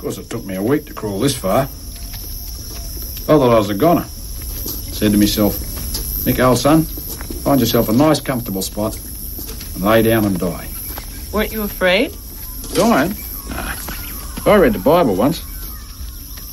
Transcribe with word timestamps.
course, 0.00 0.16
it 0.16 0.30
took 0.30 0.46
me 0.46 0.54
a 0.54 0.62
week 0.62 0.86
to 0.86 0.94
crawl 0.94 1.20
this 1.20 1.36
far. 1.36 1.62
I 1.62 1.66
thought 3.36 3.54
I 3.54 3.58
was 3.58 3.68
a 3.68 3.74
goner. 3.74 4.04
Said 4.04 5.12
to 5.12 5.18
myself, 5.18 5.58
Mick, 6.24 6.42
old 6.42 6.56
son, 6.56 6.84
find 6.84 7.60
yourself 7.60 7.90
a 7.90 7.92
nice, 7.92 8.18
comfortable 8.18 8.62
spot 8.62 8.98
and 9.74 9.84
lay 9.84 10.00
down 10.00 10.24
and 10.24 10.38
die. 10.38 10.68
Weren't 11.32 11.52
you 11.52 11.62
afraid? 11.62 12.16
Dying? 12.72 13.14
Nah. 13.50 13.74
I 14.46 14.56
read 14.56 14.72
the 14.72 14.78
Bible 14.78 15.16
once. 15.16 15.42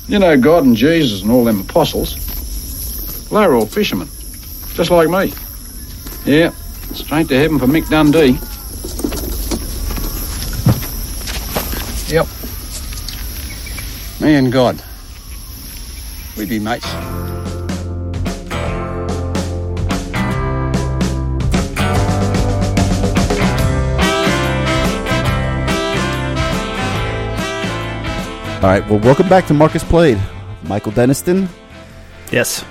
You 0.09 0.19
know, 0.19 0.37
God 0.37 0.65
and 0.65 0.75
Jesus 0.75 1.21
and 1.21 1.31
all 1.31 1.45
them 1.45 1.61
apostles. 1.61 2.17
Well, 3.31 3.41
they 3.41 3.47
were 3.47 3.55
all 3.55 3.65
fishermen, 3.65 4.09
just 4.73 4.91
like 4.91 5.09
me. 5.09 5.33
Yeah, 6.25 6.51
straight 6.93 7.29
to 7.29 7.37
heaven 7.37 7.59
for 7.59 7.67
Mick 7.67 7.89
Dundee. 7.89 8.37
Me 14.27 14.35
and 14.35 14.51
God. 14.51 14.83
We'd 16.35 16.49
be 16.49 16.59
mates. 16.59 16.85
All 16.85 16.99
right, 28.63 28.85
well, 28.89 28.99
welcome 28.99 29.29
back 29.29 29.47
to 29.47 29.53
Marcus 29.53 29.85
Played. 29.85 30.19
Michael 30.63 30.91
Deniston. 30.91 31.47
Yes. 32.29 32.65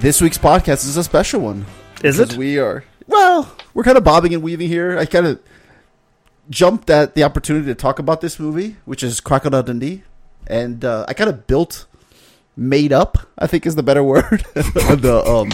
This 0.00 0.20
week's 0.20 0.36
podcast 0.36 0.84
is 0.84 0.96
a 0.96 1.04
special 1.04 1.42
one. 1.42 1.64
Is 2.02 2.18
it? 2.18 2.34
We 2.34 2.58
are, 2.58 2.82
well, 3.06 3.56
we're 3.72 3.84
kind 3.84 3.96
of 3.96 4.02
bobbing 4.02 4.34
and 4.34 4.42
weaving 4.42 4.66
here. 4.66 4.98
I 4.98 5.06
kind 5.06 5.28
of 5.28 5.40
jumped 6.50 6.90
at 6.90 7.14
the 7.14 7.22
opportunity 7.22 7.66
to 7.66 7.76
talk 7.76 8.00
about 8.00 8.20
this 8.20 8.40
movie, 8.40 8.78
which 8.84 9.04
is 9.04 9.20
Crocodile 9.20 9.62
Dundee. 9.62 10.02
And 10.46 10.84
uh, 10.84 11.04
I 11.08 11.14
kind 11.14 11.30
of 11.30 11.46
built, 11.46 11.86
made 12.56 12.92
up, 12.92 13.18
I 13.38 13.46
think 13.46 13.66
is 13.66 13.74
the 13.74 13.82
better 13.82 14.02
word, 14.12 14.44
the, 14.54 15.22
um, 15.26 15.48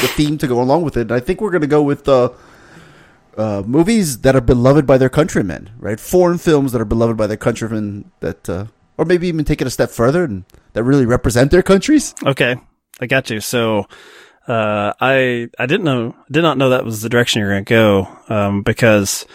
the 0.00 0.08
theme 0.08 0.38
to 0.38 0.46
go 0.46 0.60
along 0.60 0.82
with 0.82 0.96
it. 0.96 1.02
And 1.02 1.12
I 1.12 1.20
think 1.20 1.40
we're 1.40 1.50
going 1.50 1.62
to 1.62 1.66
go 1.66 1.82
with 1.82 2.04
the. 2.04 2.32
Uh, 3.38 3.62
movies 3.64 4.18
that 4.18 4.34
are 4.34 4.40
beloved 4.40 4.86
by 4.86 4.98
their 4.98 5.08
countrymen, 5.08 5.70
right? 5.78 6.00
Foreign 6.00 6.36
films 6.36 6.72
that 6.72 6.80
are 6.80 6.84
beloved 6.84 7.16
by 7.16 7.28
their 7.28 7.36
countrymen 7.36 8.10
that, 8.18 8.50
uh, 8.50 8.66
or 8.98 9.04
maybe 9.04 9.28
even 9.28 9.44
take 9.44 9.60
it 9.62 9.66
a 9.68 9.70
step 9.70 9.88
further 9.88 10.24
and 10.24 10.44
that 10.72 10.82
really 10.82 11.06
represent 11.06 11.50
their 11.50 11.62
countries. 11.62 12.12
Okay, 12.26 12.56
I 13.00 13.06
got 13.06 13.30
you. 13.30 13.40
So, 13.40 13.86
uh, 14.46 14.92
I 15.00 15.48
I 15.58 15.66
didn't 15.66 15.84
know 15.84 16.14
did 16.30 16.42
not 16.42 16.58
know 16.58 16.70
that 16.70 16.84
was 16.84 17.02
the 17.02 17.08
direction 17.08 17.40
you're 17.40 17.50
going 17.50 17.64
to 17.64 17.70
go, 17.70 18.18
um, 18.28 18.62
because 18.62 19.26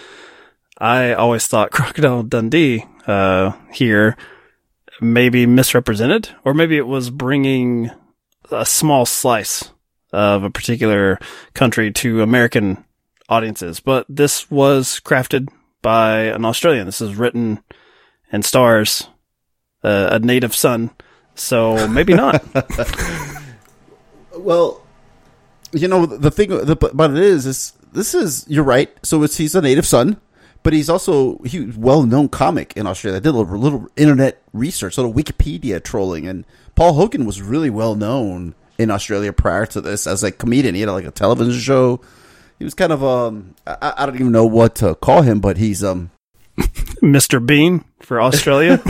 I 0.77 1.13
always 1.13 1.47
thought 1.47 1.71
Crocodile 1.71 2.23
Dundee 2.23 2.85
uh, 3.07 3.53
here 3.71 4.17
maybe 5.01 5.45
misrepresented, 5.45 6.29
or 6.43 6.53
maybe 6.53 6.77
it 6.77 6.87
was 6.87 7.09
bringing 7.09 7.91
a 8.51 8.65
small 8.65 9.05
slice 9.05 9.71
of 10.11 10.43
a 10.43 10.49
particular 10.49 11.19
country 11.53 11.91
to 11.91 12.21
American 12.21 12.83
audiences. 13.27 13.79
But 13.79 14.05
this 14.07 14.49
was 14.49 15.01
crafted 15.03 15.49
by 15.81 16.21
an 16.23 16.45
Australian. 16.45 16.85
This 16.85 17.01
is 17.01 17.15
written 17.15 17.61
and 18.31 18.45
stars 18.45 19.07
uh, 19.83 20.09
a 20.11 20.19
native 20.19 20.55
son. 20.55 20.91
So 21.35 21.87
maybe 21.87 22.13
not. 22.13 22.43
Well, 24.37 24.81
you 25.71 25.87
know 25.87 26.05
the 26.05 26.31
thing 26.31 26.51
about 26.51 27.11
it 27.11 27.17
is, 27.17 27.45
is 27.45 27.73
this 27.93 28.13
is 28.13 28.45
you're 28.47 28.63
right. 28.63 28.93
So 29.03 29.23
it's 29.23 29.37
he's 29.37 29.55
a 29.55 29.61
native 29.61 29.85
son, 29.85 30.19
but 30.65 30.73
he's 30.73 30.89
also 30.89 31.37
he 31.43 31.71
well 31.77 32.01
known 32.01 32.27
comic 32.27 32.73
in 32.75 32.87
Australia. 32.87 33.17
I 33.17 33.19
did 33.19 33.29
a 33.29 33.37
little, 33.37 33.55
little 33.55 33.87
internet 33.95 34.41
research, 34.51 34.97
a 34.97 35.01
little 35.03 35.13
Wikipedia 35.13 35.81
trolling, 35.81 36.27
and 36.27 36.43
Paul 36.73 36.93
Hogan 36.93 37.23
was 37.23 37.39
really 37.39 37.69
well 37.69 37.93
known 37.93 38.55
in 38.79 38.89
Australia 38.89 39.31
prior 39.31 39.67
to 39.67 39.79
this 39.79 40.07
as 40.07 40.23
a 40.23 40.31
comedian. 40.31 40.73
He 40.73 40.81
had 40.81 40.89
like 40.89 41.05
a 41.05 41.11
television 41.11 41.61
show. 41.61 42.01
He 42.57 42.63
was 42.63 42.73
kind 42.73 42.91
of 42.91 43.03
um 43.03 43.53
I, 43.67 43.93
I 43.95 44.05
don't 44.07 44.15
even 44.15 44.31
know 44.31 44.47
what 44.47 44.73
to 44.77 44.95
call 44.95 45.21
him, 45.21 45.39
but 45.39 45.57
he's 45.57 45.83
um 45.83 46.09
Mr. 46.57 47.45
Bean 47.45 47.85
for 48.01 48.19
Australia. 48.19 48.81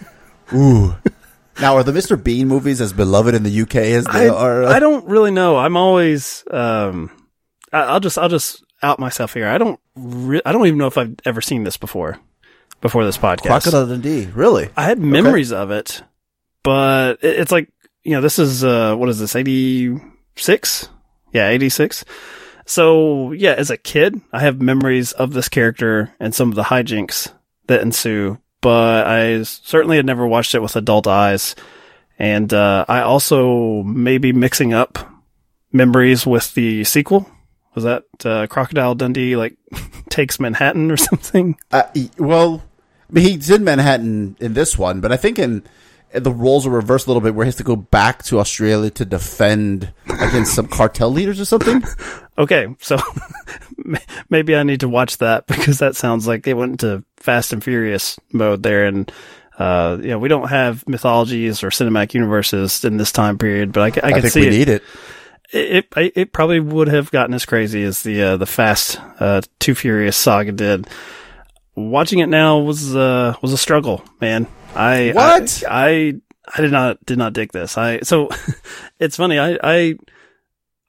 ooh. 0.54 0.94
Now, 1.62 1.76
are 1.76 1.82
the 1.82 1.92
Mr. 1.92 2.22
Bean 2.22 2.46
movies 2.46 2.82
as 2.82 2.92
beloved 2.92 3.34
in 3.34 3.42
the 3.42 3.62
UK 3.62 3.76
as 3.76 4.04
they 4.04 4.28
I, 4.28 4.34
are? 4.34 4.64
uh, 4.64 4.70
I 4.70 4.80
don't 4.80 5.06
really 5.06 5.30
know. 5.30 5.56
I'm 5.56 5.78
always 5.78 6.44
um 6.50 7.10
I, 7.72 7.84
I'll 7.84 8.00
just 8.00 8.18
I'll 8.18 8.28
just 8.28 8.62
out 8.82 8.98
myself 8.98 9.32
here. 9.32 9.48
I 9.48 9.56
don't 9.56 9.80
re- 9.96 10.42
I 10.44 10.52
don't 10.52 10.66
even 10.66 10.78
know 10.78 10.86
if 10.86 10.98
I've 10.98 11.14
ever 11.24 11.40
seen 11.40 11.64
this 11.64 11.76
before 11.76 12.18
before 12.80 13.04
this 13.04 13.18
podcast. 13.18 13.46
Crocodile 13.46 13.86
Dundee, 13.86 14.26
really? 14.26 14.68
I 14.76 14.84
had 14.84 14.98
memories 14.98 15.52
of 15.52 15.70
it, 15.70 16.02
but 16.62 17.22
it, 17.22 17.40
it's 17.40 17.52
like 17.52 17.68
you 18.02 18.12
know 18.12 18.20
this 18.20 18.38
is 18.38 18.64
uh 18.64 18.94
what 18.96 19.08
is 19.08 19.18
this 19.18 19.36
86? 19.36 20.88
Yeah, 21.32 21.48
86. 21.48 22.04
So 22.66 23.32
yeah, 23.32 23.52
as 23.52 23.70
a 23.70 23.76
kid, 23.76 24.20
I 24.32 24.40
have 24.40 24.60
memories 24.60 25.12
of 25.12 25.32
this 25.32 25.48
character 25.48 26.14
and 26.20 26.34
some 26.34 26.50
of 26.50 26.54
the 26.54 26.64
hijinks 26.64 27.32
that 27.66 27.82
ensue, 27.82 28.38
but 28.60 29.06
I 29.06 29.42
certainly 29.42 29.96
had 29.96 30.06
never 30.06 30.26
watched 30.26 30.54
it 30.54 30.62
with 30.62 30.76
adult 30.76 31.06
eyes. 31.06 31.54
And 32.18 32.52
uh, 32.52 32.84
I 32.88 33.00
also 33.00 33.82
may 33.82 34.18
be 34.18 34.32
mixing 34.32 34.72
up 34.72 34.98
memories 35.72 36.26
with 36.26 36.54
the 36.54 36.84
sequel. 36.84 37.28
Was 37.74 37.84
that 37.84 38.04
uh, 38.24 38.46
Crocodile 38.48 38.94
Dundee 38.94 39.36
like 39.36 39.56
takes 40.10 40.38
Manhattan 40.38 40.90
or 40.90 40.96
something? 40.98 41.56
Uh, 41.70 41.84
well, 42.18 42.62
I 43.08 43.12
mean, 43.12 43.24
he's 43.24 43.50
in 43.50 43.64
Manhattan 43.64 44.36
in 44.40 44.54
this 44.54 44.78
one, 44.78 45.00
but 45.00 45.12
I 45.12 45.16
think 45.16 45.38
in 45.38 45.64
the 46.12 46.30
roles 46.30 46.66
are 46.66 46.70
reversed 46.70 47.06
a 47.06 47.10
little 47.10 47.22
bit, 47.22 47.34
where 47.34 47.44
he 47.44 47.48
has 47.48 47.56
to 47.56 47.62
go 47.62 47.76
back 47.76 48.22
to 48.24 48.38
Australia 48.38 48.90
to 48.90 49.04
defend 49.04 49.92
against 50.06 50.54
some 50.54 50.68
cartel 50.68 51.10
leaders 51.10 51.40
or 51.40 51.44
something. 51.44 51.82
Okay, 52.38 52.66
so 52.80 52.96
maybe 54.30 54.56
I 54.56 54.62
need 54.62 54.80
to 54.80 54.88
watch 54.88 55.18
that 55.18 55.46
because 55.46 55.80
that 55.80 55.96
sounds 55.96 56.26
like 56.26 56.46
it 56.46 56.54
went 56.54 56.82
into 56.82 57.04
Fast 57.18 57.52
and 57.52 57.62
Furious 57.62 58.18
mode 58.32 58.62
there, 58.62 58.86
and 58.86 59.12
uh, 59.58 59.98
you 60.00 60.08
know 60.08 60.18
we 60.18 60.30
don't 60.30 60.48
have 60.48 60.82
mythologies 60.88 61.62
or 61.62 61.68
cinematic 61.68 62.14
universes 62.14 62.86
in 62.86 62.96
this 62.96 63.12
time 63.12 63.36
period, 63.36 63.70
but 63.72 63.82
I, 63.82 64.06
I 64.06 64.08
I, 64.08 64.12
can 64.12 64.22
think 64.22 64.32
see 64.32 64.40
we 64.40 64.46
it. 64.46 64.50
need 64.50 64.68
it. 64.70 64.82
It, 65.52 65.86
it. 65.96 66.12
It 66.16 66.32
probably 66.32 66.60
would 66.60 66.88
have 66.88 67.10
gotten 67.10 67.34
as 67.34 67.44
crazy 67.44 67.82
as 67.82 68.02
the 68.02 68.22
uh, 68.22 68.36
the 68.36 68.46
Fast 68.46 68.98
uh, 69.20 69.42
Too 69.58 69.74
Furious 69.74 70.16
saga 70.16 70.52
did. 70.52 70.86
Watching 71.74 72.18
it 72.20 72.28
now 72.28 72.58
was 72.58 72.94
uh, 72.96 73.34
was 73.42 73.52
a 73.52 73.58
struggle, 73.58 74.02
man. 74.20 74.46
I 74.74 75.12
What? 75.14 75.62
I, 75.68 75.88
I 75.88 76.14
I 76.56 76.60
did 76.62 76.72
not 76.72 77.04
did 77.06 77.18
not 77.18 77.32
dig 77.34 77.52
this. 77.52 77.76
I 77.78 78.00
so 78.00 78.28
it's 78.98 79.16
funny. 79.16 79.38
I 79.38 79.58
I 79.62 79.94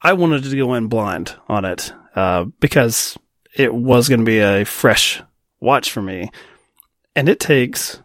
I 0.01 0.13
wanted 0.13 0.43
to 0.43 0.55
go 0.57 0.73
in 0.73 0.87
blind 0.87 1.35
on 1.47 1.65
it 1.65 1.93
uh, 2.15 2.45
because 2.59 3.17
it 3.55 3.73
was 3.73 4.09
going 4.09 4.19
to 4.19 4.25
be 4.25 4.39
a 4.39 4.65
fresh 4.65 5.21
watch 5.59 5.91
for 5.91 6.01
me, 6.01 6.29
and 7.15 7.29
it 7.29 7.39
takes 7.39 8.01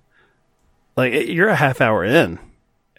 like 0.97 1.13
it- 1.13 1.29
you're 1.29 1.49
a 1.49 1.57
half 1.57 1.81
hour 1.81 2.05
in, 2.05 2.39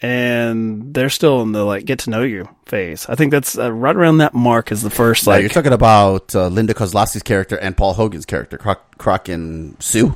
and 0.01 0.93
they're 0.93 1.09
still 1.09 1.41
in 1.41 1.51
the 1.51 1.63
like 1.63 1.85
get 1.85 1.99
to 1.99 2.09
know 2.09 2.23
you 2.23 2.47
phase. 2.65 3.05
I 3.09 3.15
think 3.15 3.31
that's 3.31 3.57
uh, 3.57 3.71
right 3.71 3.95
around 3.95 4.17
that 4.17 4.33
mark 4.33 4.71
is 4.71 4.81
the 4.81 4.89
first 4.89 5.27
Like, 5.27 5.35
like 5.35 5.41
you're 5.41 5.49
talking 5.49 5.73
about 5.73 6.33
uh, 6.35 6.47
Linda 6.47 6.73
Kozlowski's 6.73 7.23
character 7.23 7.57
and 7.57 7.75
Paul 7.75 7.93
Hogan's 7.93 8.25
character, 8.25 8.57
Croc, 8.57 8.97
Croc 8.97 9.27
and 9.29 9.81
Sue. 9.81 10.15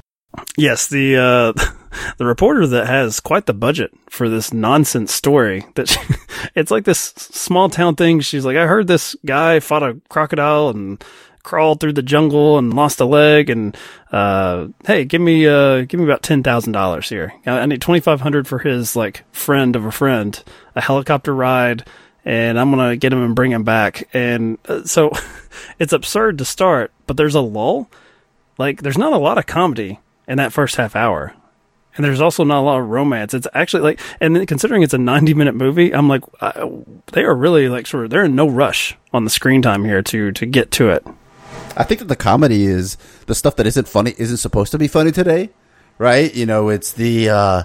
Yes, 0.58 0.88
the 0.88 1.18
uh, 1.18 1.64
the 2.18 2.26
reporter 2.26 2.66
that 2.68 2.88
has 2.88 3.20
quite 3.20 3.46
the 3.46 3.54
budget 3.54 3.92
for 4.10 4.30
this 4.30 4.54
nonsense 4.54 5.14
story. 5.14 5.66
That 5.76 5.90
she, 5.90 6.00
it's 6.56 6.72
like 6.72 6.86
this 6.86 7.00
small 7.00 7.70
town 7.70 7.96
thing. 7.96 8.22
She's 8.22 8.46
like, 8.46 8.58
I 8.58 8.68
heard 8.68 8.88
this 8.88 9.16
guy 9.26 9.60
fought 9.60 9.84
a 9.84 10.00
crocodile 10.10 10.70
and 10.70 11.04
crawled 11.44 11.80
through 11.80 11.94
the 11.94 12.02
jungle 12.02 12.58
and 12.58 12.74
lost 12.74 13.00
a 13.00 13.06
leg. 13.06 13.50
And 13.50 13.78
uh, 14.12 14.68
hey, 14.86 15.06
give 15.06 15.22
me 15.22 15.46
uh, 15.48 15.82
give 15.82 16.00
me 16.00 16.06
about 16.06 16.24
ten 16.24 16.42
thousand 16.42 16.72
dollars 16.74 17.10
here. 17.10 17.34
I 17.46 17.60
I 17.60 17.66
need 17.66 17.82
twenty 17.82 18.00
five 18.00 18.22
hundred 18.22 18.48
for 18.48 18.60
his 18.60 18.96
like 18.96 19.24
friend 19.32 19.76
of 19.76 19.86
a 19.86 19.92
friend, 19.92 20.42
a 20.76 20.82
helicopter 20.82 21.34
ride. 21.34 21.86
And 22.26 22.58
I'm 22.58 22.70
gonna 22.70 22.96
get 22.96 23.12
him 23.12 23.22
and 23.22 23.36
bring 23.36 23.52
him 23.52 23.64
back. 23.64 24.08
And 24.14 24.58
uh, 24.66 24.84
so, 24.86 25.12
it's 25.80 25.92
absurd 25.92 26.38
to 26.38 26.46
start, 26.46 26.92
but 27.06 27.18
there's 27.18 27.36
a 27.36 27.42
lull. 27.42 27.90
Like, 28.58 28.82
there's 28.82 28.98
not 28.98 29.14
a 29.14 29.18
lot 29.18 29.38
of 29.38 29.46
comedy 29.46 30.00
in 30.28 30.38
that 30.38 30.54
first 30.54 30.78
half 30.78 30.96
hour. 30.96 31.34
And 31.96 32.04
there's 32.04 32.22
also 32.22 32.44
not 32.44 32.60
a 32.60 32.66
lot 32.66 32.80
of 32.80 32.90
romance. 32.90 33.34
It's 33.34 33.48
actually 33.54 33.84
like, 33.84 34.00
and 34.20 34.48
considering 34.48 34.82
it's 34.82 34.94
a 34.94 34.98
90 34.98 35.34
minute 35.34 35.56
movie, 35.56 35.94
I'm 35.94 36.08
like, 36.08 36.24
uh, 36.42 36.68
they 37.12 37.24
are 37.24 37.36
really 37.36 37.70
like 37.70 37.86
sort 37.86 38.06
of, 38.06 38.10
they're 38.10 38.26
in 38.26 38.36
no 38.36 38.50
rush 38.50 38.98
on 39.12 39.26
the 39.26 39.30
screen 39.30 39.62
time 39.62 39.84
here 39.86 40.02
to, 40.02 40.32
to 40.32 40.46
get 40.46 40.72
to 40.72 40.90
it. 40.90 41.06
I 41.76 41.84
think 41.84 42.00
that 42.00 42.08
the 42.08 42.16
comedy 42.16 42.66
is 42.66 42.98
the 43.28 43.36
stuff 43.36 43.56
that 43.58 43.68
isn't 43.68 43.88
funny 43.88 44.14
isn't 44.18 44.38
supposed 44.38 44.72
to 44.72 44.78
be 44.78 44.88
funny 44.88 45.12
today, 45.12 45.50
right? 45.98 46.34
You 46.34 46.46
know, 46.46 46.70
it's 46.70 46.92
the 46.94 47.30
uh 47.30 47.64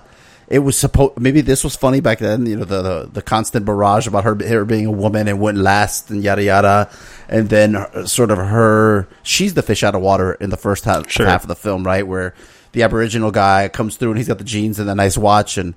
it 0.48 0.60
was 0.60 0.78
supposed 0.78 1.18
maybe 1.20 1.40
this 1.42 1.62
was 1.62 1.76
funny 1.76 2.00
back 2.00 2.18
then. 2.20 2.46
You 2.46 2.56
know, 2.56 2.64
the 2.64 2.82
the, 2.82 3.10
the 3.12 3.22
constant 3.22 3.66
barrage 3.66 4.06
about 4.06 4.24
her 4.24 4.34
her 4.46 4.64
being 4.64 4.86
a 4.86 4.90
woman 4.92 5.28
and 5.28 5.38
wouldn't 5.40 5.62
last 5.62 6.10
and 6.10 6.22
yada 6.24 6.42
yada, 6.42 6.90
and 7.28 7.48
then 7.50 7.76
uh, 7.76 8.06
sort 8.06 8.30
of 8.30 8.38
her 8.38 9.08
she's 9.22 9.54
the 9.54 9.62
fish 9.62 9.82
out 9.82 9.94
of 9.94 10.00
water 10.00 10.32
in 10.34 10.50
the 10.50 10.56
first 10.56 10.84
half, 10.84 11.10
Sure. 11.10 11.26
half 11.26 11.42
of 11.44 11.48
the 11.48 11.54
film, 11.56 11.84
right? 11.84 12.06
Where 12.06 12.34
the 12.72 12.82
Aboriginal 12.82 13.30
guy 13.30 13.68
comes 13.68 13.96
through 13.96 14.10
and 14.10 14.18
he's 14.18 14.28
got 14.28 14.38
the 14.38 14.44
jeans 14.44 14.78
and 14.78 14.88
the 14.88 14.94
nice 14.94 15.18
watch, 15.18 15.58
and 15.58 15.74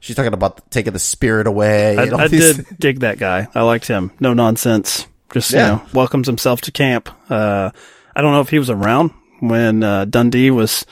she's 0.00 0.16
talking 0.16 0.32
about 0.32 0.70
taking 0.70 0.92
the 0.94 0.98
spirit 0.98 1.46
away. 1.46 1.96
I, 1.98 2.04
I 2.16 2.28
did 2.28 2.66
dig 2.78 3.00
that 3.00 3.18
guy. 3.18 3.48
I 3.54 3.62
liked 3.62 3.86
him. 3.88 4.10
No 4.20 4.32
nonsense. 4.32 5.06
Just 5.34 5.52
Yeah. 5.52 5.66
you 5.66 5.72
know, 5.76 5.82
welcomes 5.92 6.26
himself 6.26 6.62
to 6.62 6.72
camp. 6.72 7.10
Uh, 7.28 7.70
I 8.16 8.22
don't 8.22 8.32
know 8.32 8.40
if 8.40 8.48
he 8.48 8.58
was 8.58 8.70
around 8.70 9.10
when 9.40 9.82
uh, 9.82 10.06
Dundee 10.06 10.50
was 10.50 10.86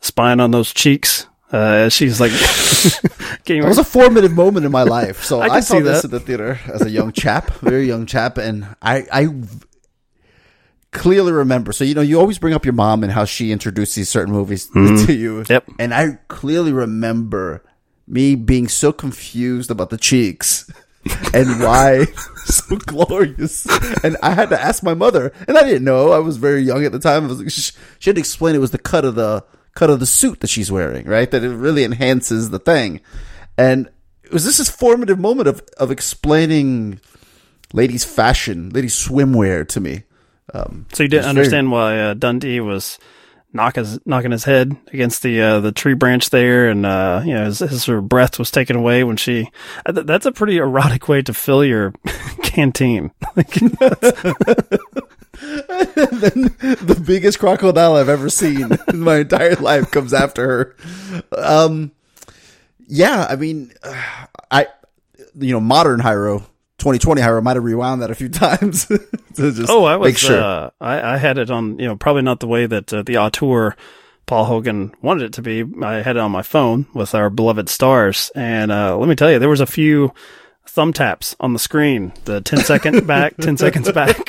spying 0.00 0.40
on 0.40 0.52
those 0.52 0.72
cheeks. 0.72 1.26
Uh, 1.50 1.88
she's 1.88 2.20
like 2.20 2.30
it 3.46 3.64
was 3.64 3.78
a 3.78 3.84
formative 3.84 4.32
moment 4.32 4.64
in 4.66 4.72
my 4.72 4.82
life. 4.84 5.24
So 5.24 5.40
I 5.42 5.46
I, 5.46 5.60
saw 5.60 5.74
see 5.74 5.80
this 5.80 6.04
at 6.04 6.10
the 6.10 6.20
theater 6.20 6.60
as 6.72 6.82
a 6.82 6.90
young 6.90 7.12
chap, 7.12 7.50
very 7.60 7.86
young 7.86 8.06
chap, 8.06 8.38
and 8.38 8.74
I 8.82 9.28
clearly 10.92 11.32
remember. 11.32 11.72
So 11.72 11.84
you 11.84 11.94
know, 11.94 12.00
you 12.00 12.18
always 12.20 12.38
bring 12.38 12.54
up 12.54 12.64
your 12.64 12.74
mom 12.74 13.02
and 13.02 13.12
how 13.12 13.24
she 13.24 13.52
introduced 13.52 13.96
these 13.96 14.08
certain 14.08 14.32
movies 14.32 14.66
to 14.74 15.12
you. 15.12 15.42
Mm-hmm. 15.42 15.52
Yep. 15.52 15.64
And 15.78 15.94
I 15.94 16.18
clearly 16.28 16.72
remember 16.72 17.64
me 18.06 18.34
being 18.34 18.68
so 18.68 18.92
confused 18.92 19.70
about 19.70 19.90
the 19.90 19.98
cheeks. 19.98 20.70
And 21.34 21.60
why 21.62 22.04
so 22.44 22.76
glorious? 22.76 23.66
And 24.04 24.16
I 24.22 24.30
had 24.30 24.50
to 24.50 24.60
ask 24.60 24.82
my 24.82 24.94
mother, 24.94 25.32
and 25.46 25.56
I 25.58 25.62
didn't 25.64 25.84
know. 25.84 26.12
I 26.12 26.18
was 26.18 26.36
very 26.36 26.62
young 26.62 26.84
at 26.84 26.92
the 26.92 26.98
time. 26.98 27.24
I 27.24 27.28
was 27.28 27.38
like, 27.40 27.50
she 27.50 27.72
she 27.98 28.10
had 28.10 28.16
to 28.16 28.20
explain 28.20 28.54
it 28.54 28.58
was 28.58 28.70
the 28.70 28.78
cut 28.78 29.04
of 29.04 29.14
the 29.14 29.44
cut 29.74 29.90
of 29.90 30.00
the 30.00 30.06
suit 30.06 30.40
that 30.40 30.48
she's 30.50 30.70
wearing, 30.72 31.06
right? 31.06 31.30
That 31.30 31.44
it 31.44 31.50
really 31.54 31.84
enhances 31.84 32.50
the 32.50 32.58
thing. 32.58 33.00
And 33.56 33.88
it 34.24 34.32
was 34.32 34.44
this 34.44 34.58
this 34.58 34.70
formative 34.70 35.18
moment 35.18 35.48
of 35.48 35.62
of 35.78 35.90
explaining 35.90 37.00
ladies' 37.72 38.04
fashion, 38.04 38.70
ladies' 38.70 38.94
swimwear 38.94 39.66
to 39.68 39.80
me. 39.80 40.02
Um, 40.54 40.86
So 40.92 41.02
you 41.02 41.08
didn't 41.08 41.18
It's 41.20 41.26
very- 41.26 41.38
understand 41.38 41.70
why 41.70 42.00
uh, 42.00 42.14
Dundee 42.14 42.60
was 42.60 42.98
knock 43.52 43.76
his, 43.76 43.98
knocking 44.06 44.30
his 44.30 44.44
head 44.44 44.76
against 44.92 45.22
the 45.22 45.40
uh, 45.40 45.60
the 45.60 45.72
tree 45.72 45.94
branch 45.94 46.30
there, 46.30 46.68
and 46.68 46.84
uh, 46.86 47.22
you 47.24 47.34
know 47.34 47.44
his, 47.44 47.58
his 47.60 47.84
sort 47.84 47.98
of 47.98 48.08
breath 48.08 48.38
was 48.38 48.50
taken 48.50 48.76
away 48.76 49.04
when 49.04 49.16
she. 49.16 49.50
Uh, 49.86 49.92
th- 49.92 50.06
that's 50.06 50.26
a 50.26 50.32
pretty 50.32 50.58
erotic 50.58 51.08
way 51.08 51.22
to 51.22 51.34
fill 51.34 51.64
your 51.64 51.92
canteen. 52.42 53.10
The 55.40 57.00
biggest 57.06 57.38
crocodile 57.38 57.94
I've 57.94 58.08
ever 58.08 58.28
seen 58.28 58.70
in 58.88 59.00
my 59.00 59.18
entire 59.18 59.54
life 59.54 59.90
comes 59.90 60.12
after 60.12 60.48
her. 60.48 60.76
Um, 61.36 61.92
yeah, 62.88 63.26
I 63.28 63.36
mean, 63.36 63.72
I, 64.50 64.66
you 65.38 65.52
know, 65.52 65.60
modern 65.60 66.00
Hyro, 66.00 66.44
2020 66.78 67.20
however, 67.20 67.38
I 67.38 67.40
might 67.42 67.56
have 67.56 67.64
rewound 67.64 68.02
that 68.02 68.10
a 68.10 68.14
few 68.14 68.28
times 68.30 68.86
to 68.86 68.98
just 69.34 69.68
oh, 69.70 69.84
I 69.84 69.96
was. 69.96 70.08
make 70.08 70.18
sure. 70.18 70.40
Uh, 70.40 70.70
I, 70.80 71.14
I 71.14 71.16
had 71.16 71.38
it 71.38 71.50
on. 71.50 71.78
You 71.78 71.86
know, 71.88 71.96
probably 71.96 72.22
not 72.22 72.40
the 72.40 72.48
way 72.48 72.66
that 72.66 72.92
uh, 72.92 73.02
the 73.02 73.18
auteur. 73.18 73.76
Paul 74.26 74.44
Hogan 74.44 74.92
wanted 75.00 75.24
it 75.24 75.32
to 75.34 75.42
be. 75.42 75.64
I 75.82 76.02
had 76.02 76.16
it 76.16 76.20
on 76.20 76.30
my 76.30 76.42
phone 76.42 76.86
with 76.92 77.14
our 77.14 77.30
beloved 77.30 77.70
stars, 77.70 78.30
and 78.34 78.70
uh, 78.70 78.94
let 78.98 79.08
me 79.08 79.14
tell 79.14 79.30
you, 79.32 79.38
there 79.38 79.48
was 79.48 79.60
a 79.62 79.66
few 79.66 80.12
thumb 80.66 80.92
taps 80.92 81.34
on 81.40 81.54
the 81.54 81.58
screen. 81.58 82.12
The 82.26 82.42
10 82.42 82.58
second 82.60 83.06
back, 83.06 83.38
10 83.38 83.56
seconds 83.56 83.90
back. 83.90 84.28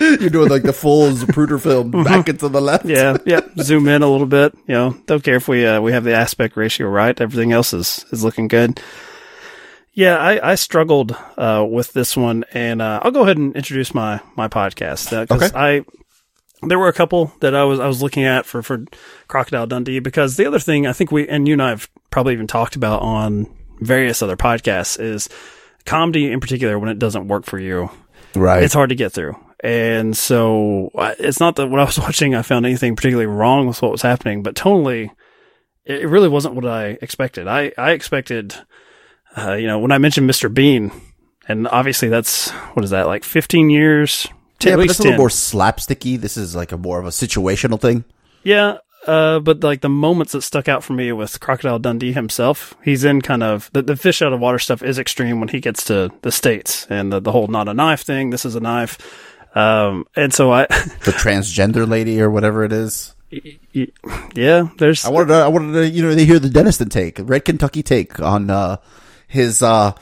You're 0.00 0.30
doing 0.30 0.48
like 0.48 0.64
the 0.64 0.72
full 0.72 1.08
Zapruder 1.12 1.60
film 1.60 1.92
back 2.02 2.28
into 2.28 2.48
the 2.48 2.60
left. 2.60 2.84
yeah, 2.84 3.16
yeah. 3.24 3.42
Zoom 3.58 3.86
in 3.86 4.02
a 4.02 4.10
little 4.10 4.26
bit. 4.26 4.54
You 4.66 4.74
know, 4.74 4.96
don't 5.06 5.22
care 5.22 5.36
if 5.36 5.46
we 5.46 5.64
uh, 5.64 5.80
we 5.80 5.92
have 5.92 6.02
the 6.02 6.14
aspect 6.14 6.56
ratio 6.56 6.88
right. 6.88 7.18
Everything 7.20 7.52
else 7.52 7.72
is 7.72 8.04
is 8.10 8.24
looking 8.24 8.48
good. 8.48 8.80
Yeah, 10.00 10.16
I, 10.16 10.52
I 10.52 10.54
struggled 10.54 11.14
uh, 11.36 11.66
with 11.68 11.92
this 11.92 12.16
one, 12.16 12.44
and 12.54 12.80
uh, 12.80 13.00
I'll 13.02 13.10
go 13.10 13.22
ahead 13.22 13.36
and 13.38 13.54
introduce 13.54 13.92
my 13.94 14.20
my 14.36 14.48
podcast 14.48 15.10
because 15.28 15.42
Okay. 15.52 15.58
I 15.58 15.84
there 16.62 16.78
were 16.78 16.88
a 16.88 16.92
couple 16.92 17.32
that 17.40 17.54
I 17.54 17.64
was 17.64 17.80
I 17.80 17.86
was 17.86 18.00
looking 18.02 18.24
at 18.24 18.46
for 18.46 18.62
for 18.62 18.84
Crocodile 19.28 19.66
Dundee 19.66 19.98
because 20.00 20.36
the 20.36 20.46
other 20.46 20.58
thing 20.58 20.86
I 20.86 20.92
think 20.94 21.12
we 21.12 21.28
and 21.28 21.46
you 21.46 21.52
and 21.54 21.62
I 21.62 21.68
have 21.70 21.88
probably 22.10 22.32
even 22.32 22.46
talked 22.46 22.76
about 22.76 23.02
on 23.02 23.46
various 23.80 24.22
other 24.22 24.36
podcasts 24.36 24.98
is 25.00 25.28
comedy 25.86 26.30
in 26.32 26.40
particular 26.40 26.78
when 26.78 26.88
it 26.90 26.98
doesn't 26.98 27.28
work 27.28 27.44
for 27.46 27.58
you 27.58 27.90
Right. 28.34 28.62
it's 28.62 28.74
hard 28.74 28.90
to 28.90 28.94
get 28.94 29.12
through. 29.12 29.34
And 29.62 30.16
so 30.16 30.90
it's 31.18 31.40
not 31.40 31.56
that 31.56 31.66
when 31.68 31.80
I 31.80 31.84
was 31.84 31.98
watching, 32.06 32.34
I 32.34 32.42
found 32.42 32.64
anything 32.64 32.96
particularly 32.96 33.26
wrong 33.26 33.66
with 33.66 33.82
what 33.82 33.92
was 33.92 34.02
happening, 34.02 34.42
but 34.42 34.54
tonally, 34.54 35.10
it 35.84 36.02
it 36.02 36.06
really 36.06 36.28
wasn't 36.28 36.54
what 36.54 36.64
I 36.66 36.96
expected. 37.02 37.48
I, 37.48 37.72
I 37.76 37.90
expected, 37.92 38.54
uh, 39.36 39.54
you 39.54 39.66
know, 39.66 39.78
when 39.78 39.92
I 39.92 39.98
mentioned 39.98 40.28
Mr. 40.28 40.52
Bean, 40.52 40.92
and 41.48 41.66
obviously 41.68 42.08
that's, 42.08 42.50
what 42.50 42.84
is 42.84 42.90
that, 42.90 43.06
like 43.06 43.24
15 43.24 43.70
years? 43.70 44.28
yeah, 44.60 44.76
but 44.76 44.86
it's 44.86 44.98
a 44.98 45.02
little 45.02 45.18
more 45.18 45.28
slapsticky. 45.28 46.20
This 46.20 46.36
is 46.36 46.54
like 46.54 46.72
a 46.72 46.76
more 46.76 46.98
of 46.98 47.06
a 47.06 47.10
situational 47.10 47.80
thing. 47.80 48.04
Yeah, 48.42 48.78
uh, 49.06 49.40
but 49.40 49.60
like 49.60 49.80
the 49.80 49.88
moments 49.88 50.32
that 50.32 50.42
stuck 50.42 50.68
out 50.68 50.84
for 50.84 50.92
me 50.92 51.12
with 51.12 51.40
Crocodile 51.40 51.78
Dundee 51.78 52.12
himself, 52.12 52.74
he's 52.84 53.04
in 53.04 53.22
kind 53.22 53.42
of 53.42 53.70
the, 53.72 53.82
the 53.82 53.96
fish 53.96 54.20
out 54.20 54.32
of 54.32 54.40
water 54.40 54.58
stuff 54.58 54.82
is 54.82 54.98
extreme 54.98 55.40
when 55.40 55.48
he 55.48 55.60
gets 55.60 55.84
to 55.84 56.10
the 56.22 56.30
states 56.30 56.86
and 56.90 57.12
the, 57.12 57.20
the 57.20 57.32
whole 57.32 57.46
not 57.46 57.68
a 57.68 57.74
knife 57.74 58.02
thing. 58.02 58.30
This 58.30 58.44
is 58.44 58.54
a 58.54 58.60
knife, 58.60 58.98
um, 59.56 60.06
and 60.16 60.32
so 60.34 60.52
I, 60.52 60.66
The 61.04 61.12
transgender 61.12 61.88
lady 61.88 62.20
or 62.20 62.30
whatever 62.30 62.64
it 62.64 62.72
is. 62.72 63.14
yeah, 64.34 64.68
there's 64.76 65.04
I 65.04 65.10
wanted 65.10 65.28
to, 65.28 65.34
I 65.34 65.48
wanted 65.48 65.72
to, 65.72 65.88
you 65.88 66.02
know, 66.02 66.14
they 66.14 66.26
hear 66.26 66.38
the 66.38 66.48
Deniston 66.48 66.90
take, 66.90 67.18
Red 67.22 67.44
Kentucky 67.44 67.82
take 67.82 68.20
on, 68.20 68.50
uh, 68.50 68.76
his, 69.30 69.62
uh, 69.62 69.92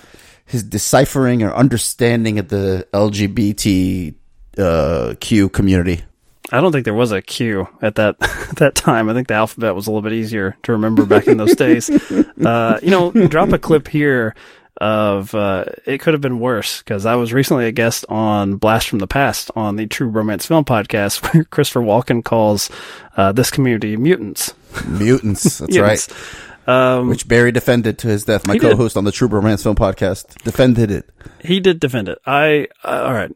his 0.47 0.65
deciphering 0.65 1.43
or 1.43 1.55
understanding 1.55 2.39
of 2.39 2.49
the 2.49 2.89
LGBT, 2.93 4.15
uh, 4.59 5.15
Q 5.21 5.49
community. 5.51 6.03
I 6.51 6.63
don't 6.63 6.73
think 6.73 6.87
there 6.87 6.95
was 6.95 7.13
a 7.13 7.21
Q 7.21 7.69
at 7.83 7.97
that 7.97 8.19
that 8.57 8.75
time. 8.75 9.09
I 9.11 9.15
think 9.15 9.29
the 9.29 9.35
alphabet 9.35 9.75
was 9.75 9.87
a 9.87 9.91
little 9.91 10.03
bit 10.03 10.15
easier 10.15 10.57
to 10.63 10.73
remember 10.73 11.05
back 11.05 11.27
in 11.27 11.37
those 11.37 11.55
days. 11.55 11.91
Uh, 12.39 12.79
you 12.85 12.91
know, 12.91 13.11
drop 13.11 13.53
a 13.53 13.59
clip 13.59 13.89
here 13.89 14.33
of 14.81 15.35
uh, 15.35 15.65
it 15.87 15.99
could 15.99 16.15
have 16.15 16.21
been 16.21 16.39
worse 16.39 16.79
because 16.79 17.05
I 17.05 17.17
was 17.17 17.33
recently 17.33 17.67
a 17.67 17.73
guest 17.73 18.05
on 18.09 18.57
Blast 18.57 18.89
from 18.89 19.01
the 19.01 19.09
Past 19.09 19.51
on 19.57 19.75
the 19.75 19.89
True 19.89 20.07
Romance 20.07 20.47
Film 20.47 20.65
podcast 20.65 21.21
where 21.35 21.43
Christopher 21.45 21.81
Walken 21.81 22.25
calls 22.25 22.71
uh, 23.17 23.33
this 23.33 23.51
community 23.51 23.97
mutants. 23.97 24.55
Mutants. 24.87 25.59
That's 25.59 25.75
Mutants. 25.75 26.09
right. 26.09 26.48
Um, 26.69 27.09
Which 27.09 27.27
Barry 27.27 27.51
defended 27.51 27.99
to 28.01 28.09
his 28.09 28.27
death. 28.27 28.47
My 28.47 28.59
co-host 28.59 28.97
on 28.99 29.05
the 29.05 29.13
True 29.13 29.27
Romance 29.27 29.63
Film 29.63 29.75
podcast 29.75 30.37
defended 30.45 30.91
it. 30.91 31.09
he 31.43 31.61
did 31.61 31.81
defend 31.81 32.09
it. 32.09 32.19
I 32.27 32.69
uh, 32.85 33.05
all 33.07 33.15
right. 33.15 33.33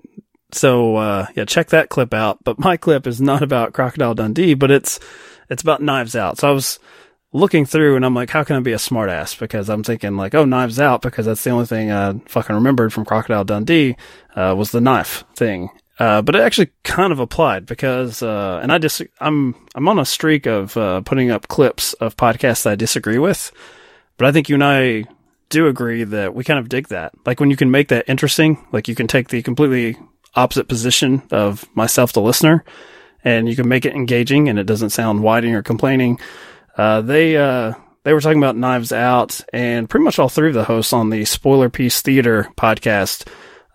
So 0.52 0.96
uh, 0.96 1.26
yeah, 1.34 1.46
check 1.46 1.68
that 1.70 1.88
clip 1.88 2.12
out. 2.12 2.44
But 2.44 2.58
my 2.58 2.76
clip 2.76 3.06
is 3.06 3.22
not 3.22 3.42
about 3.42 3.72
Crocodile 3.72 4.14
Dundee, 4.14 4.52
but 4.52 4.70
it's 4.70 5.00
it's 5.48 5.62
about 5.62 5.80
Knives 5.80 6.14
Out. 6.14 6.38
So 6.38 6.48
I 6.48 6.52
was 6.52 6.78
looking 7.32 7.64
through 7.64 7.96
and 7.96 8.04
I'm 8.04 8.14
like, 8.14 8.28
how 8.28 8.44
can 8.44 8.56
I 8.56 8.60
be 8.60 8.72
a 8.72 8.76
smartass? 8.76 9.38
Because 9.38 9.70
I'm 9.70 9.82
thinking 9.82 10.16
like, 10.18 10.34
oh, 10.34 10.44
Knives 10.44 10.78
Out, 10.78 11.00
because 11.00 11.24
that's 11.24 11.42
the 11.42 11.50
only 11.50 11.64
thing 11.64 11.90
I 11.90 12.12
fucking 12.26 12.54
remembered 12.54 12.92
from 12.92 13.06
Crocodile 13.06 13.44
Dundee 13.44 13.96
uh, 14.36 14.54
was 14.56 14.72
the 14.72 14.82
knife 14.82 15.24
thing. 15.34 15.70
Uh, 15.98 16.22
but 16.22 16.34
it 16.34 16.40
actually 16.40 16.70
kind 16.84 17.12
of 17.12 17.20
applied 17.20 17.66
because, 17.66 18.22
uh, 18.22 18.60
and 18.62 18.72
I 18.72 18.78
just, 18.78 19.02
I'm, 19.20 19.54
I'm 19.74 19.88
on 19.88 19.98
a 19.98 20.04
streak 20.04 20.46
of, 20.46 20.76
uh, 20.76 21.02
putting 21.02 21.30
up 21.30 21.48
clips 21.48 21.92
of 21.94 22.16
podcasts 22.16 22.66
I 22.66 22.74
disagree 22.74 23.18
with. 23.18 23.52
But 24.16 24.26
I 24.26 24.32
think 24.32 24.48
you 24.48 24.54
and 24.54 24.64
I 24.64 25.04
do 25.50 25.66
agree 25.68 26.04
that 26.04 26.34
we 26.34 26.44
kind 26.44 26.58
of 26.58 26.68
dig 26.68 26.88
that. 26.88 27.12
Like 27.26 27.40
when 27.40 27.50
you 27.50 27.56
can 27.56 27.70
make 27.70 27.88
that 27.88 28.08
interesting, 28.08 28.66
like 28.72 28.88
you 28.88 28.94
can 28.94 29.06
take 29.06 29.28
the 29.28 29.42
completely 29.42 29.96
opposite 30.34 30.66
position 30.66 31.22
of 31.30 31.68
myself, 31.76 32.14
the 32.14 32.22
listener, 32.22 32.64
and 33.22 33.48
you 33.48 33.54
can 33.54 33.68
make 33.68 33.84
it 33.84 33.94
engaging 33.94 34.48
and 34.48 34.58
it 34.58 34.64
doesn't 34.64 34.90
sound 34.90 35.22
whining 35.22 35.54
or 35.54 35.62
complaining. 35.62 36.18
Uh, 36.76 37.02
they, 37.02 37.36
uh, 37.36 37.74
they 38.04 38.14
were 38.14 38.20
talking 38.20 38.38
about 38.38 38.56
Knives 38.56 38.92
Out 38.92 39.40
and 39.52 39.88
pretty 39.88 40.04
much 40.04 40.18
all 40.18 40.28
three 40.28 40.48
of 40.48 40.54
the 40.54 40.64
hosts 40.64 40.92
on 40.92 41.10
the 41.10 41.24
Spoiler 41.24 41.68
Piece 41.68 42.00
Theater 42.00 42.48
podcast, 42.56 43.28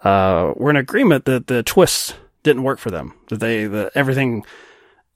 uh, 0.04 0.54
were 0.56 0.70
in 0.70 0.76
agreement 0.76 1.26
that 1.26 1.48
the 1.48 1.64
twists 1.64 2.14
didn't 2.44 2.64
work 2.64 2.80
for 2.80 2.92
them. 2.92 3.14
That 3.30 3.40
they, 3.40 3.66
that 3.66 3.92
everything 3.96 4.46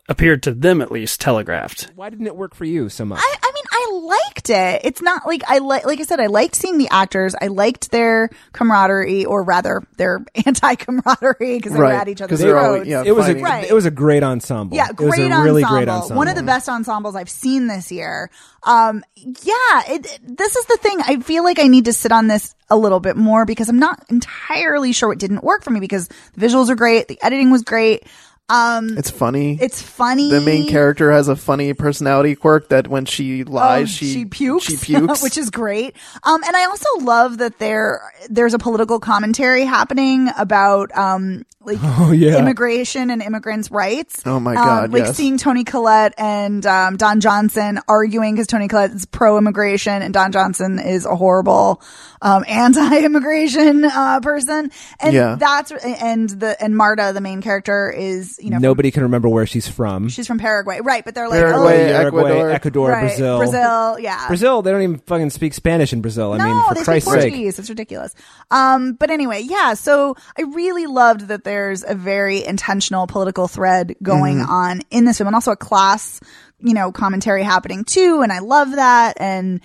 appeared 0.09 0.43
to 0.43 0.53
them 0.53 0.81
at 0.81 0.91
least 0.91 1.21
telegraphed. 1.21 1.91
Why 1.95 2.09
didn't 2.09 2.27
it 2.27 2.35
work 2.35 2.55
for 2.55 2.65
you 2.65 2.89
so 2.89 3.05
much? 3.05 3.19
I, 3.21 3.35
I 3.41 3.47
mean, 3.47 3.50
I 3.73 3.89
liked 4.03 4.49
it. 4.49 4.81
It's 4.83 5.01
not 5.01 5.25
like 5.25 5.43
I 5.47 5.59
like, 5.59 5.85
like 5.85 5.99
I 5.99 6.03
said, 6.03 6.19
I 6.19 6.25
liked 6.27 6.55
seeing 6.55 6.77
the 6.77 6.89
actors. 6.89 7.33
I 7.39 7.47
liked 7.47 7.89
their 7.91 8.29
camaraderie, 8.51 9.23
or 9.25 9.43
rather, 9.43 9.81
their 9.97 10.25
anti-camaraderie 10.45 11.57
because 11.57 11.71
they 11.71 11.77
were 11.77 11.83
Right, 11.85 11.95
at 11.95 12.07
each 12.09 12.17
'cause 12.19 12.25
other's 12.27 12.39
they're 12.39 12.57
all- 12.59 12.73
throats. 12.75 12.87
yeah, 12.89 13.03
it 13.05 13.15
was 13.15 13.25
a 13.25 13.29
fighting. 13.29 13.43
Right. 13.43 13.69
it 13.69 13.73
was 13.73 13.85
a 13.85 13.91
great 13.91 14.23
ensemble. 14.23 14.75
Yeah, 14.75 14.89
it 14.89 14.99
was 14.99 15.15
great 15.15 15.31
a 15.31 15.41
really 15.41 15.63
great 15.63 15.87
ensemble. 15.87 16.17
One 16.17 16.27
of 16.27 16.35
the 16.35 16.43
best 16.43 16.67
ensembles 16.69 17.15
I've 17.15 17.29
seen 17.29 17.67
this 17.67 17.91
year. 17.91 18.29
Um, 18.63 19.03
yeah, 19.15 19.81
it, 19.87 20.19
this 20.23 20.55
is 20.55 20.65
the 20.65 20.77
thing. 20.81 20.99
I 21.01 21.19
feel 21.21 21.43
like 21.43 21.57
I 21.59 21.67
need 21.67 21.85
to 21.85 21.93
sit 21.93 22.11
on 22.11 22.27
this 22.27 22.53
a 22.69 22.75
little 22.77 22.99
bit 22.99 23.15
more 23.17 23.45
because 23.45 23.69
I'm 23.69 23.79
not 23.79 24.03
entirely 24.09 24.91
sure 24.93 25.09
what 25.09 25.17
didn't 25.17 25.43
work 25.43 25.63
for 25.63 25.71
me 25.71 25.79
because 25.79 26.07
the 26.35 26.45
visuals 26.47 26.69
are 26.69 26.75
great, 26.75 27.07
the 27.07 27.19
editing 27.23 27.51
was 27.51 27.63
great. 27.63 28.03
Um, 28.49 28.97
It's 28.97 29.09
funny. 29.09 29.57
it's 29.61 29.81
funny. 29.81 30.29
the 30.29 30.41
main 30.41 30.67
character 30.67 31.09
has 31.11 31.29
a 31.29 31.37
funny 31.37 31.73
personality 31.73 32.35
quirk 32.35 32.67
that 32.67 32.87
when 32.89 33.05
she 33.05 33.45
lies, 33.45 33.83
Oh, 33.83 33.85
she, 33.85 34.25
pukes, 34.25 34.65
She 34.65 34.75
pukes. 34.75 35.23
which 35.23 35.37
is 35.37 35.49
great. 35.49 35.95
Um, 36.23 36.41
and 36.45 36.55
I 36.55 36.65
also 36.65 36.89
love 36.99 37.37
that 37.37 37.59
there 37.59 38.01
there's 38.29 38.53
a 38.53 38.59
political 38.59 38.99
commentary 38.99 39.63
happening 39.63 40.29
about 40.37 40.95
um 40.97 41.45
like 41.61 41.77
Oh, 41.81 42.11
yeah. 42.11 42.39
immigration 42.39 43.09
and 43.09 43.21
immigrants' 43.21 43.71
rights. 43.71 44.21
Oh, 44.25 44.39
my 44.39 44.55
Um, 44.55 44.65
God, 44.65 44.91
like 44.93 45.03
yes. 45.05 45.15
seeing 45.15 45.37
Toni 45.37 45.63
Collette 45.63 46.13
and 46.17 46.65
um, 46.65 46.97
Don 46.97 47.21
Johnson 47.21 47.79
arguing 47.87 48.33
because 48.33 48.47
Toni 48.47 48.67
Collette 48.67 48.91
is 48.91 49.05
pro-immigration 49.05 50.01
and 50.01 50.13
Don 50.13 50.31
Johnson 50.33 50.79
is 50.79 51.05
a 51.05 51.15
horrible 51.15 51.81
um, 52.21 52.43
anti-immigration 52.49 53.85
uh, 53.85 54.19
person. 54.21 54.71
And 54.99 55.13
Yeah. 55.13 55.35
that's 55.39 55.71
and 55.71 56.29
the 56.29 56.61
and 56.61 56.75
Marta, 56.75 57.11
the 57.13 57.21
main 57.21 57.41
character, 57.41 57.89
is 57.91 58.30
you 58.39 58.49
know 58.49 58.55
from- 58.57 58.61
Nobody 58.61 58.91
can 58.91 59.03
remember 59.03 59.27
where 59.29 59.45
she's 59.45 59.67
from. 59.67 60.09
she's 60.09 60.27
from 60.27 60.37
Paraguay, 60.37 60.79
right? 60.81 61.03
But 61.03 61.15
they're 61.15 61.27
like 61.29 61.39
Paraguay, 61.39 61.83
oh, 61.91 61.99
Uruguay, 62.01 62.21
Ecuador. 62.31 62.51
Ecuador, 62.51 62.89
right, 62.91 63.01
Brazil. 63.01 63.37
Brazil, 63.39 63.99
yeah, 63.99 64.27
Brazil, 64.27 64.61
they 64.61 64.71
don't 64.71 64.81
even 64.81 64.97
fucking 64.99 65.29
speak 65.29 65.53
Spanish 65.53 65.93
in 65.93 66.01
Brazil. 66.01 66.33
I 66.33 66.37
no, 66.37 66.45
mean, 66.45 66.63
for 66.69 66.75
they 66.75 66.83
Christ's 66.83 67.09
speak 67.09 67.21
sake. 67.21 67.31
Portuguese. 67.31 67.59
It's 67.59 67.69
ridiculous. 67.69 68.15
Um, 68.51 68.93
but 68.93 69.09
anyway, 69.11 69.41
yeah. 69.41 69.73
So 69.73 70.15
I 70.37 70.43
really 70.43 70.85
loved 70.87 71.27
that 71.29 71.43
there's 71.43 71.83
a 71.87 71.95
very 71.95 72.45
intentional 72.45 73.07
political 73.07 73.47
thread 73.47 73.95
going 74.03 74.37
Mm-hmm. 74.37 74.49
on 74.51 74.81
in 74.91 75.05
this 75.05 75.17
film, 75.17 75.27
and 75.27 75.35
also 75.35 75.51
a 75.51 75.57
class, 75.57 76.19
you 76.59 76.73
know, 76.73 76.91
commentary 76.91 77.43
happening 77.43 77.83
too. 77.83 78.21
And 78.21 78.31
I 78.31 78.39
love 78.39 78.71
that. 78.71 79.19
And 79.19 79.61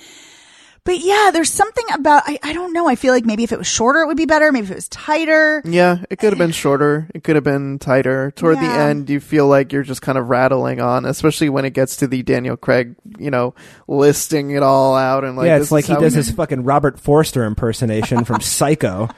but 0.86 0.98
yeah, 1.00 1.30
there's 1.32 1.50
something 1.52 1.84
about 1.92 2.22
I, 2.24 2.38
I 2.42 2.52
don't 2.54 2.72
know. 2.72 2.88
I 2.88 2.94
feel 2.96 3.12
like 3.12 3.26
maybe 3.26 3.44
if 3.44 3.52
it 3.52 3.58
was 3.58 3.66
shorter, 3.66 4.00
it 4.00 4.06
would 4.06 4.16
be 4.16 4.24
better. 4.24 4.50
Maybe 4.52 4.64
if 4.64 4.70
it 4.70 4.76
was 4.76 4.88
tighter. 4.88 5.60
Yeah, 5.66 5.98
it 6.08 6.16
could 6.18 6.30
have 6.32 6.38
been 6.38 6.52
shorter. 6.52 7.08
It 7.14 7.22
could 7.24 7.34
have 7.34 7.44
been 7.44 7.78
tighter. 7.78 8.30
Toward 8.30 8.56
the 8.58 8.62
Yeah. 8.62 8.86
end, 8.86 9.10
you 9.10 9.20
feel 9.20 9.46
like 9.48 9.72
you're 9.72 9.82
just 9.82 10.00
kind 10.00 10.16
of 10.16 10.28
rattling 10.30 10.80
on, 10.80 11.04
especially 11.04 11.50
when 11.50 11.64
it 11.66 11.70
gets 11.74 11.96
to 11.98 12.06
the 12.06 12.22
Daniel 12.22 12.56
Craig, 12.56 12.94
you 13.18 13.30
know, 13.30 13.54
listing 13.88 14.52
it 14.52 14.62
all 14.62 14.96
out 14.96 15.24
and 15.24 15.36
like 15.36 15.46
yeah, 15.46 15.58
this 15.58 15.66
it's 15.66 15.72
like 15.72 15.82
is 15.84 15.88
he 15.88 15.92
how 15.94 16.00
does 16.00 16.14
we- 16.14 16.18
his 16.18 16.30
fucking 16.30 16.64
Robert 16.64 16.98
Forster 16.98 17.44
impersonation 17.44 18.24
from 18.24 18.40
Psycho. 18.40 19.08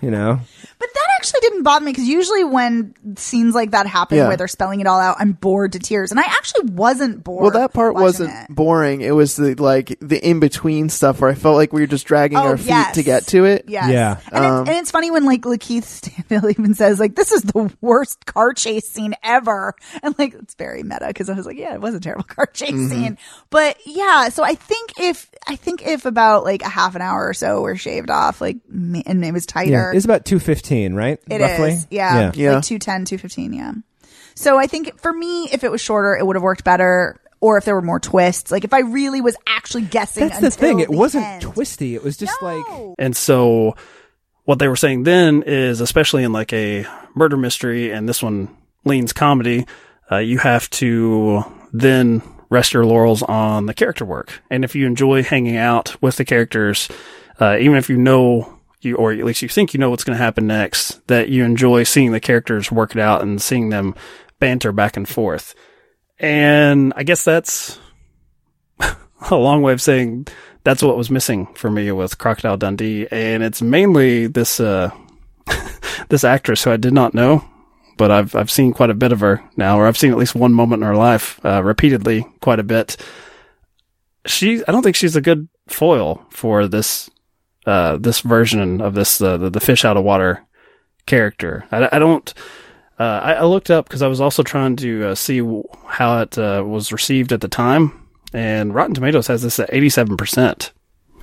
You 0.00 0.12
know, 0.12 0.40
But 0.42 0.42
that 0.42 0.57
actually 1.18 1.40
didn't 1.40 1.62
bother 1.64 1.84
me 1.84 1.92
because 1.92 2.08
usually 2.08 2.44
when 2.44 2.94
scenes 3.16 3.54
like 3.54 3.72
that 3.72 3.86
happen 3.86 4.16
Yeah. 4.18 4.28
where 4.28 4.36
they're 4.36 4.48
spelling 4.48 4.80
it 4.80 4.86
all 4.86 5.00
out, 5.00 5.16
I'm 5.18 5.32
bored 5.32 5.72
to 5.72 5.78
tears, 5.78 6.10
and 6.10 6.18
I 6.20 6.24
actually 6.24 6.70
wasn't 6.70 7.22
bored. 7.24 7.42
Well, 7.42 7.50
that 7.52 7.72
part 7.74 7.94
watching 7.94 8.04
wasn't 8.04 8.30
it. 8.30 8.54
boring. 8.54 9.00
It 9.02 9.10
was 9.10 9.36
the 9.36 9.54
like 9.56 9.96
the 10.00 10.18
in 10.18 10.40
between 10.40 10.88
stuff 10.88 11.20
where 11.20 11.30
I 11.30 11.34
felt 11.34 11.56
like 11.56 11.72
we 11.72 11.80
were 11.80 11.86
just 11.86 12.06
dragging 12.06 12.38
Oh, 12.38 12.42
our 12.42 12.56
feet 12.56 12.68
yes. 12.68 12.94
to 12.94 13.02
get 13.02 13.26
to 13.28 13.44
it. 13.44 13.64
Yes. 13.68 13.90
Yeah. 13.90 14.18
And, 14.32 14.44
Um, 14.44 14.60
it's, 14.62 14.70
and 14.70 14.78
it's 14.78 14.90
funny 14.90 15.10
when 15.10 15.24
like 15.26 15.42
LaKeith 15.42 15.84
Stanfield 15.84 16.44
even 16.50 16.74
says 16.74 16.98
like 17.00 17.14
this 17.16 17.32
is 17.32 17.42
the 17.42 17.70
worst 17.80 18.24
car 18.26 18.52
chase 18.54 18.88
scene 18.88 19.14
ever, 19.22 19.74
and 20.02 20.16
like 20.18 20.34
it's 20.34 20.54
very 20.54 20.82
meta 20.82 21.06
because 21.08 21.28
I 21.28 21.34
was 21.34 21.46
like, 21.46 21.58
yeah, 21.58 21.74
it 21.74 21.80
was 21.80 21.94
a 21.94 22.00
terrible 22.00 22.24
car 22.28 22.46
chase 22.46 22.68
Mm-hmm. 22.70 22.88
scene, 22.88 23.18
but 23.50 23.76
yeah. 23.86 24.28
So 24.28 24.44
I 24.44 24.54
think 24.54 25.00
if 25.00 25.30
I 25.46 25.56
think 25.56 25.86
if 25.86 26.04
about 26.04 26.44
like 26.44 26.62
a 26.62 26.68
half 26.68 26.94
an 26.94 27.02
hour 27.02 27.26
or 27.28 27.34
so 27.34 27.62
were 27.62 27.76
shaved 27.76 28.10
off, 28.10 28.40
like 28.40 28.58
ma- 28.68 29.02
and 29.06 29.24
it 29.24 29.32
was 29.32 29.46
yeah, 29.48 29.52
tighter, 29.52 29.92
it's 29.94 30.04
about 30.04 30.24
two 30.24 30.38
fifteen, 30.38 30.94
right? 30.94 31.07
It 31.12 31.40
is, 31.40 31.40
Roughly. 31.40 31.78
yeah, 31.90 32.18
yeah. 32.18 32.32
Yeah. 32.34 32.52
like 32.56 32.64
210, 32.64 33.04
215, 33.04 33.52
yeah. 33.52 33.72
So 34.34 34.58
I 34.58 34.66
think 34.66 35.00
for 35.00 35.12
me, 35.12 35.48
if 35.50 35.64
it 35.64 35.70
was 35.70 35.80
shorter, 35.80 36.14
it 36.16 36.24
would 36.26 36.36
have 36.36 36.42
worked 36.42 36.64
better. 36.64 37.20
Or 37.40 37.56
if 37.56 37.64
there 37.64 37.74
were 37.76 37.82
more 37.82 38.00
twists, 38.00 38.50
like 38.50 38.64
if 38.64 38.72
I 38.72 38.80
really 38.80 39.20
was 39.20 39.36
actually 39.46 39.82
guessing. 39.82 40.26
That's 40.28 40.40
the 40.40 40.50
thing. 40.50 40.80
It 40.80 40.90
the 40.90 40.96
wasn't 40.96 41.24
end. 41.24 41.42
twisty. 41.42 41.94
It 41.94 42.02
was 42.02 42.16
just 42.16 42.40
like 42.42 42.66
No. 42.68 42.96
And 42.98 43.16
so 43.16 43.76
what 44.44 44.58
they 44.58 44.66
were 44.66 44.74
saying 44.76 45.04
then 45.04 45.44
is, 45.46 45.80
especially 45.80 46.24
in 46.24 46.32
like 46.32 46.52
a 46.52 46.84
murder 47.14 47.36
mystery, 47.36 47.92
and 47.92 48.08
this 48.08 48.22
one 48.24 48.48
leans 48.84 49.12
comedy, 49.12 49.66
uh, 50.10 50.16
you 50.16 50.38
have 50.38 50.68
to 50.70 51.44
then 51.72 52.22
rest 52.50 52.72
your 52.72 52.84
laurels 52.84 53.22
on 53.22 53.66
the 53.66 53.74
character 53.74 54.04
work. 54.04 54.42
And 54.50 54.64
if 54.64 54.74
you 54.74 54.86
enjoy 54.86 55.22
hanging 55.22 55.56
out 55.58 56.00
with 56.02 56.16
the 56.16 56.24
characters, 56.24 56.88
uh, 57.40 57.56
even 57.60 57.76
if 57.76 57.88
you 57.88 57.98
know 57.98 58.57
you, 58.80 58.96
or 58.96 59.12
at 59.12 59.24
least 59.24 59.42
you 59.42 59.48
think 59.48 59.74
you 59.74 59.80
know 59.80 59.90
what's 59.90 60.04
going 60.04 60.16
to 60.16 60.22
happen 60.22 60.46
next, 60.46 61.06
that 61.08 61.28
you 61.28 61.44
enjoy 61.44 61.82
seeing 61.82 62.12
the 62.12 62.20
characters 62.20 62.70
work 62.70 62.94
it 62.94 63.00
out 63.00 63.22
and 63.22 63.40
seeing 63.42 63.70
them 63.70 63.94
banter 64.38 64.72
back 64.72 64.96
and 64.96 65.08
forth. 65.08 65.54
And 66.18 66.92
I 66.96 67.02
guess 67.02 67.24
that's 67.24 67.78
a 68.80 69.36
long 69.36 69.62
way 69.62 69.72
of 69.72 69.82
saying 69.82 70.28
that's 70.64 70.82
what 70.82 70.96
was 70.96 71.10
missing 71.10 71.46
for 71.54 71.70
me 71.70 71.90
with 71.92 72.18
Crocodile 72.18 72.56
Dundee, 72.56 73.06
and 73.10 73.42
it's 73.42 73.62
mainly 73.62 74.26
this 74.26 74.60
uh, 74.60 74.90
this 76.08 76.24
actress 76.24 76.64
who 76.64 76.70
I 76.70 76.76
did 76.76 76.92
not 76.92 77.14
know, 77.14 77.44
but 77.96 78.10
I've 78.10 78.34
I've 78.34 78.50
seen 78.50 78.72
quite 78.72 78.90
a 78.90 78.94
bit 78.94 79.12
of 79.12 79.20
her 79.20 79.42
now, 79.56 79.78
or 79.78 79.86
I've 79.86 79.98
seen 79.98 80.10
at 80.10 80.18
least 80.18 80.34
one 80.34 80.52
moment 80.52 80.82
in 80.82 80.88
her 80.88 80.96
life 80.96 81.40
uh, 81.44 81.62
repeatedly, 81.62 82.26
quite 82.40 82.58
a 82.58 82.64
bit. 82.64 82.96
She, 84.26 84.62
I 84.66 84.72
don't 84.72 84.82
think 84.82 84.96
she's 84.96 85.16
a 85.16 85.22
good 85.22 85.48
foil 85.68 86.26
for 86.30 86.68
this 86.68 87.08
uh, 87.68 87.98
this 87.98 88.20
version 88.20 88.80
of 88.80 88.94
this 88.94 89.20
uh, 89.20 89.36
the, 89.36 89.50
the 89.50 89.60
fish 89.60 89.84
out 89.84 89.98
of 89.98 90.04
water 90.04 90.42
character. 91.04 91.66
I, 91.70 91.88
I 91.92 91.98
don't. 91.98 92.32
Uh, 92.98 93.20
I, 93.22 93.32
I 93.34 93.44
looked 93.44 93.70
up 93.70 93.86
because 93.86 94.00
I 94.02 94.08
was 94.08 94.20
also 94.20 94.42
trying 94.42 94.76
to 94.76 95.08
uh, 95.08 95.14
see 95.14 95.38
how 95.86 96.22
it 96.22 96.38
uh, 96.38 96.64
was 96.66 96.92
received 96.92 97.32
at 97.32 97.42
the 97.42 97.48
time, 97.48 98.08
and 98.32 98.74
Rotten 98.74 98.94
Tomatoes 98.94 99.26
has 99.26 99.42
this 99.42 99.60
at 99.60 99.72
eighty-seven 99.72 100.16
percent. 100.16 100.72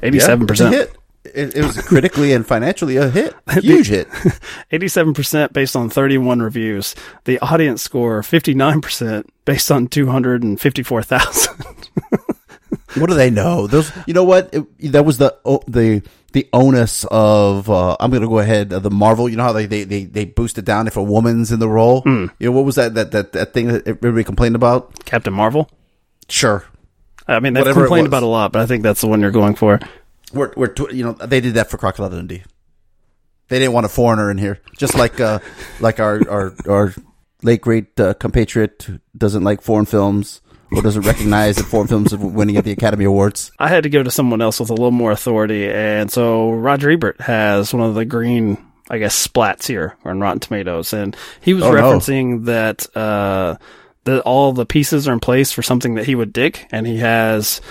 Eighty-seven 0.04 0.46
percent. 0.46 0.76
hit. 0.76 0.96
It, 1.26 1.56
it 1.56 1.66
was 1.66 1.82
critically 1.82 2.34
and 2.34 2.46
financially 2.46 2.98
a 2.98 3.10
hit, 3.10 3.34
huge 3.60 3.88
hit. 3.88 4.08
Eighty-seven 4.72 5.16
percent 5.16 5.52
based 5.52 5.76
on 5.76 5.90
thirty-one 5.90 6.44
reviews. 6.44 6.94
The 7.24 7.40
audience 7.40 7.82
score 7.82 8.22
fifty-nine 8.22 8.82
percent 8.82 9.34
based 9.46 9.72
on 9.72 9.88
two 9.88 10.06
hundred 10.08 10.44
and 10.44 10.62
fifty-four 10.62 11.02
thousand. 11.02 11.90
What 12.96 13.10
do 13.10 13.16
they 13.16 13.30
know? 13.30 13.68
Those, 13.68 13.92
you 14.08 14.14
know 14.14 14.24
what? 14.24 14.50
It, 14.54 14.92
that 14.92 15.04
was 15.06 15.18
the 15.18 15.36
the 15.68 16.02
the 16.34 16.48
onus 16.54 17.06
of. 17.12 17.70
Uh, 17.70 17.96
I'm 18.00 18.10
going 18.10 18.22
to 18.22 18.28
go 18.28 18.40
ahead. 18.40 18.72
Uh, 18.74 18.80
the 18.80 18.92
Marvel. 18.92 19.28
You 19.30 19.38
know 19.38 19.44
how 19.44 19.52
they, 19.54 19.66
they 19.66 19.84
they 19.84 20.06
they 20.06 20.26
boost 20.26 20.58
it 20.58 20.66
down 20.66 20.88
if 20.88 20.98
a 20.98 21.04
woman's 21.04 21.52
in 21.52 21.60
the 21.60 21.70
role. 21.70 22.02
You 22.06 22.30
know 22.40 22.52
what 22.52 22.66
was 22.66 22.76
that 22.76 22.94
that 22.96 23.12
that 23.12 23.32
that 23.34 23.54
thing 23.54 23.68
that 23.68 23.88
everybody 23.88 24.24
complained 24.24 24.56
about? 24.56 25.06
Captain 25.06 25.34
Marvel. 25.34 25.70
Sure, 26.28 26.66
I 27.28 27.40
mean, 27.40 27.54
they've 27.54 27.62
Whatever 27.62 27.82
complained 27.82 28.08
about 28.08 28.24
a 28.24 28.28
lot, 28.28 28.52
but 28.52 28.62
I 28.62 28.66
think 28.66 28.82
that's 28.84 29.02
the 29.02 29.08
one 29.08 29.22
you're 29.22 29.32
going 29.32 29.56
for. 29.56 29.80
we're 30.34 30.52
we're 30.56 30.68
tw- 30.74 30.92
you 30.92 31.04
know 31.04 31.14
they 31.14 31.40
did 31.42 31.54
that 31.56 31.70
for 31.70 31.78
Crocodile 31.78 32.10
Dundee. 32.10 32.44
They 33.48 33.60
didn't 33.60 33.74
want 33.74 33.86
a 33.86 33.90
foreigner 33.90 34.32
in 34.32 34.38
here, 34.40 34.60
just 34.78 34.96
like 34.96 35.20
uh 35.20 35.40
like 35.80 36.00
our 36.00 36.20
our 36.30 36.54
our 36.68 36.94
late 37.44 37.62
great 37.62 38.00
uh, 38.00 38.16
compatriot 38.16 38.88
doesn't 39.16 39.44
like 39.44 39.62
foreign 39.62 39.86
films 39.86 40.42
or 40.72 40.82
doesn't 40.82 41.04
recognize 41.04 41.56
that 41.58 41.64
foreign 41.66 41.88
films 41.88 42.14
are 42.14 42.18
winning 42.18 42.58
at 42.58 42.64
the 42.64 42.72
Academy 42.72 43.06
Awards. 43.06 43.52
I 43.60 43.70
had 43.70 43.84
to 43.84 43.90
go 43.90 44.04
to 44.04 44.12
someone 44.12 44.42
else 44.42 44.60
with 44.60 44.70
a 44.70 44.74
little 44.74 44.92
more 44.92 45.12
authority, 45.12 45.70
and 45.70 46.12
so 46.12 46.52
Roger 46.52 46.90
Ebert 46.92 47.22
has 47.22 47.74
one 47.74 47.84
of 47.88 47.96
the 47.96 48.06
green, 48.06 48.58
I 48.90 48.98
guess, 48.98 49.28
splats 49.28 49.68
here 49.68 49.96
on 50.04 50.20
Rotten 50.20 50.40
Tomatoes, 50.40 50.94
and 50.94 51.16
he 51.42 51.54
was 51.54 51.64
Oh, 51.64 51.72
no. 51.72 51.82
referencing 51.82 52.46
that 52.46 52.86
uh, 52.96 53.56
that 54.06 54.22
all 54.22 54.54
the 54.54 54.66
pieces 54.66 55.08
are 55.08 55.14
in 55.14 55.20
place 55.20 55.52
for 55.52 55.62
something 55.64 55.96
that 55.96 56.06
he 56.06 56.16
would 56.16 56.32
dig, 56.34 56.60
and 56.72 56.86
he 56.86 56.98
has 56.98 57.62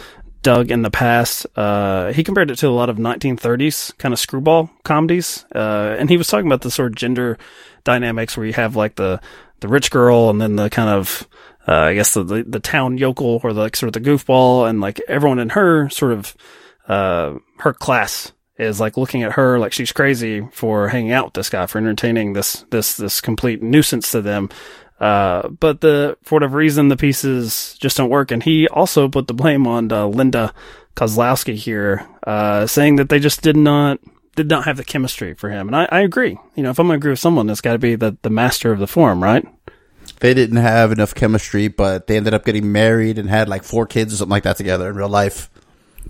dug 0.43 0.71
in 0.71 0.83
the 0.83 0.91
past. 0.91 1.47
Uh, 1.57 2.13
he 2.13 2.23
compared 2.23 2.51
it 2.51 2.57
to 2.57 2.69
a 2.69 2.71
lot 2.71 2.91
of 2.91 2.97
1930s 2.99 3.97
kind 3.99 4.13
of 4.13 4.19
screwball 4.19 4.69
comedies, 4.85 5.45
uh, 5.55 5.97
and 5.99 6.11
he 6.11 6.17
was 6.17 6.27
talking 6.29 6.47
about 6.47 6.61
the 6.63 6.71
sort 6.71 6.93
of 6.93 6.97
gender 6.97 7.39
dynamics 7.85 8.37
where 8.37 8.47
you 8.47 8.53
have 8.53 8.77
like 8.77 8.95
the 8.97 9.21
the 9.61 9.69
rich 9.69 9.91
girl 9.91 10.29
and 10.31 10.41
then 10.41 10.57
the 10.57 10.69
kind 10.69 10.91
of 10.91 11.27
uh, 11.67 11.73
I 11.73 11.95
guess 11.95 12.15
the, 12.15 12.25
the 12.25 12.43
the 12.43 12.61
town 12.61 12.99
yokel 12.99 13.41
or 13.43 13.53
the 13.53 13.61
like 13.61 13.77
sort 13.77 13.95
of 13.95 14.03
the 14.03 14.11
goofball 14.11 14.69
and 14.69 14.81
like 14.81 15.01
everyone 15.09 15.39
in 15.39 15.51
her 15.51 15.89
sort 15.89 16.13
of 16.13 16.37
uh 16.89 17.35
her 17.59 17.73
class 17.73 18.33
is 18.59 18.81
like 18.81 18.97
looking 18.97 19.23
at 19.23 19.33
her 19.33 19.59
like 19.59 19.73
she's 19.73 19.93
crazy 19.93 20.47
for 20.53 20.89
hanging 20.89 21.13
out 21.13 21.27
with 21.27 21.35
this 21.35 21.51
guy 21.51 21.67
for 21.67 21.79
entertaining 21.79 22.35
this 22.35 22.65
this 22.71 22.97
this 22.97 23.21
complete 23.21 23.63
nuisance 23.63 24.11
to 24.11 24.21
them. 24.21 24.49
Uh, 25.01 25.49
but 25.49 25.81
the 25.81 26.17
for 26.23 26.37
whatever 26.37 26.57
reason 26.57 26.89
the 26.89 26.97
pieces 26.97 27.77
just 27.81 27.97
don't 27.97 28.11
work, 28.11 28.31
and 28.31 28.43
he 28.43 28.69
also 28.69 29.09
put 29.09 29.27
the 29.27 29.35
blame 29.35 29.67
on 29.67 29.91
uh, 29.91 30.07
Linda 30.07 30.55
Kozlowski 30.95 31.55
here, 31.55 32.07
uh, 32.27 32.67
saying 32.67 32.97
that 32.97 33.09
they 33.09 33.19
just 33.19 33.43
did 33.43 33.57
not 33.57 33.99
did 34.37 34.49
not 34.49 34.65
have 34.65 34.77
the 34.77 34.85
chemistry 34.85 35.35
for 35.35 35.51
him. 35.51 35.67
And 35.67 35.77
I, 35.77 35.89
I 35.91 36.01
agree. 36.01 36.39
You 36.55 36.63
know, 36.63 36.71
if 36.71 36.79
I'm 36.79 36.87
gonna 36.87 36.97
agree 36.97 37.11
with 37.11 37.19
someone, 37.19 37.51
it's 37.51 37.61
got 37.61 37.73
to 37.73 37.79
be 37.79 37.97
the 37.97 38.17
the 38.23 38.31
master 38.31 38.71
of 38.71 38.79
the 38.79 38.87
form, 38.87 39.23
right? 39.23 39.45
They 40.25 40.33
didn't 40.33 40.57
have 40.57 40.91
enough 40.91 41.15
chemistry, 41.15 41.69
but 41.69 42.07
they 42.07 42.17
ended 42.17 42.33
up 42.33 42.47
getting 42.47 42.73
married 42.73 43.19
and 43.19 43.29
had 43.29 43.47
like 43.47 43.63
four 43.63 43.85
kids 43.85 44.11
or 44.11 44.17
something 44.17 44.31
like 44.31 44.45
that 44.45 44.57
together 44.57 44.89
in 44.89 44.97
real 44.97 45.11
life. 45.11 45.51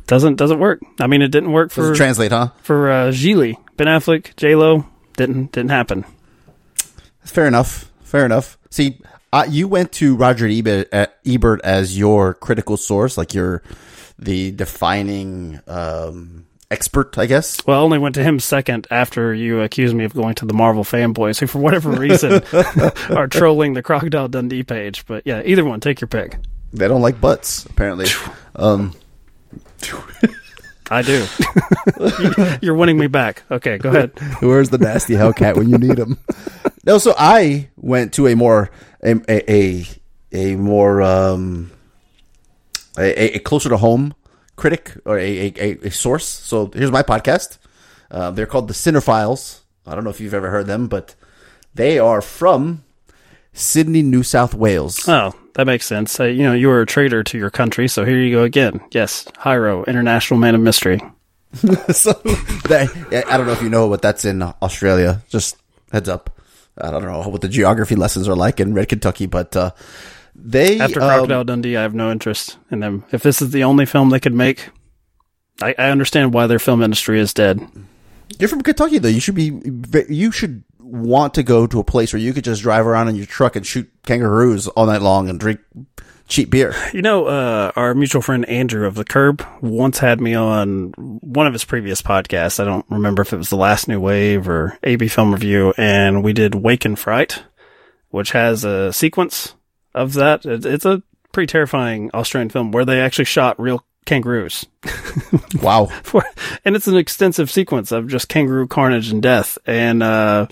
Doesn't 0.06 0.36
doesn't 0.36 0.60
work. 0.60 0.80
I 1.00 1.08
mean, 1.08 1.20
it 1.20 1.32
didn't 1.32 1.50
work 1.50 1.72
for 1.72 1.80
Doesn't 1.80 1.96
translate, 1.96 2.30
huh? 2.30 2.50
for 2.62 2.92
uh, 2.92 3.08
Gigli, 3.08 3.56
Ben 3.76 3.88
Affleck, 3.88 4.36
J 4.36 4.54
Lo. 4.54 4.86
Didn't 5.16 5.50
didn't 5.50 5.70
happen. 5.70 6.04
That's 7.18 7.32
Fair 7.32 7.48
enough. 7.48 7.90
Fair 8.04 8.24
enough. 8.24 8.56
See, 8.70 9.00
uh, 9.32 9.46
you 9.48 9.66
went 9.66 9.90
to 9.94 10.14
Roger 10.14 10.46
Ebert, 10.46 10.94
uh, 10.94 11.08
Ebert 11.26 11.60
as 11.64 11.98
your 11.98 12.34
critical 12.34 12.76
source, 12.76 13.18
like 13.18 13.34
your 13.34 13.64
the 14.16 14.52
defining 14.52 15.58
um, 15.66 16.46
expert, 16.70 17.18
I 17.18 17.26
guess. 17.26 17.64
Well, 17.66 17.80
I 17.80 17.82
only 17.82 17.98
went 17.98 18.14
to 18.16 18.22
him 18.22 18.40
second 18.40 18.86
after 18.90 19.34
you 19.34 19.60
accused 19.60 19.94
me 19.94 20.04
of 20.04 20.14
going 20.14 20.34
to 20.36 20.46
the 20.46 20.54
Marvel 20.54 20.84
fanboys, 20.84 21.38
who 21.38 21.46
for 21.46 21.58
whatever 21.58 21.90
reason 21.90 22.42
are 23.16 23.26
trolling 23.28 23.74
the 23.74 23.82
Crocodile 23.82 24.28
Dundee 24.28 24.62
page. 24.62 25.06
But 25.06 25.22
yeah, 25.26 25.42
either 25.44 25.64
one, 25.64 25.80
take 25.80 26.00
your 26.00 26.08
pick. 26.08 26.38
They 26.72 26.88
don't 26.88 27.02
like 27.02 27.20
butts, 27.20 27.64
apparently. 27.66 28.06
Um, 28.56 28.94
I 30.90 31.02
do. 31.02 31.26
You're 32.60 32.74
winning 32.74 32.98
me 32.98 33.06
back. 33.06 33.42
Okay, 33.50 33.78
go 33.78 33.90
ahead. 33.90 34.12
Where's 34.40 34.70
the 34.70 34.78
nasty 34.78 35.14
Hellcat 35.14 35.56
when 35.56 35.68
you 35.68 35.78
need 35.78 35.98
him? 35.98 36.18
no, 36.84 36.98
so 36.98 37.14
I 37.16 37.68
went 37.76 38.14
to 38.14 38.26
a 38.26 38.34
more 38.36 38.70
a 39.02 39.14
a 39.28 39.52
a, 39.52 39.86
a 40.32 40.56
more 40.56 41.00
um 41.00 41.70
a, 42.98 43.36
a 43.36 43.38
closer 43.38 43.68
to 43.70 43.76
home 43.76 44.14
critic 44.56 44.92
or 45.04 45.18
a, 45.18 45.52
a, 45.56 45.78
a 45.84 45.90
source. 45.90 46.26
So 46.26 46.70
here's 46.74 46.90
my 46.90 47.02
podcast. 47.02 47.58
Uh, 48.10 48.30
they're 48.30 48.46
called 48.46 48.68
the 48.68 48.74
Cinephiles. 48.74 49.60
I 49.86 49.94
don't 49.94 50.04
know 50.04 50.10
if 50.10 50.20
you've 50.20 50.34
ever 50.34 50.50
heard 50.50 50.66
them, 50.66 50.88
but 50.88 51.14
they 51.74 51.98
are 51.98 52.20
from 52.20 52.84
Sydney, 53.52 54.02
New 54.02 54.22
South 54.22 54.54
Wales. 54.54 55.08
Oh, 55.08 55.34
that 55.54 55.66
makes 55.66 55.86
sense. 55.86 56.18
Uh, 56.18 56.24
you 56.24 56.42
know, 56.42 56.52
you 56.52 56.68
were 56.68 56.80
a 56.80 56.86
traitor 56.86 57.22
to 57.24 57.38
your 57.38 57.50
country, 57.50 57.88
so 57.88 58.04
here 58.04 58.18
you 58.18 58.34
go 58.34 58.42
again. 58.42 58.80
Yes, 58.92 59.24
Hyro, 59.38 59.86
International 59.86 60.38
Man 60.38 60.54
of 60.54 60.60
Mystery. 60.60 61.00
so 61.92 62.12
I 62.24 63.36
don't 63.36 63.46
know 63.46 63.52
if 63.52 63.62
you 63.62 63.68
know 63.68 63.88
but 63.88 64.02
that's 64.02 64.24
in 64.24 64.42
Australia. 64.42 65.22
Just 65.28 65.56
heads 65.92 66.08
up. 66.08 66.40
I 66.76 66.90
don't 66.90 67.04
know 67.04 67.28
what 67.28 67.40
the 67.40 67.48
geography 67.48 67.94
lessons 67.94 68.28
are 68.28 68.34
like 68.34 68.58
in 68.58 68.74
Red 68.74 68.88
Kentucky, 68.88 69.26
but 69.26 69.54
uh, 69.54 69.70
they 70.34 70.80
After 70.80 71.00
um, 71.00 71.08
Crocodile 71.08 71.44
Dundee, 71.44 71.76
I 71.76 71.82
have 71.82 71.94
no 71.94 72.10
interest 72.10 72.58
in 72.70 72.80
them. 72.80 73.04
If 73.12 73.22
this 73.22 73.40
is 73.40 73.50
the 73.50 73.64
only 73.64 73.86
film 73.86 74.10
they 74.10 74.20
could 74.20 74.34
make, 74.34 74.68
I, 75.62 75.74
I 75.78 75.90
understand 75.90 76.34
why 76.34 76.46
their 76.46 76.58
film 76.58 76.82
industry 76.82 77.20
is 77.20 77.32
dead. 77.32 77.60
You're 78.38 78.48
from 78.48 78.62
Kentucky, 78.62 78.98
though. 78.98 79.08
You 79.08 79.20
should 79.20 79.34
be. 79.34 79.52
You 80.08 80.32
should 80.32 80.64
want 80.78 81.34
to 81.34 81.42
go 81.42 81.66
to 81.66 81.80
a 81.80 81.84
place 81.84 82.12
where 82.12 82.20
you 82.20 82.32
could 82.32 82.44
just 82.44 82.62
drive 82.62 82.86
around 82.86 83.08
in 83.08 83.16
your 83.16 83.26
truck 83.26 83.56
and 83.56 83.66
shoot 83.66 83.90
kangaroos 84.04 84.68
all 84.68 84.86
night 84.86 85.02
long 85.02 85.28
and 85.28 85.38
drink 85.38 85.60
cheap 86.28 86.50
beer. 86.50 86.74
You 86.92 87.02
know, 87.02 87.26
uh, 87.26 87.72
our 87.76 87.94
mutual 87.94 88.22
friend 88.22 88.44
Andrew 88.46 88.86
of 88.86 88.94
the 88.94 89.04
Curb 89.04 89.46
once 89.60 89.98
had 89.98 90.20
me 90.20 90.34
on 90.34 90.92
one 90.96 91.46
of 91.46 91.52
his 91.52 91.64
previous 91.64 92.02
podcasts. 92.02 92.60
I 92.60 92.64
don't 92.64 92.86
remember 92.88 93.22
if 93.22 93.32
it 93.32 93.36
was 93.36 93.50
the 93.50 93.56
Last 93.56 93.88
New 93.88 94.00
Wave 94.00 94.48
or 94.48 94.78
AB 94.82 95.08
Film 95.08 95.32
Review, 95.32 95.72
and 95.76 96.24
we 96.24 96.32
did 96.32 96.54
Wake 96.54 96.84
in 96.84 96.96
Fright, 96.96 97.44
which 98.10 98.32
has 98.32 98.64
a 98.64 98.92
sequence 98.92 99.54
of 99.94 100.14
that. 100.14 100.44
It, 100.44 100.64
it's 100.66 100.84
a 100.84 101.02
pretty 101.32 101.50
terrifying 101.50 102.10
Australian 102.14 102.50
film 102.50 102.72
where 102.72 102.84
they 102.84 103.00
actually 103.00 103.26
shot 103.26 103.60
real 103.60 103.84
kangaroos. 104.06 104.66
Wow. 105.62 105.86
For, 106.02 106.22
and 106.64 106.76
it's 106.76 106.88
an 106.88 106.96
extensive 106.96 107.50
sequence 107.50 107.90
of 107.90 108.08
just 108.08 108.28
kangaroo 108.28 108.66
carnage 108.66 109.10
and 109.10 109.22
death. 109.22 109.56
And, 109.66 110.02
uh, 110.02 110.46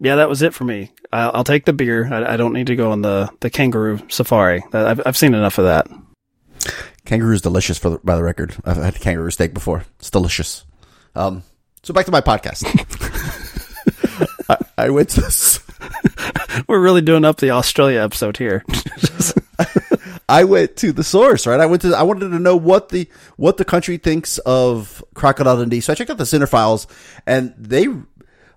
yeah, 0.00 0.16
that 0.16 0.28
was 0.28 0.42
it 0.42 0.52
for 0.52 0.64
me. 0.64 0.90
I'll, 1.12 1.30
I'll 1.34 1.44
take 1.44 1.64
the 1.64 1.72
beer. 1.72 2.12
I, 2.12 2.32
I, 2.32 2.36
don't 2.36 2.52
need 2.52 2.66
to 2.68 2.76
go 2.76 2.90
on 2.90 3.02
the, 3.02 3.30
the 3.40 3.50
kangaroo 3.50 4.00
safari. 4.08 4.64
I've, 4.72 5.00
I've 5.06 5.16
seen 5.16 5.34
enough 5.34 5.58
of 5.58 5.66
that. 5.66 5.86
Kangaroo's 7.04 7.42
delicious 7.42 7.78
for 7.78 7.90
the, 7.90 7.98
by 7.98 8.16
the 8.16 8.22
record. 8.22 8.56
I've 8.64 8.78
had 8.78 9.00
kangaroo 9.00 9.30
steak 9.30 9.54
before. 9.54 9.84
It's 9.98 10.10
delicious. 10.10 10.64
Um, 11.14 11.44
so 11.82 11.94
back 11.94 12.06
to 12.06 12.12
my 12.12 12.20
podcast. 12.20 12.64
I, 14.48 14.86
I 14.86 14.90
went 14.90 15.10
to. 15.10 15.30
We're 16.68 16.80
really 16.80 17.00
doing 17.00 17.24
up 17.24 17.36
the 17.36 17.50
Australia 17.50 18.00
episode 18.00 18.36
here. 18.36 18.64
I 20.28 20.44
went 20.44 20.76
to 20.76 20.92
the 20.92 21.04
source, 21.04 21.46
right? 21.46 21.60
I 21.60 21.66
went 21.66 21.82
to 21.82 21.94
I 21.94 22.02
wanted 22.02 22.30
to 22.30 22.38
know 22.38 22.56
what 22.56 22.88
the 22.88 23.08
what 23.36 23.56
the 23.56 23.64
country 23.64 23.98
thinks 23.98 24.38
of 24.38 25.04
Crocodile 25.14 25.58
Dundee. 25.58 25.80
So 25.80 25.92
I 25.92 25.96
checked 25.96 26.10
out 26.10 26.18
the 26.18 26.24
Cinephiles 26.24 26.86
and 27.26 27.54
they 27.58 27.86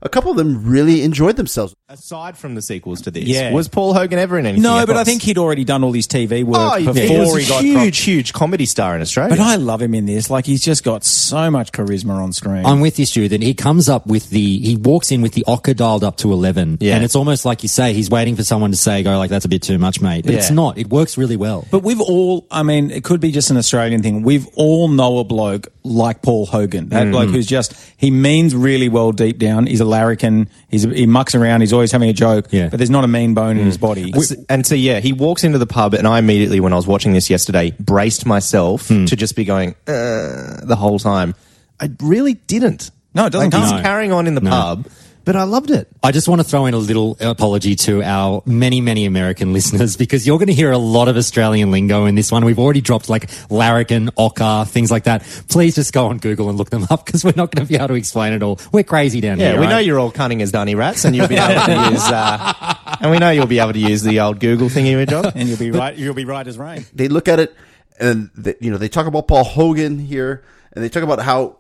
a 0.02 0.10
couple 0.10 0.32
of 0.32 0.38
them 0.38 0.66
really 0.66 1.02
enjoyed 1.04 1.36
themselves. 1.36 1.76
Aside 1.88 2.36
from 2.36 2.56
the 2.56 2.64
sequels 2.64 3.04
to 3.04 3.12
this, 3.12 3.26
Yeah. 3.26 3.52
was 3.52 3.68
Paul 3.68 3.94
Hogan 3.94 4.18
ever 4.18 4.40
in 4.40 4.48
anything? 4.48 4.64
No, 4.64 4.88
but 4.88 4.98
I 4.98 5.04
think 5.04 5.22
he'd 5.22 5.38
already 5.38 5.64
done 5.64 5.84
all 5.84 5.92
his 5.94 6.08
TV 6.08 6.44
work 6.44 6.58
Oh, 6.60 6.76
he, 6.78 6.86
before 6.88 7.04
he 7.04 7.18
was 7.20 7.36
a 7.36 7.40
he 7.42 7.48
got 7.48 7.64
huge, 7.64 8.00
huge 8.00 8.34
comedy 8.34 8.66
star 8.66 8.96
in 8.96 9.04
Australia. 9.04 9.30
But 9.30 9.40
I 9.40 9.58
love 9.58 9.84
him 9.84 9.94
in 9.94 10.08
this. 10.08 10.32
Like 10.32 10.48
he's 10.48 10.64
just 10.64 10.84
got 10.84 11.04
so 11.04 11.52
much 11.52 11.72
charisma 11.72 12.16
on 12.16 12.34
screen. 12.34 12.66
I'm 12.66 12.80
with 12.80 12.98
you, 12.98 13.06
Stu. 13.06 13.30
That 13.30 13.44
he 13.44 13.54
comes 13.54 13.88
up 13.88 14.08
with 14.08 14.32
the, 14.32 14.58
he 14.62 14.78
walks 14.78 15.12
in 15.12 15.22
with 15.22 15.34
the 15.34 15.44
ocker 15.48 15.76
dialed 15.76 16.04
up 16.04 16.18
to 16.18 16.34
11. 16.34 16.80
Yeah. 16.82 16.96
And 16.96 17.04
it's 17.04 17.16
almost 17.16 17.46
like 17.46 17.62
you 17.62 17.70
say, 17.70 17.94
he's 17.94 18.10
waiting 18.10 18.36
for 18.36 18.44
someone 18.44 18.72
to 18.72 18.78
say, 18.78 19.04
go 19.04 19.16
like, 19.20 19.30
that's 19.30 19.46
a 19.46 19.50
bit 19.50 19.62
too 19.62 19.78
much, 19.78 20.02
mate. 20.02 20.26
But 20.26 20.34
it's 20.34 20.50
Yeah. 20.50 20.56
not. 20.56 20.80
It 20.80 20.90
works 20.90 21.20
really 21.20 21.38
well. 21.38 21.68
but 21.70 21.84
we've 21.84 22.02
all, 22.02 22.48
I 22.50 22.64
mean, 22.64 22.90
it 22.90 23.04
could 23.04 23.20
be 23.20 23.32
just 23.32 23.52
an 23.52 23.58
Australian 23.58 24.02
thing. 24.02 24.24
We've 24.24 24.48
all 24.56 24.88
know 24.88 25.20
a 25.20 25.24
bloke 25.24 25.68
like 25.84 26.24
Paul 26.24 26.48
Hogan. 26.48 26.90
That 26.90 27.06
mm. 27.06 27.12
bloke 27.12 27.30
who's 27.30 27.46
just, 27.46 27.76
he 27.96 28.10
means 28.10 28.56
really 28.56 28.90
well 28.90 29.12
deep 29.12 29.38
down. 29.38 29.68
He's 29.68 29.82
a 29.82 29.86
larrikin. 29.86 30.50
He's, 30.68 30.82
he 30.82 31.06
mucks 31.06 31.36
around. 31.36 31.62
He's 31.62 31.75
always 31.76 31.92
having 31.92 32.10
a 32.10 32.14
joke. 32.14 32.48
Yeah. 32.52 32.70
But 32.70 32.78
there's 32.78 32.90
not 32.90 33.04
a 33.04 33.08
mean 33.08 33.34
bone 33.36 33.58
in 33.58 33.66
his 33.66 33.78
body. 33.78 34.12
and 34.50 34.66
so 34.66 34.74
yeah, 34.76 35.00
he 35.00 35.14
walks 35.14 35.44
into 35.44 35.60
the 35.60 35.68
pub, 35.68 35.94
and 35.94 36.08
I 36.08 36.18
immediately, 36.18 36.60
when 36.60 36.74
I 36.74 36.76
was 36.78 36.88
watching 36.88 37.14
this 37.14 37.30
yesterday, 37.30 37.72
braced 37.80 38.26
myself 38.26 38.88
to 38.88 39.06
just 39.06 39.36
be 39.36 39.46
going 39.46 39.76
uh, 39.88 40.62
the 40.66 40.76
whole 40.78 40.98
time. 41.00 41.36
I 41.80 41.90
really 42.02 42.34
didn't. 42.34 42.90
No, 43.14 43.26
it 43.28 43.30
doesn't 43.32 43.54
Like, 43.54 43.62
he's 43.62 43.72
come. 43.72 43.84
carrying 43.84 44.12
on 44.12 44.28
in 44.28 44.36
the 44.36 44.42
No. 44.42 44.50
pub, 44.50 44.88
but 45.26 45.36
I 45.36 45.44
loved 45.44 45.72
it. 45.72 45.88
I 46.04 46.12
just 46.12 46.28
want 46.30 46.40
to 46.40 46.44
throw 46.48 46.66
in 46.68 46.74
a 46.74 46.78
little 46.78 47.18
apology 47.20 47.76
to 47.78 48.02
our 48.04 48.42
many, 48.46 48.80
many 48.82 49.06
American 49.06 49.52
listeners 49.58 49.98
because 49.98 50.26
you're 50.26 50.38
going 50.38 50.48
to 50.48 50.54
hear 50.54 50.72
a 50.72 50.78
lot 50.78 51.08
of 51.08 51.18
Australian 51.18 51.72
lingo 51.72 52.06
in 52.06 52.16
this 52.16 52.32
one. 52.32 52.46
We've 52.46 52.60
already 52.60 52.82
dropped 52.82 53.10
like 53.10 53.30
larrikin, 53.50 54.08
ocker, 54.18 54.68
things 54.68 54.92
like 54.92 55.04
that. 55.06 55.24
Please 55.50 55.76
just 55.76 55.92
go 55.94 56.08
on 56.08 56.20
Google 56.20 56.50
and 56.50 56.58
look 56.58 56.70
them 56.70 56.86
up 56.90 57.06
because 57.06 57.24
we're 57.24 57.34
not 57.36 57.52
going 57.52 57.66
to 57.66 57.70
be 57.70 57.76
able 57.76 57.90
to 57.90 57.94
explain 57.96 58.34
it 58.34 58.44
all. 58.44 58.60
We're 58.72 58.84
crazy 58.84 59.20
down 59.22 59.40
Yeah, 59.40 59.52
here. 59.52 59.60
we 59.60 59.66
right? 59.66 59.72
know 59.72 59.78
you're 59.80 60.00
all 60.00 60.12
cunning 60.12 60.42
as 60.42 60.52
dunny 60.52 60.76
rats, 60.76 61.04
and 61.06 61.16
you'll 61.16 61.28
be 61.28 61.36
able 61.36 61.66
to 61.66 61.90
use, 61.92 62.04
uh, 62.04 62.98
and 63.02 63.12
we 63.12 63.18
know 63.18 63.32
you'll 63.32 63.48
be 63.48 63.60
able 63.60 63.74
to 63.74 63.80
use 63.80 64.04
the 64.04 64.20
old 64.20 64.40
Google 64.40 64.70
thingy, 64.70 65.08
John. 65.10 65.26
and 65.36 65.50
you'll 65.50 65.58
be 65.58 65.72
right. 65.72 65.96
You'll 65.98 66.14
be 66.14 66.26
right 66.26 66.48
as 66.48 66.58
rain. 66.58 66.86
they 66.94 67.08
look 67.08 67.28
at 67.28 67.40
it 67.40 67.56
and 68.00 68.30
they, 68.36 68.56
you 68.62 68.70
know 68.72 68.78
they 68.78 68.90
talk 68.90 69.08
about 69.08 69.28
Paul 69.28 69.44
Hogan 69.44 69.98
here 70.00 70.44
and 70.74 70.84
they 70.84 70.90
talk 70.90 71.02
about 71.04 71.20
how 71.20 71.58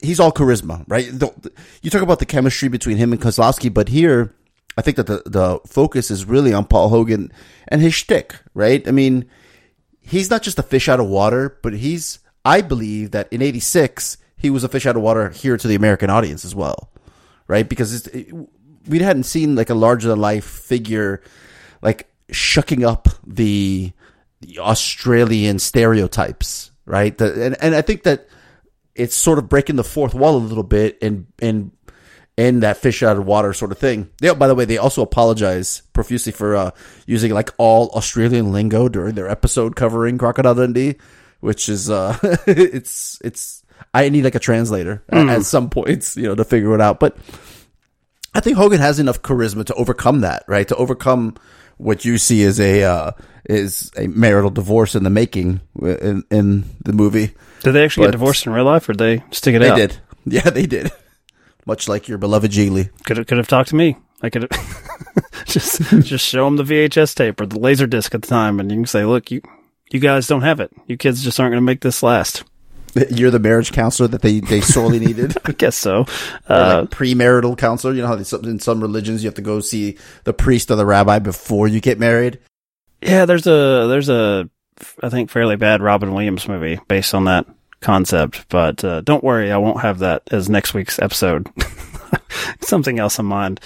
he's 0.00 0.20
all 0.20 0.32
charisma, 0.32 0.84
right? 0.88 1.08
The- 1.10 1.52
you 1.82 1.90
talk 1.90 2.02
about 2.02 2.18
the 2.18 2.26
chemistry 2.26 2.68
between 2.68 2.96
him 2.96 3.12
and 3.12 3.20
Kozlowski, 3.20 3.72
but 3.72 3.88
here 3.88 4.34
I 4.76 4.82
think 4.82 4.96
that 4.96 5.06
the 5.06 5.22
the 5.26 5.60
focus 5.66 6.10
is 6.10 6.24
really 6.24 6.52
on 6.52 6.64
Paul 6.64 6.88
Hogan 6.88 7.32
and 7.68 7.80
his 7.82 7.94
shtick, 7.94 8.34
right? 8.54 8.86
I 8.86 8.90
mean, 8.90 9.26
he's 10.00 10.30
not 10.30 10.42
just 10.42 10.58
a 10.58 10.62
fish 10.62 10.88
out 10.88 11.00
of 11.00 11.06
water, 11.06 11.58
but 11.62 11.74
he's 11.74 12.20
I 12.44 12.60
believe 12.60 13.10
that 13.12 13.32
in 13.32 13.42
'86 13.42 14.16
he 14.36 14.50
was 14.50 14.64
a 14.64 14.68
fish 14.68 14.86
out 14.86 14.96
of 14.96 15.02
water 15.02 15.30
here 15.30 15.56
to 15.56 15.68
the 15.68 15.74
American 15.74 16.10
audience 16.10 16.44
as 16.44 16.54
well, 16.54 16.90
right? 17.46 17.68
Because 17.68 18.06
it, 18.08 18.34
we 18.88 18.98
hadn't 18.98 19.24
seen 19.24 19.54
like 19.54 19.70
a 19.70 19.74
larger 19.74 20.08
than 20.08 20.20
life 20.20 20.44
figure 20.44 21.22
like 21.82 22.08
shucking 22.30 22.84
up 22.84 23.08
the 23.26 23.92
the 24.40 24.58
Australian 24.58 25.58
stereotypes, 25.58 26.70
right? 26.86 27.16
The, 27.16 27.46
and 27.46 27.56
and 27.62 27.74
I 27.74 27.82
think 27.82 28.04
that 28.04 28.26
it's 28.94 29.14
sort 29.16 29.38
of 29.38 29.48
breaking 29.48 29.76
the 29.76 29.84
fourth 29.84 30.14
wall 30.14 30.36
a 30.36 30.38
little 30.38 30.62
bit 30.64 30.98
and 31.02 31.26
and 31.40 31.72
and 32.38 32.62
that 32.62 32.78
fish 32.78 33.02
out 33.02 33.16
of 33.18 33.26
water 33.26 33.52
sort 33.52 33.72
of 33.72 33.78
thing. 33.78 34.08
They, 34.20 34.32
by 34.34 34.48
the 34.48 34.54
way, 34.54 34.64
they 34.64 34.78
also 34.78 35.02
apologize 35.02 35.82
profusely 35.92 36.32
for 36.32 36.56
uh, 36.56 36.70
using 37.06 37.32
like 37.32 37.50
all 37.58 37.90
Australian 37.90 38.52
lingo 38.52 38.88
during 38.88 39.14
their 39.14 39.28
episode 39.28 39.76
covering 39.76 40.16
Crocodile 40.16 40.54
Dundee, 40.54 40.96
which 41.40 41.68
is 41.68 41.90
uh, 41.90 42.16
it's 42.46 43.18
it's 43.22 43.62
I 43.92 44.08
need 44.08 44.24
like 44.24 44.34
a 44.34 44.38
translator 44.40 45.04
at- 45.10 45.28
at 45.28 45.44
some 45.44 45.68
points, 45.68 46.16
you 46.16 46.24
know, 46.24 46.34
to 46.34 46.44
figure 46.44 46.74
it 46.74 46.80
out. 46.80 47.00
But 47.00 47.16
I 48.34 48.40
think 48.40 48.56
Hogan 48.56 48.80
has 48.80 48.98
enough 48.98 49.20
charisma 49.20 49.66
to 49.66 49.74
overcome 49.74 50.22
that, 50.22 50.44
right? 50.46 50.66
To 50.68 50.76
overcome 50.76 51.36
what 51.76 52.04
you 52.04 52.16
see 52.16 52.44
as 52.44 52.58
a 52.60 52.82
uh, 52.84 53.12
is 53.44 53.90
a 53.98 54.06
marital 54.06 54.50
divorce 54.50 54.94
in 54.94 55.02
the 55.04 55.10
making 55.10 55.60
in 55.82 56.24
in 56.30 56.64
the 56.84 56.92
movie. 56.94 57.34
Did 57.62 57.72
they 57.72 57.84
actually 57.84 58.02
But- 58.06 58.12
get 58.12 58.18
divorced 58.18 58.46
in 58.46 58.52
real 58.52 58.64
life 58.64 58.88
or 58.88 58.92
did 58.92 58.98
they 59.20 59.24
stick 59.34 59.54
it 59.54 59.58
They 59.60 59.70
out? 59.70 59.76
They 59.76 59.86
did, 59.86 59.96
yeah, 60.26 60.50
they 60.50 60.66
did. 60.66 60.90
Much 61.66 61.88
like 61.88 62.08
your 62.08 62.18
beloved 62.18 62.50
Gigli. 62.50 62.90
Could 63.04 63.18
have, 63.18 63.26
could 63.26 63.38
have 63.38 63.46
talked 63.48 63.68
to 63.70 63.76
me. 63.76 63.96
I 64.22 64.30
could 64.30 64.42
have 64.50 65.44
just 65.46 65.80
just 66.04 66.24
show 66.26 66.44
them 66.44 66.56
the 66.56 66.64
VHS 66.64 67.14
tape 67.14 67.40
or 67.40 67.46
the 67.46 67.58
laser 67.58 67.86
disc 67.86 68.14
at 68.14 68.22
the 68.22 68.28
time, 68.28 68.58
and 68.60 68.70
you 68.70 68.78
can 68.78 68.86
say, 68.86 69.04
"Look, 69.04 69.30
you 69.30 69.42
you 69.90 69.98
guys 70.00 70.26
don't 70.26 70.42
have 70.42 70.60
it. 70.60 70.70
You 70.86 70.96
kids 70.96 71.22
just 71.22 71.38
aren't 71.40 71.52
going 71.52 71.60
to 71.62 71.64
make 71.66 71.80
this 71.80 72.02
last." 72.02 72.44
You're 73.10 73.30
the 73.30 73.38
marriage 73.38 73.72
counselor 73.72 74.06
that 74.08 74.22
they, 74.22 74.40
they 74.40 74.60
sorely 74.60 74.98
needed. 74.98 75.36
I 75.44 75.52
guess 75.52 75.76
so. 75.76 76.04
Uh, 76.48 76.80
like 76.82 76.90
premarital 76.90 77.56
counselor. 77.58 77.94
You 77.94 78.02
know 78.02 78.08
how 78.08 78.16
they, 78.16 78.48
in 78.48 78.58
some 78.60 78.80
religions 78.80 79.22
you 79.24 79.28
have 79.28 79.34
to 79.36 79.42
go 79.42 79.60
see 79.60 79.98
the 80.24 80.32
priest 80.34 80.70
or 80.70 80.76
the 80.76 80.84
rabbi 80.86 81.18
before 81.18 81.68
you 81.68 81.80
get 81.80 81.98
married. 81.98 82.38
yeah, 83.00 83.24
there's 83.24 83.46
a 83.46 83.86
there's 83.88 84.08
a 84.08 84.48
I 85.02 85.08
think 85.08 85.30
fairly 85.30 85.56
bad 85.56 85.82
Robin 85.82 86.12
Williams 86.14 86.48
movie 86.48 86.80
based 86.88 87.14
on 87.14 87.24
that 87.24 87.46
concept, 87.80 88.46
but 88.48 88.84
uh, 88.84 89.00
don't 89.02 89.24
worry, 89.24 89.50
I 89.52 89.58
won't 89.58 89.80
have 89.80 90.00
that 90.00 90.22
as 90.30 90.48
next 90.48 90.74
week's 90.74 90.98
episode. 90.98 91.48
Something 92.60 92.98
else 92.98 93.18
in 93.18 93.26
mind. 93.26 93.60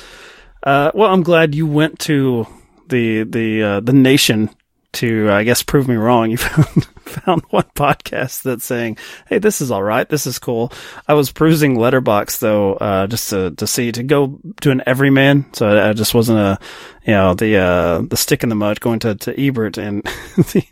Uh, 0.63 0.91
well, 0.95 1.13
I'm 1.13 1.23
glad 1.23 1.55
you 1.55 1.67
went 1.67 1.99
to 2.01 2.47
the 2.89 3.25
the 3.25 3.63
uh, 3.63 3.81
the 3.81 3.93
nation 3.93 4.51
to, 4.97 5.31
I 5.31 5.45
guess, 5.45 5.63
prove 5.63 5.89
me 5.89 5.97
wrong, 5.97 6.31
you 6.31 6.37
found, 6.37 6.85
found 6.85 7.43
one 7.51 7.71
podcast 7.75 8.43
that's 8.43 8.65
saying, 8.65 8.99
Hey, 9.27 9.39
this 9.39 9.61
is 9.61 9.71
all 9.71 9.83
right. 9.83 10.09
This 10.09 10.27
is 10.27 10.39
cool. 10.39 10.73
I 11.07 11.15
was 11.15 11.31
perusing 11.31 11.77
Letterboxd 11.77 12.39
though, 12.41 12.75
uh, 12.75 13.07
just 13.07 13.31
to, 13.31 13.53
to 13.53 13.67
see, 13.67 13.93
to 13.93 14.03
go 14.03 14.39
to 14.63 14.71
an 14.71 14.83
everyman. 14.87 15.53
So 15.53 15.69
I, 15.69 15.91
I 15.91 15.93
just 15.93 16.15
wasn't 16.15 16.39
a, 16.39 16.59
you 17.07 17.13
know, 17.13 17.35
the, 17.35 17.57
uh, 17.57 18.03
the 18.03 18.17
stick 18.17 18.43
in 18.43 18.49
the 18.49 18.55
mud 18.55 18.81
going 18.81 18.99
to, 19.01 19.15
to 19.15 19.41
Ebert 19.41 19.79
and 19.79 20.03
the, 20.37 20.65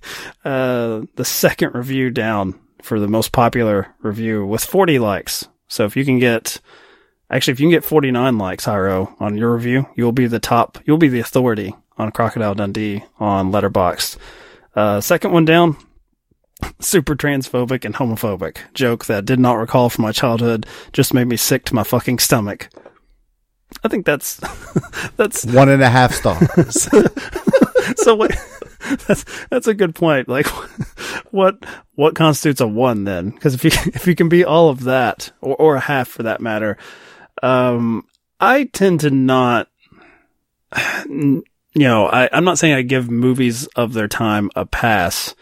uh, 0.45 1.07
the 1.17 1.25
second 1.25 1.75
review 1.75 2.11
down 2.11 2.59
for 2.83 3.01
the 3.01 3.09
most 3.09 3.33
popular 3.33 3.95
review 4.03 4.45
with 4.45 4.65
40 4.65 4.99
likes. 4.99 5.49
So 5.69 5.85
if 5.85 5.97
you 5.97 6.05
can 6.05 6.19
get, 6.19 6.61
actually, 7.31 7.53
if 7.53 7.61
you 7.61 7.65
can 7.65 7.73
get 7.73 7.85
49 7.85 8.39
likes, 8.39 8.67
Hyro, 8.67 9.15
on 9.21 9.37
your 9.37 9.55
review, 9.55 9.87
you'll 9.97 10.13
be 10.13 10.27
the 10.27 10.39
top, 10.39 10.79
you'll 10.85 10.99
be 10.99 11.09
the 11.09 11.21
authority 11.21 11.75
on 11.99 12.11
Crocodile 12.13 12.55
Dundee 12.55 13.05
on 13.19 13.53
Letterboxd. 13.53 14.17
Uh, 14.75 15.01
second 15.01 15.33
one 15.33 15.45
down, 15.45 15.77
super 16.81 17.15
transphobic 17.15 17.85
and 17.85 17.95
homophobic 17.95 18.59
joke 18.75 19.07
that 19.07 19.25
did 19.25 19.39
not 19.39 19.55
recall 19.55 19.89
from 19.89 20.03
my 20.03 20.13
childhood, 20.13 20.67
just 20.93 21.15
made 21.15 21.29
me 21.29 21.37
sick 21.37 21.65
to 21.67 21.75
my 21.75 21.85
fucking 21.85 22.19
stomach. 22.19 22.69
I 23.83 23.89
think 23.89 24.07
that's, 24.07 24.37
that's, 25.17 25.45
One 25.47 25.69
and 25.69 25.83
a 25.83 25.91
half 25.91 26.13
stars. 26.13 26.89
so 27.97 28.15
what, 28.15 28.37
that's, 29.07 29.25
that's 29.51 29.67
a 29.67 29.75
good 29.75 29.95
point. 29.95 30.29
Like, 30.29 30.47
what, 31.31 31.65
what 31.95 32.15
constitutes 32.15 32.61
a 32.61 32.67
one 32.67 33.05
then? 33.05 33.31
Because 33.31 33.55
if 33.55 33.65
you, 33.65 33.71
if 33.95 34.07
you 34.07 34.15
can 34.15 34.29
be 34.29 34.45
all 34.45 34.69
of 34.69 34.85
that, 34.85 35.33
or, 35.41 35.57
or 35.57 35.77
a 35.77 35.81
half 35.81 36.09
for 36.09 36.23
that 36.25 36.41
matter, 36.41 36.77
um, 37.43 38.07
I 38.41 38.65
tend 38.65 39.01
to 39.01 39.11
not, 39.11 39.69
you 41.75 41.83
know, 41.87 42.07
I, 42.07 42.29
I'm 42.33 42.45
not 42.45 42.59
saying 42.59 42.75
I 42.75 42.83
give 42.83 43.11
movies 43.11 43.67
of 43.77 43.93
their 43.93 44.09
time 44.09 44.51
a 44.55 44.65
pass, 44.65 45.35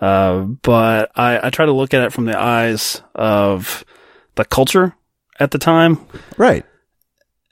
uh, 0.00 0.40
but 0.40 1.10
I, 1.16 1.46
I 1.46 1.50
try 1.50 1.66
to 1.66 1.72
look 1.72 1.94
at 1.94 2.02
it 2.02 2.12
from 2.12 2.26
the 2.26 2.38
eyes 2.38 3.02
of 3.14 3.84
the 4.34 4.44
culture 4.44 4.94
at 5.38 5.50
the 5.50 5.58
time. 5.58 5.98
right. 6.36 6.64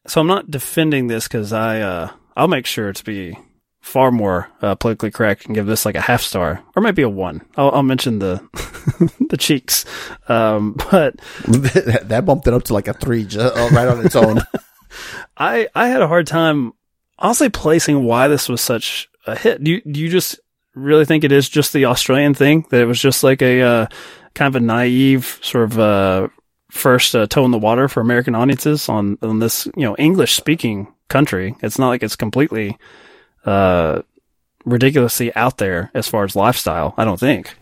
So 0.06 0.20
I'm 0.20 0.26
not 0.26 0.50
defending 0.50 1.06
this 1.08 1.28
because 1.28 1.52
I, 1.52 1.80
uh, 1.80 2.10
I'll 2.36 2.48
make 2.48 2.66
sure 2.66 2.92
to 2.92 3.04
be 3.04 3.36
far 3.80 4.10
more 4.10 4.48
uh, 4.62 4.74
politically 4.74 5.10
correct 5.10 5.46
and 5.46 5.54
give 5.54 5.66
this 5.66 5.84
like 5.84 5.94
a 5.94 6.00
half 6.00 6.22
star 6.22 6.62
or 6.74 6.82
maybe 6.82 7.02
a 7.02 7.08
one. 7.08 7.42
I'll, 7.56 7.70
I'll 7.70 7.82
mention 7.82 8.18
the 8.18 8.40
the 9.28 9.36
cheeks, 9.36 9.84
um, 10.28 10.72
but 10.90 11.16
that 11.46 12.22
bumped 12.24 12.46
it 12.46 12.54
up 12.54 12.64
to 12.64 12.74
like 12.74 12.88
a 12.88 12.94
three, 12.94 13.24
ju- 13.24 13.40
uh, 13.40 13.68
right 13.72 13.88
on 13.88 14.04
its 14.04 14.16
own. 14.16 14.40
I 15.36 15.68
I 15.74 15.88
had 15.88 16.02
a 16.02 16.08
hard 16.08 16.26
time 16.26 16.72
honestly 17.20 17.48
placing 17.48 18.04
why 18.04 18.28
this 18.28 18.48
was 18.48 18.60
such 18.60 19.08
a 19.26 19.36
hit. 19.36 19.62
Do 19.62 19.70
you 19.70 19.80
do 19.82 20.00
you 20.00 20.08
just 20.08 20.40
really 20.74 21.04
think 21.04 21.24
it 21.24 21.32
is 21.32 21.48
just 21.48 21.72
the 21.72 21.86
Australian 21.86 22.34
thing 22.34 22.66
that 22.70 22.80
it 22.80 22.86
was 22.86 23.00
just 23.00 23.22
like 23.22 23.42
a 23.42 23.62
uh, 23.62 23.86
kind 24.34 24.54
of 24.54 24.62
a 24.62 24.64
naive 24.64 25.38
sort 25.42 25.64
of 25.64 25.78
uh, 25.78 26.28
first 26.70 27.14
uh, 27.14 27.26
toe 27.26 27.44
in 27.44 27.50
the 27.50 27.58
water 27.58 27.88
for 27.88 28.00
American 28.00 28.34
audiences 28.34 28.88
on 28.88 29.18
on 29.22 29.38
this 29.38 29.66
you 29.76 29.84
know 29.84 29.96
English 29.96 30.34
speaking 30.34 30.88
country? 31.08 31.54
It's 31.62 31.78
not 31.78 31.88
like 31.88 32.02
it's 32.02 32.16
completely 32.16 32.78
uh, 33.44 34.02
ridiculously 34.64 35.34
out 35.34 35.58
there 35.58 35.90
as 35.94 36.08
far 36.08 36.24
as 36.24 36.36
lifestyle. 36.36 36.94
I 36.96 37.04
don't 37.04 37.20
think. 37.20 37.54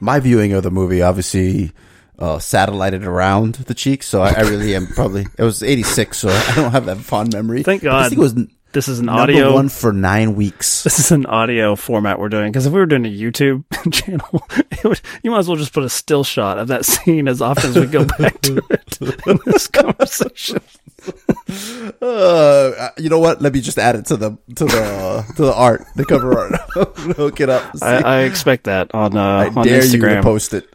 My 0.00 0.18
viewing 0.18 0.52
of 0.52 0.64
the 0.64 0.70
movie 0.70 1.00
obviously 1.00 1.72
uh, 2.18 2.38
satellited 2.38 3.04
around 3.04 3.54
the 3.54 3.74
cheeks, 3.74 4.06
so 4.06 4.20
I, 4.22 4.32
I 4.32 4.40
really 4.40 4.74
am 4.74 4.86
probably 4.86 5.26
it 5.38 5.42
was 5.42 5.62
eighty 5.62 5.82
six, 5.82 6.18
so 6.18 6.28
I 6.28 6.54
don't 6.54 6.72
have 6.72 6.86
that 6.86 6.98
fond 6.98 7.32
memory. 7.32 7.62
Thank 7.62 7.82
But 7.82 7.88
God. 7.88 8.02
This 8.04 8.10
thing 8.10 8.18
was 8.18 8.34
This 8.72 8.88
is 8.88 9.00
an 9.00 9.06
number 9.06 9.22
audio 9.22 9.52
one 9.52 9.68
for 9.68 9.92
nine 9.92 10.34
weeks. 10.34 10.82
This 10.84 10.98
is 10.98 11.10
an 11.12 11.26
audio 11.26 11.76
format 11.76 12.18
we're 12.18 12.28
doing 12.30 12.50
because 12.50 12.66
if 12.66 12.72
we 12.72 12.78
were 12.80 12.86
doing 12.86 13.04
a 13.06 13.08
YouTube 13.08 13.64
channel, 13.92 14.46
it 14.70 14.82
would, 14.84 15.00
you 15.22 15.30
might 15.30 15.40
as 15.40 15.48
well 15.48 15.56
just 15.56 15.72
put 15.72 15.84
a 15.84 15.88
still 15.90 16.24
shot 16.24 16.58
of 16.58 16.68
that 16.68 16.84
scene 16.84 17.28
as 17.28 17.42
often 17.42 17.70
as 17.70 17.78
we 17.78 17.86
go 17.86 18.04
back 18.04 18.40
to 18.42 18.62
it 18.70 18.98
in 19.26 19.38
this 19.46 19.66
conversation. 19.68 20.60
Uh, 22.00 22.88
you 22.98 23.08
know 23.10 23.18
what? 23.18 23.42
Let 23.42 23.52
me 23.52 23.60
just 23.60 23.78
add 23.78 23.96
it 23.96 24.06
to 24.06 24.16
the 24.16 24.30
to 24.56 24.64
the 24.64 25.24
to 25.36 25.42
the 25.42 25.54
art, 25.54 25.84
the 25.96 26.04
cover 26.04 26.38
art. 26.38 26.52
Hook 27.16 27.40
it 27.40 27.48
up. 27.48 27.74
I, 27.82 27.96
I 28.02 28.20
expect 28.22 28.64
that 28.64 28.94
on 28.94 29.16
uh, 29.16 29.20
I 29.22 29.48
on 29.48 29.64
dare 29.66 29.84
you 29.84 29.90
to 29.90 29.98
Instagram. 29.98 30.22
post 30.22 30.54
it. 30.54 30.68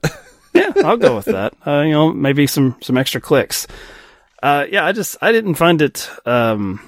yeah, 0.53 0.71
I'll 0.83 0.97
go 0.97 1.15
with 1.15 1.25
that. 1.25 1.53
Uh, 1.65 1.81
you 1.81 1.91
know, 1.91 2.11
maybe 2.13 2.47
some 2.47 2.75
some 2.81 2.97
extra 2.97 3.21
clicks. 3.21 3.67
Uh, 4.43 4.65
yeah, 4.69 4.85
I 4.85 4.91
just 4.91 5.17
I 5.21 5.31
didn't 5.31 5.55
find 5.55 5.81
it 5.81 6.09
um 6.25 6.79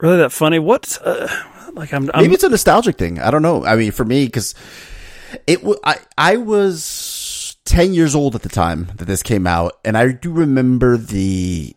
really 0.00 0.18
that 0.18 0.32
funny. 0.32 0.58
What 0.58 0.98
uh, 1.04 1.28
like 1.72 1.92
I'm, 1.92 2.10
I'm 2.14 2.22
Maybe 2.22 2.34
it's 2.34 2.44
a 2.44 2.48
nostalgic 2.48 2.96
thing. 2.96 3.18
I 3.20 3.30
don't 3.30 3.42
know. 3.42 3.64
I 3.64 3.76
mean, 3.76 3.92
for 3.92 4.04
me, 4.04 4.26
because 4.26 4.54
it, 5.46 5.56
w- 5.56 5.78
I, 5.84 5.98
I 6.16 6.36
was 6.36 7.56
ten 7.64 7.94
years 7.94 8.14
old 8.14 8.34
at 8.34 8.42
the 8.42 8.48
time 8.48 8.90
that 8.96 9.06
this 9.06 9.22
came 9.22 9.46
out, 9.46 9.78
and 9.84 9.96
I 9.96 10.12
do 10.12 10.30
remember 10.30 10.96
the 10.96 11.74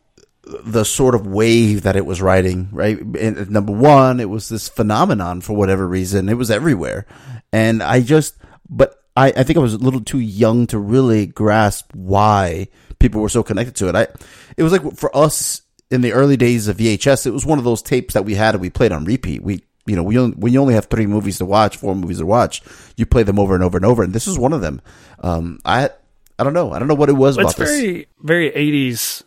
the 0.63 0.85
sort 0.85 1.13
of 1.13 1.27
wave 1.27 1.81
that 1.81 1.95
it 1.95 2.05
was 2.05 2.21
riding. 2.21 2.69
Right, 2.71 2.99
and 2.99 3.49
number 3.49 3.73
one, 3.73 4.19
it 4.19 4.29
was 4.29 4.49
this 4.49 4.69
phenomenon 4.69 5.41
for 5.41 5.53
whatever 5.53 5.87
reason. 5.87 6.29
It 6.29 6.35
was 6.37 6.51
everywhere, 6.51 7.05
and 7.51 7.81
I 7.81 8.01
just, 8.01 8.37
but 8.69 9.03
I, 9.15 9.33
I 9.35 9.43
think 9.43 9.57
I 9.57 9.61
was 9.61 9.73
a 9.73 9.79
little 9.79 10.01
too 10.01 10.19
young 10.19 10.67
to 10.67 10.77
really 10.77 11.25
grasp 11.25 11.91
why 11.93 12.67
people 12.99 13.21
were 13.21 13.29
so 13.29 13.43
connected 13.43 13.75
to 13.77 13.89
it. 13.89 13.95
I, 13.95 14.07
it 14.55 14.63
was 14.63 14.71
like 14.71 14.95
for 14.95 15.15
us 15.15 15.61
in 15.89 16.01
the 16.01 16.13
early 16.13 16.37
days 16.37 16.67
of 16.67 16.77
VHS, 16.77 17.25
it 17.25 17.31
was 17.31 17.45
one 17.45 17.57
of 17.59 17.63
those 17.65 17.81
tapes 17.81 18.13
that 18.13 18.25
we 18.25 18.35
had 18.35 18.55
and 18.55 18.61
we 18.61 18.69
played 18.69 18.91
on 18.91 19.05
repeat. 19.05 19.41
We, 19.41 19.63
you 19.85 19.95
know, 19.95 20.03
we 20.03 20.17
only, 20.17 20.35
when 20.35 20.53
you 20.53 20.59
only 20.59 20.73
have 20.73 20.85
three 20.85 21.07
movies 21.07 21.37
to 21.37 21.45
watch, 21.45 21.77
four 21.77 21.95
movies 21.95 22.19
to 22.19 22.25
watch, 22.25 22.61
you 22.97 23.05
play 23.05 23.23
them 23.23 23.39
over 23.39 23.55
and 23.55 23.63
over 23.63 23.77
and 23.77 23.85
over. 23.85 24.03
And 24.03 24.13
this 24.13 24.27
is 24.27 24.37
one 24.37 24.53
of 24.53 24.61
them. 24.61 24.81
Um, 25.19 25.59
I, 25.63 25.89
I 26.37 26.43
don't 26.43 26.53
know. 26.53 26.71
I 26.71 26.79
don't 26.79 26.87
know 26.87 26.95
what 26.95 27.09
it 27.09 27.13
was 27.13 27.37
it's 27.37 27.43
about 27.43 27.55
this. 27.55 27.69
very 27.69 28.07
very 28.21 28.51
80s 28.51 29.23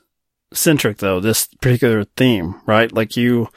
centric 0.52 0.98
though 0.98 1.20
this 1.20 1.46
particular 1.60 2.04
theme 2.16 2.60
right 2.66 2.90
like 2.90 3.16
you 3.16 3.48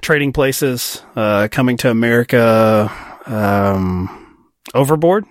trading 0.00 0.32
places 0.32 1.02
uh 1.16 1.48
coming 1.50 1.78
to 1.78 1.90
america 1.90 2.90
um 3.26 4.46
overboard 4.74 5.24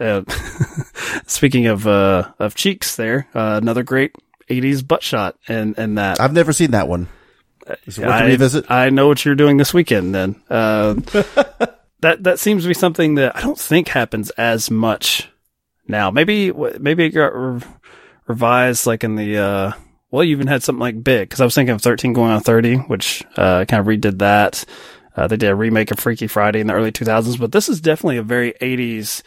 uh, 0.00 0.22
speaking 1.26 1.66
of 1.66 1.86
uh 1.86 2.30
of 2.38 2.54
cheeks 2.54 2.94
there 2.94 3.26
uh, 3.34 3.58
another 3.60 3.82
great 3.82 4.14
80s 4.50 4.86
butt 4.86 5.02
shot 5.02 5.36
and 5.48 5.78
and 5.78 5.96
that 5.98 6.20
I've 6.20 6.32
never 6.32 6.52
seen 6.52 6.72
that 6.72 6.88
one. 6.88 7.08
Is 7.86 7.98
it 7.98 8.02
worth 8.02 8.14
I, 8.14 8.24
a 8.24 8.26
revisit? 8.26 8.70
I 8.70 8.90
know 8.90 9.08
what 9.08 9.24
you're 9.24 9.34
doing 9.34 9.56
this 9.56 9.72
weekend 9.72 10.14
then. 10.14 10.42
Uh, 10.50 10.94
that 12.00 12.24
that 12.24 12.38
seems 12.38 12.64
to 12.64 12.68
be 12.68 12.74
something 12.74 13.14
that 13.14 13.36
I 13.36 13.42
don't 13.42 13.58
think 13.58 13.88
happens 13.88 14.30
as 14.30 14.70
much 14.70 15.28
now. 15.86 16.10
Maybe 16.10 16.52
maybe 16.52 17.04
it 17.04 17.10
got 17.10 17.34
re- 17.34 17.62
revised 18.26 18.86
like 18.86 19.04
in 19.04 19.16
the 19.16 19.38
uh 19.38 19.72
well 20.10 20.24
you 20.24 20.32
even 20.32 20.46
had 20.46 20.62
something 20.62 20.80
like 20.80 21.02
Big 21.02 21.28
because 21.28 21.40
I 21.40 21.44
was 21.44 21.54
thinking 21.54 21.74
of 21.74 21.82
13 21.82 22.12
going 22.12 22.30
on 22.30 22.40
30 22.40 22.76
which 22.76 23.24
uh 23.36 23.64
kind 23.66 23.80
of 23.80 23.86
redid 23.86 24.18
that. 24.18 24.64
Uh, 25.16 25.26
they 25.26 25.36
did 25.36 25.50
a 25.50 25.56
remake 25.56 25.90
of 25.90 25.98
Freaky 25.98 26.28
Friday 26.28 26.60
in 26.60 26.68
the 26.68 26.72
early 26.72 26.92
2000s, 26.92 27.38
but 27.38 27.50
this 27.50 27.68
is 27.68 27.80
definitely 27.80 28.16
a 28.16 28.22
very 28.22 28.52
80s 28.62 29.22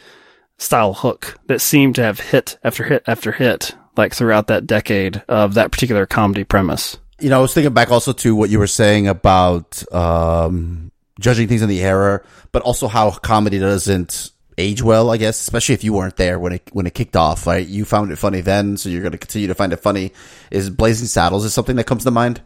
style 0.56 0.94
hook 0.94 1.38
that 1.46 1.60
seemed 1.60 1.94
to 1.96 2.02
have 2.02 2.18
hit 2.18 2.58
after 2.64 2.84
hit 2.84 3.02
after 3.06 3.32
hit 3.32 3.74
like 3.96 4.14
throughout 4.14 4.48
that 4.48 4.66
decade 4.66 5.22
of 5.28 5.54
that 5.54 5.70
particular 5.72 6.06
comedy 6.06 6.44
premise. 6.44 6.96
you 7.20 7.30
know, 7.30 7.38
I 7.38 7.42
was 7.42 7.54
thinking 7.54 7.72
back 7.72 7.90
also 7.90 8.12
to 8.12 8.34
what 8.34 8.50
you 8.50 8.58
were 8.58 8.66
saying 8.66 9.08
about 9.08 9.82
um, 9.92 10.90
judging 11.20 11.48
things 11.48 11.62
in 11.62 11.68
the 11.68 11.82
era, 11.82 12.22
but 12.52 12.62
also 12.62 12.88
how 12.88 13.10
comedy 13.10 13.58
doesn't 13.58 14.30
age 14.58 14.82
well. 14.82 15.10
I 15.10 15.16
guess, 15.16 15.40
especially 15.40 15.74
if 15.74 15.84
you 15.84 15.92
weren't 15.92 16.16
there 16.16 16.38
when 16.38 16.52
it 16.54 16.68
when 16.72 16.86
it 16.86 16.94
kicked 16.94 17.16
off. 17.16 17.46
Right, 17.46 17.66
you 17.66 17.84
found 17.84 18.10
it 18.12 18.16
funny 18.16 18.40
then, 18.40 18.76
so 18.76 18.88
you're 18.88 19.02
going 19.02 19.12
to 19.12 19.18
continue 19.18 19.48
to 19.48 19.54
find 19.54 19.72
it 19.72 19.78
funny. 19.78 20.12
Is 20.50 20.70
Blazing 20.70 21.06
Saddles 21.06 21.44
is 21.44 21.54
something 21.54 21.76
that 21.76 21.86
comes 21.86 22.04
to 22.04 22.10
mind? 22.10 22.40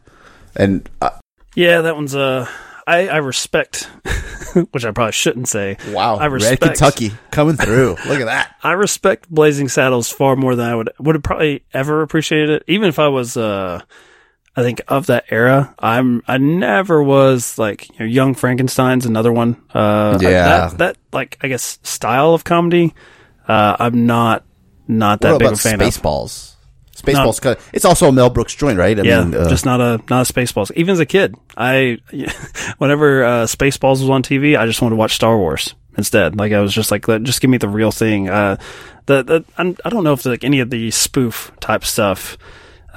And 0.55 0.89
uh, 1.01 1.11
Yeah, 1.55 1.81
that 1.83 1.97
one's 1.97 2.15
uh 2.15 2.49
I, 2.89 3.09
I 3.09 3.17
respect 3.19 3.85
which 4.71 4.85
I 4.85 4.91
probably 4.93 5.13
shouldn't 5.13 5.49
say. 5.49 5.77
wow, 5.91 6.17
I 6.17 6.27
respect 6.27 6.63
Red 6.63 6.71
Kentucky 6.71 7.13
coming 7.31 7.57
through. 7.57 7.97
Look 8.07 8.21
at 8.21 8.25
that. 8.27 8.55
I 8.63 8.73
respect 8.73 9.29
Blazing 9.31 9.69
Saddles 9.69 10.11
far 10.11 10.37
more 10.37 10.57
than 10.57 10.69
I 10.69 10.75
would 10.75 10.91
would 10.99 11.15
have 11.15 11.23
probably 11.23 11.65
ever 11.75 12.03
appreciated 12.03 12.51
it. 12.51 12.63
Even 12.67 12.89
if 12.89 12.99
I 12.99 13.09
was 13.09 13.37
uh 13.37 13.83
I 14.57 14.63
think 14.63 14.81
of 14.89 15.07
that 15.07 15.27
era, 15.31 15.75
I'm 15.79 16.23
I 16.27 16.39
never 16.39 17.03
was 17.03 17.59
like 17.59 17.89
you 17.91 17.97
know, 18.01 18.07
Young 18.07 18.35
Frankenstein's 18.35 19.07
another 19.07 19.33
one. 19.33 19.63
Uh 19.75 20.19
I- 20.21 20.23
Yeah. 20.23 20.45
that, 20.69 20.79
that 20.79 20.97
like 21.13 21.39
I 21.43 21.49
guess 21.49 21.79
style 21.83 22.33
of 22.35 22.43
comedy, 22.45 22.95
uh 23.47 23.77
I'm 23.79 24.07
not 24.07 24.45
not 24.89 25.21
that 25.21 25.33
What 25.33 25.39
big 25.41 25.49
about 25.49 25.59
a 25.59 25.63
fan 25.63 25.81
of. 25.81 25.87
Spaceballs? 25.89 26.55
Spaceballs. 27.03 27.41
cut 27.41 27.61
It's 27.73 27.85
also 27.85 28.09
a 28.09 28.13
Mel 28.13 28.31
Brooks 28.31 28.55
joint, 28.55 28.79
right? 28.79 28.99
I 28.99 29.03
yeah, 29.03 29.25
mean, 29.25 29.35
uh, 29.35 29.49
just 29.49 29.65
not 29.65 29.81
a 29.81 30.03
not 30.11 30.29
a 30.29 30.33
Spaceballs. 30.33 30.73
Even 30.75 30.93
as 30.93 31.01
a 31.01 31.07
kid, 31.07 31.37
I 31.57 31.99
whenever 32.79 33.25
uh, 33.25 33.45
Spaceballs 33.45 34.01
was 34.01 34.11
on 34.11 34.23
TV, 34.23 34.59
I 34.59 34.67
just 34.67 34.83
wanted 34.83 34.95
to 34.95 34.99
watch 34.99 35.15
Star 35.15 35.37
Wars 35.37 35.75
instead. 35.97 36.37
Like 36.37 36.53
I 36.53 36.61
was 36.61 36.73
just 36.73 36.91
like, 36.91 37.07
just 37.23 37.41
give 37.41 37.51
me 37.51 37.59
the 37.59 37.69
real 37.69 37.91
thing. 37.91 38.29
Uh, 38.29 38.57
the 39.07 39.23
the 39.23 39.45
I'm, 39.57 39.77
I 39.85 39.91
don't 39.91 40.05
know 40.05 40.13
if 40.13 40.25
like 40.25 40.45
any 40.45 40.61
of 40.61 40.71
the 40.71 40.91
spoof 40.91 41.53
type 41.61 41.85
stuff, 41.85 42.39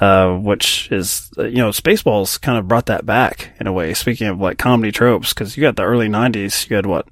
uh, 0.00 0.36
which 0.36 0.90
is 0.90 1.30
uh, 1.38 1.44
you 1.44 1.58
know 1.58 1.70
Spaceballs 1.70 2.40
kind 2.40 2.58
of 2.58 2.68
brought 2.68 2.86
that 2.86 3.04
back 3.04 3.50
in 3.60 3.66
a 3.66 3.72
way. 3.72 3.94
Speaking 3.94 4.28
of 4.28 4.40
like 4.40 4.58
comedy 4.58 4.92
tropes, 4.92 5.32
because 5.34 5.56
you 5.56 5.60
got 5.62 5.76
the 5.76 5.82
early 5.82 6.08
'90s, 6.08 6.68
you 6.70 6.76
had 6.76 6.86
what. 6.86 7.06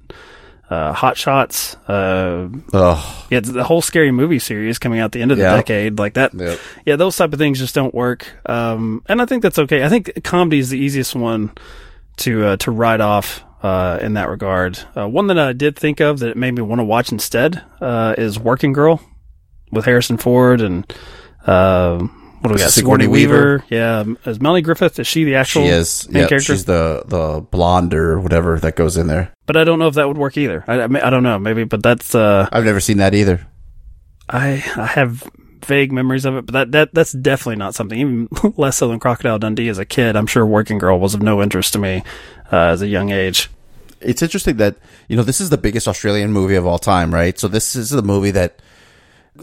Uh, 0.71 0.93
Hot 0.93 1.17
Shots. 1.17 1.75
Uh, 1.87 2.47
Ugh. 2.73 3.25
yeah, 3.29 3.41
the 3.41 3.63
whole 3.63 3.81
scary 3.81 4.09
movie 4.11 4.39
series 4.39 4.79
coming 4.79 4.99
out 4.99 5.11
the 5.11 5.21
end 5.21 5.31
of 5.31 5.37
the 5.37 5.43
Yeah. 5.43 5.55
decade, 5.57 5.99
like 5.99 6.13
that. 6.15 6.33
Yep. 6.33 6.59
Yeah, 6.85 6.95
those 6.95 7.15
type 7.17 7.33
of 7.33 7.37
things 7.39 7.59
just 7.59 7.75
don't 7.75 7.93
work. 7.93 8.25
Um, 8.47 9.03
and 9.07 9.21
I 9.21 9.25
think 9.25 9.43
that's 9.43 9.59
okay. 9.59 9.83
I 9.83 9.89
think 9.89 10.23
comedy 10.23 10.57
is 10.59 10.69
the 10.69 10.79
easiest 10.79 11.13
one 11.13 11.51
to 12.17 12.45
uh, 12.45 12.57
to 12.57 12.71
write 12.71 13.01
off 13.01 13.43
uh, 13.61 13.99
in 14.01 14.13
that 14.13 14.29
regard. 14.29 14.79
Uh, 14.97 15.07
one 15.07 15.27
that 15.27 15.37
I 15.37 15.53
did 15.53 15.75
think 15.77 15.99
of 15.99 16.19
that 16.19 16.35
made 16.37 16.55
me 16.55 16.61
want 16.61 16.79
to 16.79 16.85
watch 16.85 17.11
instead 17.11 17.61
uh, 17.81 18.15
is 18.17 18.39
Working 18.39 18.73
Girl 18.73 19.01
with 19.71 19.85
Harrison 19.85 20.17
Ford 20.17 20.61
and 20.61 20.91
uh, 21.45 22.07
what 22.41 22.49
do 22.49 22.53
we 22.55 22.59
got? 22.59 22.71
Sigourney 22.71 23.05
Sigourney 23.05 23.07
Weaver. 23.07 23.63
Yeah, 23.69 24.03
is 24.25 24.41
Melanie 24.41 24.61
Griffith? 24.63 24.99
Is 24.99 25.07
she 25.07 25.23
the 25.23 25.35
actual 25.35 25.63
She 25.63 25.67
is. 25.69 26.09
main 26.09 26.23
Yeah, 26.23 26.27
character? 26.29 26.53
she's 26.53 26.65
the 26.65 27.03
the 27.05 27.41
blonde 27.51 27.93
or 27.93 28.19
whatever 28.19 28.59
that 28.59 28.75
goes 28.75 28.97
in 28.97 29.07
there. 29.07 29.31
but 29.45 29.55
I 29.57 29.63
don't 29.63 29.79
know 29.79 29.87
if 29.87 29.93
that 29.95 30.07
would 30.07 30.17
work 30.17 30.37
either. 30.37 30.63
I, 30.67 30.81
I, 30.81 31.07
I 31.07 31.09
don't 31.09 31.23
know. 31.23 31.37
Maybe, 31.39 31.63
but 31.63 31.81
that's 31.83 32.13
uh, 32.15 32.49
I've 32.51 32.65
never 32.65 32.79
seen 32.79 32.97
that 32.97 33.13
either. 33.13 33.45
I 34.29 34.63
I 34.75 34.85
have 34.87 35.29
vague 35.65 35.91
memories 35.91 36.25
of 36.25 36.35
it, 36.35 36.45
but 36.47 36.53
that, 36.53 36.71
that 36.71 36.93
that's 36.93 37.11
definitely 37.11 37.57
not 37.57 37.75
something. 37.75 37.99
Even 37.99 38.27
less 38.57 38.77
so 38.77 38.87
than 38.87 38.99
Crocodile 38.99 39.37
Dundee 39.39 39.67
as 39.69 39.77
a 39.77 39.85
kid. 39.85 40.15
I'm 40.15 40.27
sure 40.27 40.45
Working 40.45 40.77
Girl 40.79 40.99
was 40.99 41.13
of 41.13 41.21
no 41.21 41.41
interest 41.41 41.73
to 41.73 41.79
me 41.79 42.01
uh, 42.51 42.57
as 42.57 42.81
a 42.81 42.87
young 42.87 43.11
age. 43.11 43.49
It's 43.99 44.23
interesting 44.23 44.57
that 44.57 44.77
you 45.07 45.15
know 45.15 45.21
this 45.23 45.39
is 45.39 45.51
the 45.51 45.59
biggest 45.59 45.87
Australian 45.87 46.31
movie 46.31 46.55
of 46.55 46.65
all 46.65 46.79
time, 46.79 47.13
right? 47.13 47.37
So 47.37 47.47
this 47.47 47.75
is 47.75 47.91
the 47.91 48.01
movie 48.01 48.31
that 48.31 48.59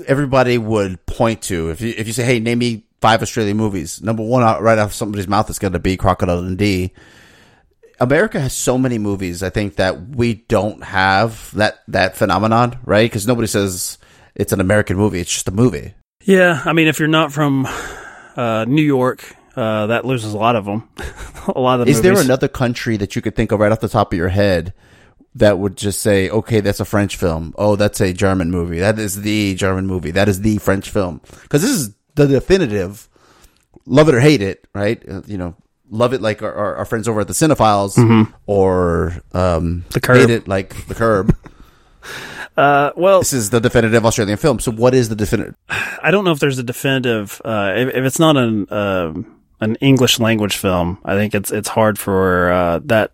everybody 0.06 0.58
would 0.58 1.04
point 1.06 1.42
to 1.42 1.70
if 1.70 1.80
you 1.80 1.94
if 1.96 2.06
you 2.06 2.12
say, 2.12 2.24
"Hey, 2.24 2.40
name 2.40 2.58
me 2.58 2.84
five 3.00 3.22
Australian 3.22 3.56
movies." 3.56 4.02
Number 4.02 4.22
one, 4.22 4.42
right 4.62 4.78
off 4.78 4.92
somebody's 4.92 5.28
mouth 5.28 5.50
is 5.50 5.58
going 5.58 5.72
to 5.72 5.78
be 5.78 5.96
Crocodile 5.96 6.42
Dundee. 6.42 6.92
America 8.00 8.40
has 8.40 8.52
so 8.52 8.78
many 8.78 8.98
movies. 8.98 9.42
I 9.42 9.50
think 9.50 9.76
that 9.76 10.08
we 10.10 10.34
don't 10.34 10.82
have 10.84 11.52
that 11.54 11.80
that 11.88 12.16
phenomenon, 12.16 12.78
right? 12.84 13.10
Because 13.10 13.26
nobody 13.26 13.48
says 13.48 13.98
it's 14.34 14.52
an 14.52 14.60
American 14.60 14.96
movie; 14.96 15.20
it's 15.20 15.32
just 15.32 15.48
a 15.48 15.52
movie. 15.52 15.94
Yeah, 16.22 16.62
I 16.64 16.72
mean, 16.72 16.88
if 16.88 16.98
you're 16.98 17.08
not 17.08 17.32
from 17.32 17.66
uh, 18.36 18.64
New 18.68 18.82
York, 18.82 19.34
uh, 19.56 19.86
that 19.88 20.04
loses 20.04 20.34
a 20.34 20.38
lot 20.38 20.56
of 20.56 20.64
them. 20.64 20.88
a 21.48 21.60
lot 21.60 21.80
of 21.80 21.86
the 21.86 21.92
Is 21.92 22.02
there 22.02 22.18
another 22.18 22.48
country 22.48 22.96
that 22.98 23.16
you 23.16 23.22
could 23.22 23.34
think 23.34 23.50
of 23.50 23.60
right 23.60 23.72
off 23.72 23.80
the 23.80 23.88
top 23.88 24.12
of 24.12 24.16
your 24.16 24.28
head 24.28 24.74
that 25.34 25.58
would 25.58 25.76
just 25.76 26.00
say, 26.00 26.28
okay, 26.30 26.60
that's 26.60 26.80
a 26.80 26.84
French 26.84 27.16
film. 27.16 27.54
Oh, 27.56 27.76
that's 27.76 28.00
a 28.00 28.12
German 28.12 28.50
movie. 28.50 28.80
That 28.80 28.98
is 28.98 29.22
the 29.22 29.54
German 29.54 29.86
movie. 29.86 30.10
That 30.10 30.28
is 30.28 30.40
the 30.40 30.58
French 30.58 30.90
film. 30.90 31.20
Because 31.42 31.62
this 31.62 31.70
is 31.70 31.94
the 32.26 32.26
definitive, 32.40 33.08
love 33.86 34.08
it 34.08 34.14
or 34.14 34.20
hate 34.20 34.42
it, 34.42 34.66
right? 34.74 35.02
Uh, 35.08 35.22
you 35.26 35.38
know, 35.38 35.54
love 35.90 36.12
it 36.12 36.20
like 36.20 36.42
our, 36.42 36.52
our, 36.52 36.76
our 36.76 36.84
friends 36.84 37.08
over 37.08 37.20
at 37.20 37.26
the 37.28 37.32
Cinephiles, 37.32 37.96
or 38.46 39.14
um, 39.32 39.84
The 39.90 40.00
Curb. 40.00 40.16
hate 40.18 40.30
it 40.30 40.48
like 40.48 40.86
the 40.86 40.94
Curb. 40.94 41.34
Uh, 42.56 42.90
well, 42.96 43.20
this 43.20 43.32
is 43.32 43.50
the 43.50 43.60
definitive 43.60 44.04
Australian 44.04 44.36
film. 44.36 44.58
So, 44.58 44.72
what 44.72 44.92
is 44.92 45.08
the 45.08 45.14
definitive? 45.14 45.54
I 46.02 46.10
don't 46.10 46.24
know 46.24 46.32
if 46.32 46.40
there's 46.40 46.58
a 46.58 46.64
definitive. 46.64 47.40
Uh, 47.44 47.72
if, 47.76 47.88
if 47.94 48.04
it's 48.04 48.18
not 48.18 48.36
an 48.36 48.66
um 48.72 49.40
an 49.60 49.76
English 49.76 50.18
language 50.18 50.56
film, 50.56 50.98
I 51.04 51.14
think 51.14 51.36
it's 51.36 51.52
it's 51.52 51.68
hard 51.68 52.00
for 52.00 52.50
uh, 52.50 52.80
that 52.86 53.12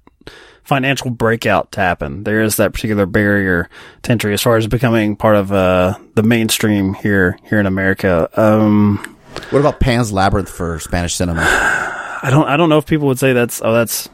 financial 0.64 1.10
breakout 1.10 1.72
to 1.72 1.80
happen. 1.80 2.24
There 2.24 2.42
is 2.42 2.56
that 2.56 2.72
particular 2.72 3.06
barrier 3.06 3.68
to 4.02 4.12
entry 4.12 4.32
as 4.32 4.42
far 4.42 4.56
as 4.56 4.66
becoming 4.66 5.14
part 5.16 5.36
of 5.36 5.52
uh, 5.52 5.98
the 6.14 6.22
mainstream 6.22 6.94
here 6.94 7.38
here 7.48 7.60
in 7.60 7.66
America. 7.66 8.28
Um, 8.40 9.16
What 9.50 9.60
about 9.60 9.78
Pan's 9.80 10.12
Labyrinth 10.12 10.48
for 10.50 10.78
Spanish 10.80 11.14
cinema? 11.14 11.42
I 11.42 12.28
don't 12.30 12.48
I 12.48 12.56
don't 12.56 12.68
know 12.70 12.78
if 12.78 12.86
people 12.86 13.08
would 13.08 13.18
say 13.18 13.32
that's 13.34 13.60
oh 13.62 13.72
that's 13.74 14.08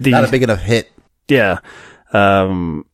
the 0.00 0.10
Not 0.10 0.24
a 0.24 0.30
big 0.30 0.42
enough 0.42 0.60
hit. 0.60 0.90
yeah. 1.28 1.58
Um, 2.12 2.84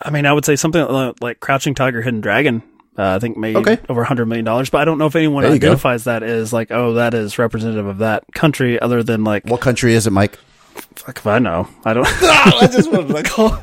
I 0.00 0.10
mean, 0.10 0.26
I 0.26 0.32
would 0.32 0.44
say 0.44 0.56
something 0.56 0.82
like, 0.84 1.14
like 1.20 1.40
Crouching 1.40 1.74
Tiger, 1.74 2.02
Hidden 2.02 2.20
Dragon. 2.22 2.62
Uh, 2.98 3.14
I 3.14 3.18
think 3.20 3.36
made 3.36 3.56
Okay. 3.56 3.78
over 3.88 4.02
a 4.02 4.04
hundred 4.04 4.26
million 4.26 4.44
dollars, 4.44 4.68
but 4.68 4.80
I 4.80 4.84
don't 4.84 4.98
know 4.98 5.06
if 5.06 5.16
anyone 5.16 5.44
you 5.44 5.50
go. 5.50 5.54
identifies 5.68 6.04
that 6.04 6.22
as 6.22 6.52
like, 6.52 6.70
oh, 6.70 6.94
that 6.94 7.14
is 7.14 7.38
representative 7.38 7.86
of 7.86 7.98
that 7.98 8.24
country, 8.34 8.78
other 8.80 9.02
than 9.02 9.24
like, 9.24 9.46
What 9.46 9.60
country 9.60 9.94
is 9.94 10.06
it, 10.06 10.10
Mike? 10.10 10.38
Fuck 10.96 11.18
if 11.18 11.26
I 11.26 11.38
know. 11.38 11.68
I 11.84 11.94
don't. 11.94 12.06
Ah, 12.22 12.60
I 12.62 12.66
just 12.66 12.90
wanted 12.90 13.14
to 13.14 13.22
call. 13.30 13.58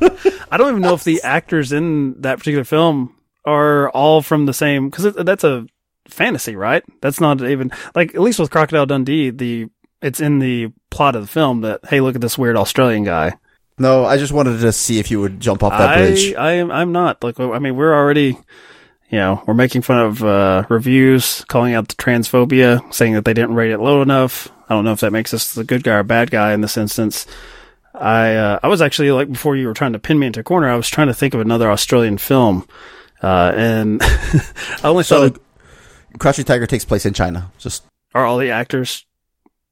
I 0.50 0.56
don't 0.56 0.70
even 0.70 0.82
know 0.82 0.94
if 0.94 1.04
the 1.04 1.20
actors 1.22 1.72
in 1.72 2.20
that 2.22 2.38
particular 2.38 2.64
film 2.64 3.14
are 3.44 3.90
all 3.90 4.22
from 4.22 4.46
the 4.46 4.52
same 4.54 4.90
because 4.90 5.14
that's 5.14 5.44
a 5.44 5.66
fantasy, 6.08 6.56
right? 6.56 6.82
That's 7.00 7.20
not 7.20 7.42
even 7.42 7.70
like 7.94 8.14
at 8.14 8.20
least 8.20 8.38
with 8.38 8.50
Crocodile 8.50 8.86
Dundee, 8.86 9.30
the 9.30 9.68
it's 10.02 10.20
in 10.20 10.38
the 10.38 10.72
plot 10.90 11.14
of 11.16 11.22
the 11.22 11.28
film 11.28 11.60
that 11.62 11.80
hey, 11.86 12.00
look 12.00 12.14
at 12.14 12.20
this 12.20 12.38
weird 12.38 12.56
Australian 12.56 13.04
guy. 13.04 13.34
No, 13.78 14.04
I 14.04 14.18
just 14.18 14.32
wanted 14.32 14.60
to 14.60 14.72
see 14.72 14.98
if 14.98 15.10
you 15.10 15.20
would 15.20 15.40
jump 15.40 15.62
off 15.62 15.72
that 15.72 15.96
bridge. 15.96 16.34
I, 16.34 16.48
I 16.48 16.52
am. 16.52 16.70
I'm 16.70 16.92
not. 16.92 17.24
Like, 17.24 17.40
I 17.40 17.58
mean, 17.58 17.76
we're 17.76 17.94
already, 17.94 18.36
you 19.10 19.18
know, 19.18 19.42
we're 19.46 19.54
making 19.54 19.82
fun 19.82 19.98
of 19.98 20.22
uh, 20.22 20.64
reviews, 20.68 21.44
calling 21.48 21.74
out 21.74 21.88
the 21.88 21.96
transphobia, 21.96 22.92
saying 22.94 23.14
that 23.14 23.24
they 23.24 23.34
didn't 23.34 23.54
rate 23.54 23.72
it 23.72 23.78
low 23.78 24.02
enough. 24.02 24.48
I 24.68 24.74
don't 24.74 24.84
know 24.84 24.92
if 24.92 25.00
that 25.00 25.12
makes 25.12 25.34
us 25.34 25.52
the 25.52 25.64
good 25.64 25.82
guy 25.82 25.94
or 25.96 26.04
bad 26.04 26.30
guy 26.30 26.52
in 26.52 26.60
this 26.60 26.76
instance. 26.76 27.26
I 27.92 28.36
uh, 28.36 28.60
I 28.62 28.68
was 28.68 28.80
actually 28.80 29.10
like 29.10 29.30
before 29.30 29.56
you 29.56 29.66
were 29.66 29.74
trying 29.74 29.94
to 29.94 29.98
pin 29.98 30.18
me 30.18 30.28
into 30.28 30.40
a 30.40 30.44
corner. 30.44 30.68
I 30.68 30.76
was 30.76 30.88
trying 30.88 31.08
to 31.08 31.14
think 31.14 31.34
of 31.34 31.40
another 31.40 31.70
Australian 31.70 32.18
film, 32.18 32.68
uh, 33.20 33.52
and 33.54 34.00
I 34.02 34.40
only 34.84 35.02
So, 35.02 35.28
thought 35.28 35.42
Crouching 36.20 36.44
Tiger 36.44 36.66
takes 36.66 36.84
place 36.84 37.04
in 37.04 37.12
China. 37.12 37.50
Just 37.58 37.82
are 38.14 38.24
all 38.24 38.38
the 38.38 38.52
actors 38.52 39.04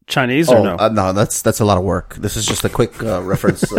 Chinese 0.09 0.49
or 0.49 0.57
oh 0.59 0.63
no? 0.65 0.77
uh, 0.79 0.89
no, 0.89 1.13
that's 1.13 1.43
that's 1.43 1.61
a 1.61 1.65
lot 1.65 1.79
of 1.79 1.85
work. 1.85 2.15
This 2.17 2.37
is 2.37 2.45
just 2.47 2.65
a 2.65 2.69
quick 2.69 3.01
uh, 3.03 3.23
reference. 3.23 3.61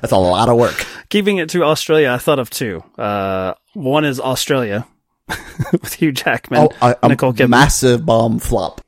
that's 0.00 0.12
a 0.12 0.16
lot 0.16 0.48
of 0.48 0.56
work. 0.56 0.84
Keeping 1.10 1.38
it 1.38 1.48
to 1.50 1.64
Australia, 1.64 2.10
I 2.10 2.18
thought 2.18 2.38
of 2.38 2.50
two. 2.50 2.82
Uh, 2.98 3.54
one 3.74 4.04
is 4.04 4.18
Australia 4.20 4.86
with 5.72 5.94
Hugh 5.94 6.12
Jackman, 6.12 6.68
Oh, 6.70 6.70
a, 6.88 6.96
a 7.02 7.08
Nicole 7.08 7.32
Kidman. 7.32 7.50
massive 7.50 8.04
bomb 8.06 8.38
flop. 8.38 8.80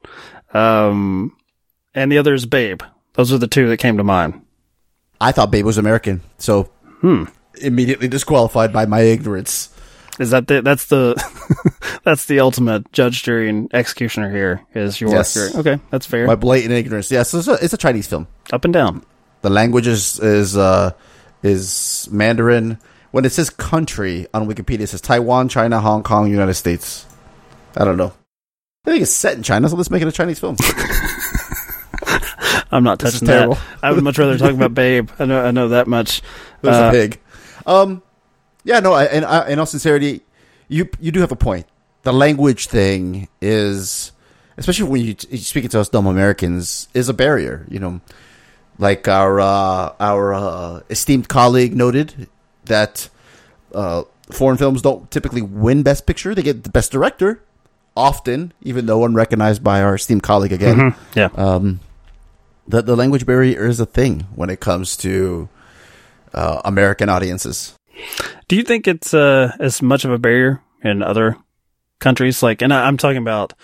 Um, 0.54 1.36
and 1.94 2.10
the 2.10 2.18
other 2.18 2.34
is 2.34 2.46
Babe. 2.46 2.82
Those 3.14 3.32
are 3.32 3.38
the 3.38 3.46
two 3.48 3.68
that 3.68 3.76
came 3.78 3.96
to 3.98 4.04
mind. 4.04 4.42
I 5.20 5.32
thought 5.32 5.50
Babe 5.50 5.64
was 5.64 5.78
American, 5.78 6.22
so 6.38 6.64
Hmm. 7.00 7.24
immediately 7.60 8.08
disqualified 8.08 8.72
by 8.72 8.86
my 8.86 9.00
ignorance. 9.00 9.68
Is 10.18 10.30
that 10.30 10.46
the 10.46 10.62
that's 10.62 10.86
the 10.86 11.14
that's 12.04 12.24
the 12.26 12.40
ultimate 12.40 12.90
judge, 12.92 13.22
jury, 13.22 13.48
and 13.48 13.72
executioner 13.74 14.30
here? 14.30 14.62
Is 14.74 15.00
your 15.00 15.10
Yes. 15.10 15.36
okay? 15.56 15.78
That's 15.90 16.06
fair. 16.06 16.26
My 16.26 16.34
blatant 16.36 16.72
ignorance. 16.72 17.10
Yes, 17.10 17.34
it's 17.34 17.48
a, 17.48 17.54
it's 17.62 17.74
a 17.74 17.78
Chinese 17.78 18.06
film. 18.06 18.26
Up 18.52 18.64
and 18.64 18.72
down. 18.72 19.02
The 19.42 19.50
language 19.50 19.86
is 19.86 20.18
is 20.20 20.56
uh, 20.56 20.92
is 21.42 22.08
Mandarin. 22.10 22.78
When 23.12 23.24
it 23.24 23.32
says 23.32 23.50
country 23.50 24.26
on 24.34 24.48
Wikipedia, 24.48 24.80
it 24.80 24.88
says 24.88 25.00
Taiwan, 25.00 25.48
China, 25.48 25.80
Hong 25.80 26.02
Kong, 26.02 26.30
United 26.30 26.54
States. 26.54 27.06
I 27.76 27.84
don't 27.84 27.96
know. 27.96 28.12
I 28.86 28.90
think 28.90 29.02
it's 29.02 29.10
set 29.10 29.36
in 29.36 29.42
China, 29.42 29.68
so 29.68 29.76
let's 29.76 29.90
make 29.90 30.00
it 30.02 30.08
a 30.08 30.12
Chinese 30.12 30.38
film. 30.38 30.56
I'm 32.70 32.84
not 32.84 32.98
touching 32.98 33.26
that. 33.28 33.58
I 33.82 33.92
would 33.92 34.02
much 34.02 34.18
rather 34.18 34.36
talk 34.38 34.52
about 34.52 34.74
Babe. 34.74 35.08
I 35.18 35.24
know 35.24 35.44
I 35.44 35.50
know 35.50 35.68
that 35.68 35.86
much. 35.86 36.22
There's 36.62 36.76
Uh, 36.76 36.88
a 36.88 36.90
pig. 36.92 37.20
Um, 37.66 38.02
yeah, 38.66 38.80
no, 38.80 38.92
I, 38.92 39.04
and 39.04 39.24
I, 39.24 39.48
in 39.48 39.58
all 39.58 39.66
sincerity, 39.66 40.22
you 40.68 40.88
you 41.00 41.12
do 41.12 41.20
have 41.20 41.30
a 41.32 41.36
point. 41.36 41.66
The 42.02 42.12
language 42.12 42.66
thing 42.66 43.28
is, 43.40 44.10
especially 44.58 44.88
when 44.90 45.00
you 45.02 45.14
you're 45.30 45.38
speaking 45.38 45.70
to 45.70 45.80
us 45.80 45.88
dumb 45.88 46.06
Americans, 46.06 46.88
is 46.92 47.08
a 47.08 47.14
barrier. 47.14 47.64
You 47.70 47.78
know, 47.78 48.00
like 48.78 49.06
our 49.06 49.38
uh, 49.40 49.94
our 50.00 50.34
uh, 50.34 50.80
esteemed 50.90 51.28
colleague 51.28 51.76
noted 51.76 52.26
that 52.64 53.08
uh, 53.72 54.02
foreign 54.32 54.58
films 54.58 54.82
don't 54.82 55.08
typically 55.12 55.42
win 55.42 55.82
Best 55.84 56.04
Picture; 56.04 56.34
they 56.34 56.42
get 56.42 56.64
the 56.64 56.70
Best 56.70 56.90
Director 56.90 57.40
often, 57.96 58.52
even 58.62 58.86
though 58.86 59.04
unrecognized 59.04 59.62
by 59.62 59.80
our 59.80 59.94
esteemed 59.94 60.22
colleague 60.24 60.52
again. 60.52 60.76
Mhm. 60.76 60.94
Yeah. 61.14 61.28
Um, 61.36 61.78
the 62.66 62.82
the 62.82 62.96
language 62.96 63.24
barrier 63.26 63.66
is 63.68 63.78
a 63.78 63.86
thing 63.86 64.26
when 64.34 64.50
it 64.50 64.58
comes 64.58 64.96
to 64.98 65.48
uh, 66.34 66.60
American 66.64 67.08
audiences. 67.08 67.75
Do 68.48 68.56
you 68.56 68.62
think 68.62 68.86
it's 68.86 69.14
uh, 69.14 69.52
as 69.58 69.82
much 69.82 70.04
of 70.04 70.10
a 70.10 70.18
barrier 70.18 70.62
in 70.82 71.02
other 71.02 71.36
countries? 71.98 72.42
Like, 72.42 72.62
and 72.62 72.72
I, 72.72 72.86
I'm 72.86 72.96
talking 72.96 73.18
about. 73.18 73.54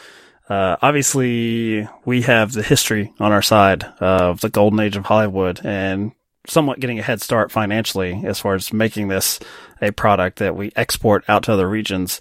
Uh, 0.48 0.76
obviously, 0.82 1.88
we 2.04 2.22
have 2.22 2.52
the 2.52 2.62
history 2.62 3.12
on 3.20 3.32
our 3.32 3.40
side 3.40 3.84
of 4.00 4.40
the 4.40 4.50
golden 4.50 4.80
age 4.80 4.96
of 4.96 5.06
Hollywood, 5.06 5.64
and 5.64 6.12
somewhat 6.46 6.80
getting 6.80 6.98
a 6.98 7.02
head 7.02 7.22
start 7.22 7.52
financially 7.52 8.22
as 8.26 8.40
far 8.40 8.54
as 8.54 8.72
making 8.72 9.08
this 9.08 9.38
a 9.80 9.92
product 9.92 10.40
that 10.40 10.56
we 10.56 10.72
export 10.76 11.24
out 11.28 11.44
to 11.44 11.52
other 11.52 11.68
regions. 11.68 12.20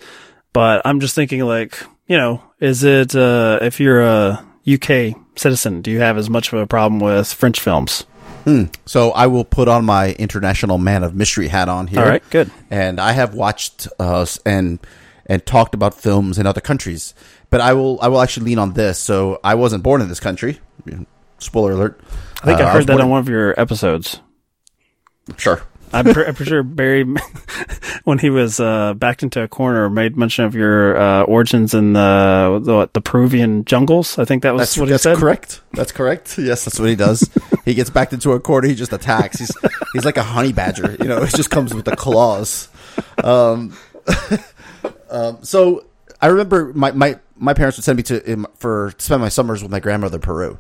But 0.54 0.82
I'm 0.86 1.00
just 1.00 1.16
thinking, 1.16 1.42
like, 1.42 1.78
you 2.08 2.18
know, 2.18 2.44
is 2.60 2.84
it 2.84 3.16
uh, 3.16 3.60
if 3.62 3.80
you're 3.80 4.02
a 4.02 4.46
UK 4.72 5.16
citizen, 5.36 5.82
do 5.82 5.92
you 5.92 6.00
have 6.00 6.18
as 6.18 6.30
much 6.30 6.54
of 6.54 6.60
a 6.60 6.68
problem 6.68 7.00
with 7.00 7.34
French 7.34 7.60
films? 7.60 8.06
Hmm. 8.44 8.66
So 8.86 9.12
I 9.12 9.28
will 9.28 9.44
put 9.46 9.68
on 9.68 9.86
my 9.86 10.14
international 10.14 10.78
man 10.78 11.04
of 11.04 11.16
mystery 11.16 11.48
hat 11.48 11.70
on 11.70 11.88
here. 11.88 12.00
All 12.02 12.08
right, 12.08 12.24
good. 12.30 12.50
And 12.70 13.00
I 13.00 13.12
have 13.12 13.34
watched 13.36 13.88
uh, 14.00 14.26
and 14.46 14.80
and 15.26 15.46
talked 15.46 15.74
about 15.76 15.94
films 15.94 16.38
in 16.40 16.46
other 16.48 16.62
countries, 16.62 17.14
but 17.50 17.62
I 17.62 17.74
will 17.74 18.00
I 18.02 18.08
will 18.08 18.22
actually 18.22 18.48
lean 18.48 18.60
on 18.60 18.74
this. 18.74 18.98
So 19.00 19.40
I 19.44 19.56
wasn't 19.56 19.84
born 19.84 20.02
in 20.02 20.10
this 20.10 20.20
country. 20.20 20.60
Spoiler 21.38 21.72
alert. 21.74 22.02
I 22.42 22.46
think 22.46 22.60
Uh, 22.60 22.66
I 22.66 22.70
heard 22.72 22.88
that 22.88 22.94
on 22.96 23.02
in- 23.02 23.10
one 23.10 23.20
of 23.20 23.30
your 23.30 23.60
episodes. 23.60 24.20
Sure. 25.38 25.62
I'm, 25.94 26.06
pre- 26.14 26.26
I'm 26.26 26.36
pretty 26.36 26.50
sure 26.50 26.64
Barry, 26.64 27.04
when 28.04 28.20
he 28.20 28.30
was 28.30 28.60
uh, 28.60 28.94
backed 28.94 29.24
into 29.24 29.42
a 29.44 29.48
corner, 29.48 29.90
made 29.90 30.16
mention 30.18 30.46
of 30.46 30.56
your 30.56 30.98
uh, 30.98 31.24
origins 31.24 31.74
in 31.74 31.94
the, 31.94 32.62
the 32.64 32.74
what, 32.74 32.94
the 32.94 33.02
Peruvian 33.02 33.66
jungles. 33.66 34.18
I 34.18 34.26
think 34.26 34.44
that 34.44 34.54
was 34.54 34.62
That's 34.62 34.78
what 34.78 34.86
he 34.86 34.92
that's 34.92 35.04
said. 35.04 35.18
correct. 35.18 35.62
That's 35.74 35.92
correct. 35.92 36.38
Yes, 36.38 36.66
that's 36.66 36.80
what 36.80 36.90
he 36.90 36.96
does. 36.96 37.30
he 37.66 37.74
gets 37.74 37.90
backed 37.90 38.14
into 38.14 38.32
a 38.32 38.40
corner. 38.40 38.68
He 38.68 38.76
just 38.76 38.94
attacks. 38.94 39.40
He's 39.40 39.52
he's 39.94 40.06
like 40.06 40.18
a 40.18 40.24
honey 40.24 40.54
badger. 40.54 40.96
You 41.00 41.08
know, 41.08 41.22
it 41.24 41.34
just 41.36 41.50
comes 41.50 41.74
with 41.74 41.86
the 41.86 41.96
claws. 41.96 42.70
Um, 43.24 43.76
um, 45.10 45.44
so 45.44 45.86
I 46.22 46.28
remember 46.28 46.72
my, 46.74 46.92
my, 46.92 47.20
my 47.36 47.54
parents 47.54 47.78
would 47.78 47.84
send 47.84 47.98
me 47.98 48.04
to 48.04 48.46
for 48.56 48.92
to 48.92 49.04
spend 49.04 49.22
my 49.22 49.30
summers 49.30 49.62
with 49.62 49.72
my 49.72 49.80
grandmother 49.80 50.18
in 50.18 50.22
Peru, 50.22 50.60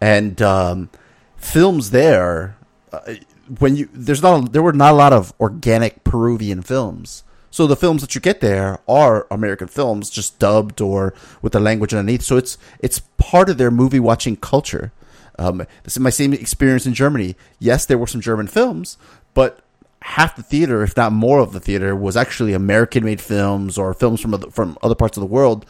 and 0.00 0.40
um, 0.42 0.90
films 1.36 1.90
there. 1.90 2.56
Uh, 2.92 3.14
when 3.58 3.76
you 3.76 3.88
there's 3.92 4.22
not 4.22 4.52
there 4.52 4.62
were 4.62 4.72
not 4.72 4.92
a 4.92 4.96
lot 4.96 5.12
of 5.12 5.32
organic 5.40 6.04
Peruvian 6.04 6.62
films. 6.62 7.22
So 7.50 7.66
the 7.66 7.76
films 7.76 8.02
that 8.02 8.14
you 8.14 8.20
get 8.20 8.40
there 8.40 8.80
are 8.86 9.26
American 9.30 9.68
films, 9.68 10.10
just 10.10 10.38
dubbed 10.38 10.80
or 10.80 11.14
with 11.40 11.52
the 11.52 11.60
language 11.60 11.94
underneath. 11.94 12.22
So 12.22 12.36
it's 12.36 12.58
it's 12.80 13.00
part 13.16 13.48
of 13.48 13.58
their 13.58 13.70
movie 13.70 14.00
watching 14.00 14.36
culture. 14.36 14.92
Um, 15.38 15.58
this 15.84 15.94
is 15.94 16.00
my 16.00 16.10
same 16.10 16.32
experience 16.32 16.86
in 16.86 16.94
Germany. 16.94 17.36
Yes, 17.58 17.86
there 17.86 17.98
were 17.98 18.06
some 18.06 18.20
German 18.20 18.46
films, 18.46 18.98
but 19.34 19.60
half 20.02 20.36
the 20.36 20.42
theater, 20.42 20.82
if 20.82 20.96
not 20.96 21.12
more 21.12 21.40
of 21.40 21.52
the 21.52 21.60
theater, 21.60 21.94
was 21.94 22.16
actually 22.16 22.52
American 22.52 23.04
made 23.04 23.20
films 23.20 23.76
or 23.76 23.92
films 23.92 24.20
from 24.20 24.34
other, 24.34 24.50
from 24.50 24.78
other 24.82 24.94
parts 24.94 25.16
of 25.16 25.20
the 25.20 25.26
world. 25.26 25.66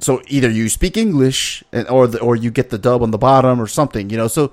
So 0.00 0.22
either 0.28 0.50
you 0.50 0.68
speak 0.68 0.96
English 0.96 1.62
and, 1.72 1.88
or 1.88 2.06
the, 2.06 2.20
or 2.20 2.36
you 2.36 2.50
get 2.50 2.70
the 2.70 2.78
dub 2.78 3.02
on 3.02 3.10
the 3.10 3.18
bottom 3.18 3.60
or 3.60 3.66
something, 3.66 4.10
you 4.10 4.16
know. 4.16 4.28
So 4.28 4.52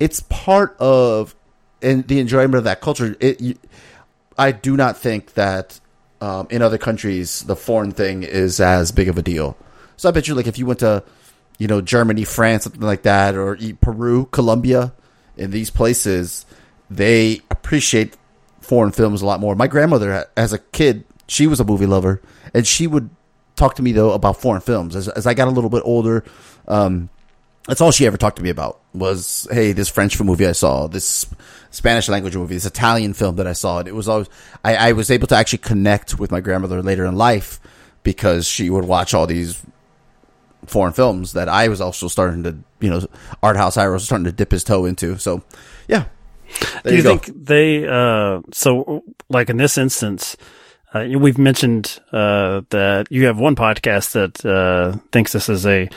it's 0.00 0.20
part 0.20 0.76
of 0.78 1.34
and 1.82 2.06
the 2.08 2.18
enjoyment 2.18 2.54
of 2.54 2.64
that 2.64 2.80
culture. 2.80 3.16
It, 3.20 3.40
you, 3.40 3.54
I 4.38 4.52
do 4.52 4.76
not 4.76 4.98
think 4.98 5.34
that 5.34 5.78
um, 6.20 6.46
in 6.50 6.62
other 6.62 6.78
countries 6.78 7.42
the 7.42 7.56
foreign 7.56 7.92
thing 7.92 8.22
is 8.22 8.60
as 8.60 8.92
big 8.92 9.08
of 9.08 9.18
a 9.18 9.22
deal. 9.22 9.56
So 9.96 10.08
I 10.08 10.12
bet 10.12 10.28
you, 10.28 10.34
like, 10.34 10.46
if 10.46 10.58
you 10.58 10.66
went 10.66 10.80
to, 10.80 11.02
you 11.58 11.66
know, 11.66 11.80
Germany, 11.80 12.24
France, 12.24 12.64
something 12.64 12.82
like 12.82 13.02
that, 13.02 13.34
or 13.34 13.56
Peru, 13.80 14.26
Colombia, 14.26 14.92
in 15.36 15.50
these 15.50 15.70
places, 15.70 16.44
they 16.90 17.40
appreciate 17.50 18.16
foreign 18.60 18.92
films 18.92 19.22
a 19.22 19.26
lot 19.26 19.40
more. 19.40 19.54
My 19.54 19.66
grandmother, 19.66 20.26
as 20.36 20.52
a 20.52 20.58
kid, 20.58 21.04
she 21.28 21.46
was 21.46 21.60
a 21.60 21.64
movie 21.64 21.86
lover, 21.86 22.20
and 22.52 22.66
she 22.66 22.86
would 22.86 23.10
talk 23.56 23.74
to 23.76 23.82
me 23.82 23.92
though 23.92 24.12
about 24.12 24.40
foreign 24.40 24.60
films. 24.60 24.94
As, 24.94 25.08
as 25.08 25.26
I 25.26 25.34
got 25.34 25.48
a 25.48 25.50
little 25.50 25.70
bit 25.70 25.82
older, 25.84 26.24
um, 26.68 27.08
that's 27.66 27.80
all 27.80 27.90
she 27.90 28.06
ever 28.06 28.16
talked 28.16 28.36
to 28.36 28.42
me 28.42 28.50
about 28.50 28.80
was, 28.94 29.48
hey, 29.50 29.72
this 29.72 29.88
French 29.88 30.16
film 30.16 30.28
movie 30.28 30.46
I 30.46 30.52
saw, 30.52 30.86
this 30.86 31.26
Spanish 31.70 32.08
language 32.08 32.36
movie, 32.36 32.54
this 32.54 32.66
Italian 32.66 33.12
film 33.12 33.36
that 33.36 33.46
I 33.46 33.54
saw. 33.54 33.80
And 33.80 33.88
it 33.88 33.94
was 33.94 34.08
always, 34.08 34.28
I, 34.64 34.76
I 34.76 34.92
was 34.92 35.10
able 35.10 35.26
to 35.28 35.34
actually 35.34 35.58
connect 35.58 36.18
with 36.18 36.30
my 36.30 36.40
grandmother 36.40 36.80
later 36.82 37.04
in 37.04 37.16
life 37.16 37.58
because 38.04 38.46
she 38.46 38.70
would 38.70 38.84
watch 38.84 39.14
all 39.14 39.26
these 39.26 39.60
foreign 40.64 40.92
films 40.92 41.32
that 41.32 41.48
I 41.48 41.68
was 41.68 41.80
also 41.80 42.06
starting 42.06 42.44
to, 42.44 42.56
you 42.80 42.88
know, 42.88 43.06
art 43.42 43.56
house 43.56 43.76
I 43.76 43.88
was 43.88 44.04
starting 44.04 44.26
to 44.26 44.32
dip 44.32 44.52
his 44.52 44.62
toe 44.62 44.84
into. 44.84 45.18
So, 45.18 45.42
yeah. 45.88 46.04
There 46.84 46.92
Do 46.92 46.96
you, 46.96 47.02
go. 47.02 47.18
think 47.18 47.46
they, 47.46 47.86
uh, 47.88 48.42
so 48.52 49.02
like 49.28 49.50
in 49.50 49.56
this 49.56 49.76
instance, 49.76 50.36
uh, 51.04 51.18
we've 51.18 51.38
mentioned, 51.38 52.00
uh, 52.12 52.62
that 52.70 53.06
you 53.10 53.26
have 53.26 53.38
one 53.38 53.56
podcast 53.56 54.12
that, 54.12 54.44
uh, 54.44 54.98
thinks 55.12 55.32
this 55.32 55.48
is 55.48 55.66
a, 55.66 55.88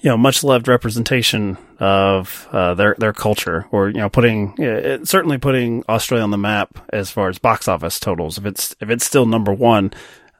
you 0.00 0.10
know, 0.10 0.16
much 0.16 0.44
loved 0.44 0.68
representation 0.68 1.58
of, 1.78 2.48
uh, 2.52 2.74
their, 2.74 2.94
their 2.98 3.12
culture 3.12 3.66
or, 3.72 3.88
you 3.88 3.98
know, 3.98 4.08
putting, 4.08 4.54
it, 4.58 5.08
certainly 5.08 5.38
putting 5.38 5.84
Australia 5.88 6.24
on 6.24 6.30
the 6.30 6.38
map 6.38 6.78
as 6.92 7.10
far 7.10 7.28
as 7.28 7.38
box 7.38 7.68
office 7.68 7.98
totals. 7.98 8.38
If 8.38 8.46
it's, 8.46 8.76
if 8.80 8.90
it's 8.90 9.04
still 9.04 9.26
number 9.26 9.52
one, 9.52 9.92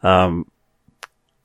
um, 0.03 0.47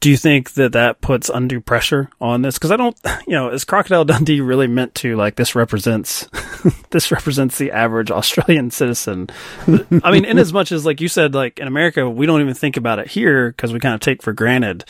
do 0.03 0.09
you 0.09 0.17
think 0.17 0.55
that 0.55 0.73
that 0.73 0.99
puts 0.99 1.29
undue 1.29 1.61
pressure 1.61 2.09
on 2.19 2.41
this? 2.41 2.55
Because 2.55 2.71
I 2.71 2.75
don't, 2.75 2.99
you 3.25 3.33
know, 3.33 3.47
is 3.47 3.63
Crocodile 3.63 4.03
Dundee 4.05 4.41
really 4.41 4.67
meant 4.67 4.95
to 4.95 5.15
like 5.15 5.37
this 5.37 5.55
represents 5.55 6.27
this 6.89 7.09
represents 7.09 7.57
the 7.57 7.71
average 7.71 8.11
Australian 8.11 8.69
citizen? 8.69 9.29
I 10.03 10.11
mean, 10.11 10.25
in 10.25 10.37
as 10.37 10.51
much 10.51 10.73
as 10.73 10.85
like 10.85 10.99
you 10.99 11.07
said, 11.07 11.33
like 11.33 11.57
in 11.57 11.69
America, 11.69 12.09
we 12.09 12.25
don't 12.25 12.41
even 12.41 12.53
think 12.53 12.75
about 12.75 12.99
it 12.99 13.07
here 13.07 13.51
because 13.51 13.71
we 13.71 13.79
kind 13.79 13.95
of 13.95 14.01
take 14.01 14.21
for 14.21 14.33
granted 14.33 14.83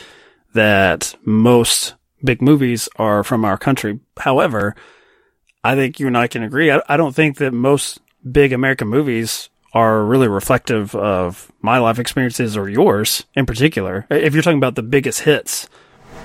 that 0.52 1.14
most 1.24 1.94
big 2.24 2.42
movies 2.42 2.88
are 2.96 3.22
from 3.22 3.44
our 3.44 3.56
country. 3.56 4.00
However, 4.18 4.74
I 5.62 5.76
think 5.76 6.00
you 6.00 6.08
and 6.08 6.18
I 6.18 6.26
can 6.26 6.42
agree. 6.42 6.72
I, 6.72 6.82
I 6.88 6.96
don't 6.96 7.14
think 7.14 7.36
that 7.36 7.52
most 7.52 8.00
big 8.28 8.52
American 8.52 8.88
movies 8.88 9.48
are 9.74 10.04
really 10.04 10.28
reflective 10.28 10.94
of 10.94 11.50
my 11.60 11.78
life 11.78 11.98
experiences 11.98 12.56
or 12.56 12.68
yours 12.68 13.24
in 13.34 13.44
particular. 13.44 14.06
If 14.08 14.32
you're 14.32 14.42
talking 14.42 14.58
about 14.58 14.76
the 14.76 14.82
biggest 14.82 15.20
hits, 15.22 15.68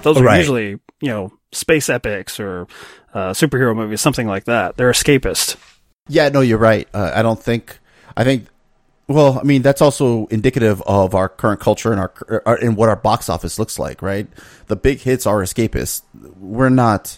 those 0.03 0.17
are 0.17 0.23
Right. 0.23 0.37
usually, 0.37 0.69
you 1.01 1.09
know, 1.09 1.33
space 1.51 1.89
epics 1.89 2.39
or 2.39 2.67
uh, 3.13 3.31
superhero 3.31 3.75
movies, 3.75 4.01
something 4.01 4.27
like 4.27 4.45
that. 4.45 4.77
They're 4.77 4.91
escapist. 4.91 5.55
Yeah, 6.07 6.29
no, 6.29 6.41
you're 6.41 6.59
right. 6.59 6.87
Uh, 6.93 7.11
I 7.13 7.21
don't 7.23 7.41
think. 7.41 7.79
I 8.15 8.23
think. 8.23 8.45
Well, 9.07 9.39
I 9.39 9.43
mean, 9.43 9.63
that's 9.63 9.81
also 9.81 10.27
indicative 10.27 10.83
of 10.83 11.15
our 11.15 11.27
current 11.29 11.59
culture 11.59 11.91
and 11.91 11.99
our, 11.99 12.43
our 12.45 12.55
and 12.57 12.75
what 12.77 12.89
our 12.89 12.95
box 12.95 13.27
office 13.29 13.57
looks 13.57 13.79
like, 13.79 14.03
right? 14.03 14.27
The 14.67 14.75
big 14.75 14.99
hits 14.99 15.25
are 15.25 15.41
escapist. 15.41 16.03
We're 16.37 16.69
not. 16.69 17.17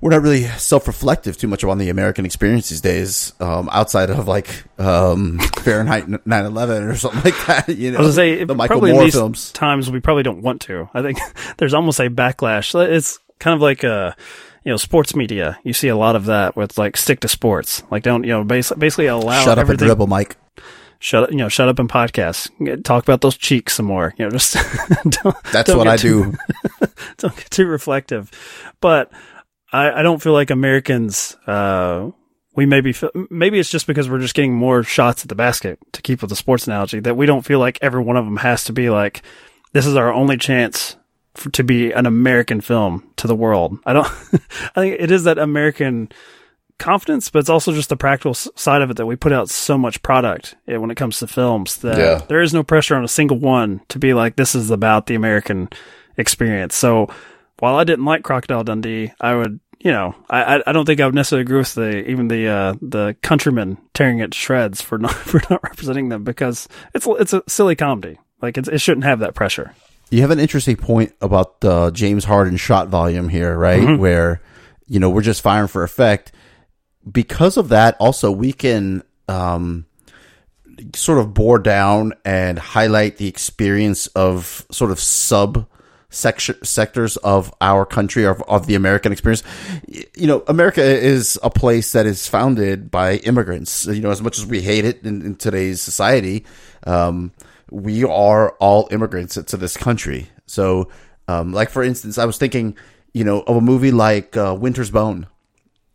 We're 0.00 0.10
not 0.10 0.20
really 0.22 0.42
self-reflective 0.44 1.38
too 1.38 1.48
much 1.48 1.64
on 1.64 1.78
the 1.78 1.88
American 1.88 2.26
experience 2.26 2.68
these 2.68 2.82
days, 2.82 3.32
um, 3.40 3.68
outside 3.72 4.10
of 4.10 4.28
like 4.28 4.64
um, 4.78 5.38
Fahrenheit 5.58 6.06
9/11 6.06 6.90
or 6.92 6.96
something 6.96 7.22
like 7.24 7.46
that. 7.46 7.68
You 7.76 7.92
know, 7.92 7.98
I 7.98 8.02
was 8.02 8.14
say 8.14 8.44
the 8.44 8.54
Michael 8.54 8.74
probably 8.74 8.90
in 8.90 8.96
Moore 8.96 9.04
these 9.04 9.14
films. 9.14 9.50
times 9.52 9.90
we 9.90 10.00
probably 10.00 10.22
don't 10.22 10.42
want 10.42 10.60
to. 10.62 10.88
I 10.92 11.02
think 11.02 11.18
there's 11.56 11.72
almost 11.74 11.98
a 11.98 12.10
backlash. 12.10 12.74
It's 12.88 13.18
kind 13.38 13.54
of 13.54 13.60
like 13.62 13.84
uh 13.84 14.12
you 14.64 14.70
know 14.70 14.76
sports 14.76 15.16
media. 15.16 15.58
You 15.64 15.72
see 15.72 15.88
a 15.88 15.96
lot 15.96 16.14
of 16.14 16.26
that 16.26 16.56
with 16.56 16.76
like 16.76 16.96
stick 16.98 17.20
to 17.20 17.28
sports. 17.28 17.82
Like 17.90 18.02
don't 18.02 18.24
you 18.24 18.30
know 18.30 18.44
bas- 18.44 18.72
basically 18.76 19.06
allow 19.06 19.40
Shut 19.40 19.52
up 19.52 19.52
and 19.52 19.60
everything. 19.60 19.86
dribble, 19.88 20.08
Mike. 20.08 20.36
Shut 20.98 21.24
up, 21.24 21.30
you 21.30 21.36
know, 21.36 21.48
shut 21.48 21.68
up 21.68 21.78
and 21.78 21.88
podcast. 21.90 22.82
Talk 22.84 23.02
about 23.04 23.20
those 23.22 23.36
cheeks 23.36 23.74
some 23.74 23.86
more. 23.86 24.14
You 24.18 24.24
know, 24.26 24.30
just 24.30 24.54
don't, 25.22 25.36
That's 25.52 25.68
don't 25.68 25.78
what 25.78 25.88
I 25.88 25.96
too- 25.96 26.32
do. 26.80 26.86
don't 27.18 27.36
get 27.36 27.50
too 27.50 27.66
reflective. 27.66 28.30
But 28.80 29.10
I, 29.72 29.90
I 30.00 30.02
don't 30.02 30.22
feel 30.22 30.32
like 30.32 30.50
Americans, 30.50 31.36
uh, 31.46 32.10
we 32.54 32.66
maybe 32.66 32.92
feel, 32.92 33.10
maybe 33.30 33.58
it's 33.58 33.70
just 33.70 33.86
because 33.86 34.08
we're 34.08 34.20
just 34.20 34.34
getting 34.34 34.54
more 34.54 34.82
shots 34.82 35.22
at 35.22 35.28
the 35.28 35.34
basket 35.34 35.78
to 35.92 36.02
keep 36.02 36.20
with 36.22 36.30
the 36.30 36.36
sports 36.36 36.66
analogy 36.66 37.00
that 37.00 37.16
we 37.16 37.26
don't 37.26 37.44
feel 37.44 37.58
like 37.58 37.78
every 37.82 38.02
one 38.02 38.16
of 38.16 38.24
them 38.24 38.38
has 38.38 38.64
to 38.64 38.72
be 38.72 38.88
like, 38.90 39.22
this 39.72 39.84
is 39.86 39.94
our 39.96 40.12
only 40.12 40.36
chance 40.38 40.96
for, 41.34 41.50
to 41.50 41.62
be 41.64 41.92
an 41.92 42.06
American 42.06 42.60
film 42.62 43.10
to 43.16 43.26
the 43.26 43.34
world. 43.34 43.76
I 43.84 43.92
don't, 43.92 44.06
I 44.74 44.80
think 44.80 44.96
it 45.00 45.10
is 45.10 45.24
that 45.24 45.36
American 45.38 46.10
confidence, 46.78 47.28
but 47.30 47.40
it's 47.40 47.48
also 47.50 47.72
just 47.72 47.88
the 47.88 47.96
practical 47.96 48.34
side 48.34 48.82
of 48.82 48.90
it 48.90 48.96
that 48.98 49.06
we 49.06 49.16
put 49.16 49.32
out 49.32 49.50
so 49.50 49.76
much 49.76 50.00
product 50.02 50.54
eh, 50.68 50.76
when 50.76 50.90
it 50.90 50.94
comes 50.96 51.18
to 51.18 51.26
films 51.26 51.78
that 51.78 51.98
Yeah. 51.98 52.22
there 52.28 52.40
is 52.40 52.54
no 52.54 52.62
pressure 52.62 52.94
on 52.96 53.04
a 53.04 53.08
single 53.08 53.38
one 53.38 53.80
to 53.88 53.98
be 53.98 54.14
like, 54.14 54.36
this 54.36 54.54
is 54.54 54.70
about 54.70 55.06
the 55.06 55.14
American 55.14 55.68
experience. 56.16 56.74
So 56.74 57.08
while 57.58 57.76
I 57.76 57.84
didn't 57.84 58.04
like 58.04 58.22
Crocodile 58.22 58.64
Dundee, 58.64 59.12
I 59.20 59.34
would, 59.34 59.60
you 59.80 59.90
know, 59.92 60.14
I, 60.28 60.62
I- 60.66 60.72
don't 60.72 60.84
think 60.86 61.00
I 61.00 61.06
would 61.06 61.14
necessarily 61.14 61.42
agree 61.42 61.58
with 61.58 61.74
the, 61.74 62.08
even 62.10 62.28
the, 62.28 62.48
uh, 62.48 62.74
the 62.82 63.16
countrymen 63.22 63.78
tearing 63.94 64.18
it 64.20 64.32
to 64.32 64.38
shreds 64.38 64.80
for 64.82 64.98
not, 64.98 65.12
for 65.14 65.40
not 65.50 65.62
representing 65.62 66.08
them 66.08 66.24
because 66.24 66.68
it's, 66.94 67.06
it's 67.06 67.32
a 67.32 67.42
silly 67.48 67.76
comedy. 67.76 68.18
Like 68.42 68.58
it's, 68.58 68.68
it 68.68 68.80
shouldn't 68.80 69.04
have 69.04 69.20
that 69.20 69.34
pressure. 69.34 69.72
You 70.10 70.20
have 70.20 70.30
an 70.30 70.38
interesting 70.38 70.76
point 70.76 71.12
about 71.20 71.60
the 71.60 71.90
James 71.90 72.24
Harden 72.24 72.56
shot 72.56 72.88
volume 72.88 73.28
here, 73.28 73.56
right? 73.58 73.82
Mhm. 73.82 73.98
Where, 73.98 74.40
you 74.86 75.00
know, 75.00 75.10
we're 75.10 75.22
just 75.22 75.40
firing 75.42 75.66
for 75.68 75.82
effect. 75.82 76.30
Because 77.10 77.56
of 77.56 77.70
that, 77.70 77.96
also, 77.98 78.30
we 78.30 78.52
can 78.52 79.02
um, 79.28 79.84
sort 80.94 81.18
of 81.18 81.34
bore 81.34 81.58
down 81.58 82.12
and 82.24 82.58
highlight 82.58 83.16
the 83.16 83.26
experience 83.28 84.06
of 84.08 84.64
sort 84.70 84.90
of 84.90 85.00
sub 85.00 85.66
section, 86.16 86.56
sectors 86.64 87.16
of 87.18 87.52
our 87.60 87.84
country, 87.84 88.24
of, 88.24 88.42
of 88.42 88.66
the 88.66 88.74
American 88.74 89.12
experience. 89.12 89.42
You 89.86 90.26
know, 90.26 90.42
America 90.48 90.82
is 90.82 91.38
a 91.42 91.50
place 91.50 91.92
that 91.92 92.06
is 92.06 92.26
founded 92.26 92.90
by 92.90 93.16
immigrants. 93.16 93.86
You 93.86 94.00
know, 94.00 94.10
as 94.10 94.22
much 94.22 94.38
as 94.38 94.46
we 94.46 94.62
hate 94.62 94.84
it 94.84 95.04
in, 95.04 95.22
in 95.22 95.36
today's 95.36 95.80
society, 95.80 96.44
um, 96.86 97.32
we 97.70 98.04
are 98.04 98.50
all 98.58 98.88
immigrants 98.90 99.34
to 99.34 99.56
this 99.56 99.76
country. 99.76 100.28
So, 100.46 100.88
um, 101.28 101.52
like 101.52 101.70
for 101.70 101.82
instance, 101.82 102.18
I 102.18 102.24
was 102.24 102.38
thinking, 102.38 102.76
you 103.12 103.24
know, 103.24 103.40
of 103.40 103.56
a 103.56 103.60
movie 103.60 103.90
like 103.90 104.36
uh, 104.36 104.56
Winter's 104.58 104.90
Bone, 104.90 105.26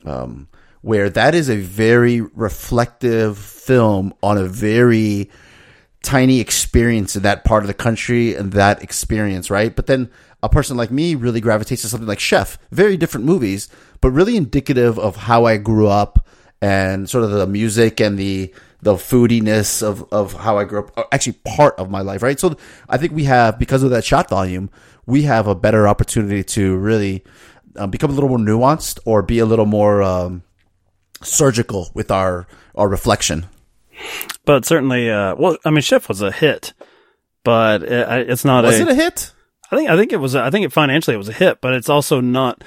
um, 0.06 0.48
where 0.82 1.10
that 1.10 1.36
is 1.36 1.50
a 1.50 1.58
very 1.58 2.22
reflective 2.22 3.38
film 3.38 4.14
on 4.22 4.38
a 4.38 4.45
very 4.45 5.30
tiny 6.04 6.39
experience 6.39 7.16
in 7.16 7.24
that 7.24 7.43
part 7.43 7.64
of 7.64 7.68
the 7.68 7.74
country 7.74 8.34
and 8.36 8.54
that 8.54 8.82
experience, 8.82 9.49
right? 9.49 9.76
But 9.76 9.88
then 9.88 10.10
a 10.41 10.49
person 10.49 10.78
like 10.78 10.91
me 10.91 11.16
really 11.16 11.41
gravitates 11.41 11.84
to 11.84 11.89
something 11.89 12.08
like 12.08 12.20
Chef. 12.20 12.58
Very 12.72 12.97
different 12.97 13.26
movies, 13.26 13.70
but 14.02 14.12
really 14.12 14.36
indicative 14.36 14.97
of 14.97 15.16
how 15.16 15.45
I 15.45 15.58
grew 15.58 15.88
up 15.88 16.28
and 16.62 17.10
sort 17.10 17.24
of 17.24 17.32
the 17.32 17.47
music 17.47 17.99
and 17.99 18.18
the 18.18 18.54
the 18.82 18.95
foodiness 18.95 19.84
of 19.84 20.12
of 20.12 20.34
how 20.34 20.58
I 20.58 20.64
grew 20.64 20.80
up. 20.80 20.97
uh, 20.97 21.04
Actually, 21.12 21.38
part 21.45 21.76
of 21.78 21.89
my 21.91 22.02
life, 22.02 22.24
right? 22.24 22.39
So 22.39 22.56
I 22.89 22.97
think 22.97 23.14
we 23.14 23.26
have 23.26 23.60
because 23.60 23.84
of 23.84 23.91
that 23.91 24.04
shot 24.04 24.30
volume, 24.30 24.70
we 25.06 25.24
have 25.24 25.47
a 25.47 25.56
better 25.56 25.88
opportunity 25.88 26.43
to 26.43 26.78
really 26.78 27.24
um, 27.76 27.91
become 27.91 28.10
a 28.10 28.14
little 28.14 28.30
more 28.30 28.39
nuanced 28.39 28.99
or 29.06 29.22
be 29.22 29.38
a 29.39 29.45
little 29.45 29.68
more 29.68 30.02
um, 30.02 30.43
surgical 31.22 31.91
with 31.93 32.10
our 32.10 32.47
our 32.76 32.88
reflection. 32.88 33.45
But 34.46 34.66
certainly, 34.66 35.10
uh, 35.10 35.36
well, 35.36 35.58
I 35.66 35.70
mean, 35.70 35.82
Chef 35.82 36.08
was 36.10 36.22
a 36.22 36.32
hit, 36.32 36.74
but 37.44 37.84
it, 37.84 38.30
it's 38.30 38.46
not 38.46 38.64
Was 38.64 38.80
a, 38.80 38.84
it 38.84 38.89
a 38.89 38.96
hit? 38.96 39.32
I 39.72 39.78
think 39.78 39.89
I 39.89 39.98
think 39.98 40.12
it 40.12 40.18
was. 40.18 40.36
I 40.36 40.50
think 40.50 40.66
it 40.66 40.74
financially 40.74 41.16
it 41.16 41.20
was 41.20 41.30
a 41.30 41.34
hit, 41.34 41.62
but 41.62 41.74
it's 41.74 41.89
also 41.89 42.22
not. 42.22 42.64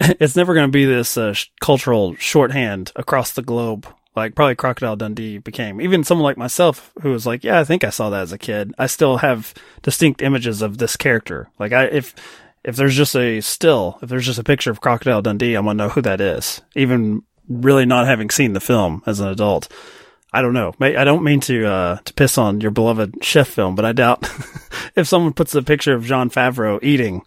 It's 0.18 0.34
never 0.34 0.52
going 0.54 0.66
to 0.66 0.72
be 0.72 0.84
this 0.84 1.16
uh, 1.16 1.32
sh- 1.32 1.46
cultural 1.60 2.16
shorthand 2.16 2.90
across 2.96 3.30
the 3.30 3.42
globe, 3.42 3.86
like 4.16 4.34
probably 4.34 4.56
Crocodile 4.56 4.96
Dundee 4.96 5.38
became. 5.38 5.80
Even 5.80 6.02
someone 6.02 6.24
like 6.24 6.36
myself, 6.36 6.90
who 7.02 7.12
was 7.12 7.24
like, 7.24 7.44
"Yeah, 7.44 7.60
I 7.60 7.64
think 7.64 7.84
I 7.84 7.90
saw 7.90 8.10
that 8.10 8.22
as 8.22 8.32
a 8.32 8.38
kid." 8.38 8.74
I 8.78 8.86
still 8.88 9.18
have 9.18 9.54
distinct 9.82 10.20
images 10.20 10.60
of 10.60 10.78
this 10.78 10.96
character. 10.96 11.50
Like, 11.60 11.72
I 11.72 11.84
if 11.84 12.16
if 12.64 12.74
there's 12.74 12.96
just 12.96 13.14
a 13.14 13.40
still, 13.42 13.98
if 14.02 14.08
there's 14.08 14.26
just 14.26 14.40
a 14.40 14.44
picture 14.44 14.72
of 14.72 14.80
Crocodile 14.80 15.22
Dundee, 15.22 15.54
I'm 15.54 15.66
gonna 15.66 15.84
know 15.84 15.88
who 15.90 16.02
that 16.02 16.20
is, 16.20 16.62
even 16.74 17.22
really 17.48 17.86
not 17.86 18.06
having 18.06 18.30
seen 18.30 18.54
the 18.54 18.60
film 18.60 19.02
as 19.06 19.20
an 19.20 19.28
adult. 19.28 19.68
I 20.32 20.40
don't 20.42 20.54
know. 20.54 20.72
I 20.80 21.04
don't 21.04 21.22
mean 21.24 21.40
to 21.40 21.66
uh, 21.66 21.96
to 22.04 22.14
piss 22.14 22.38
on 22.38 22.60
your 22.60 22.70
beloved 22.70 23.22
chef 23.22 23.48
film, 23.48 23.74
but 23.74 23.84
I 23.84 23.92
doubt 23.92 24.22
if 24.96 25.06
someone 25.06 25.32
puts 25.34 25.54
a 25.54 25.62
picture 25.62 25.94
of 25.94 26.04
Jon 26.04 26.30
Favreau 26.30 26.78
eating, 26.82 27.22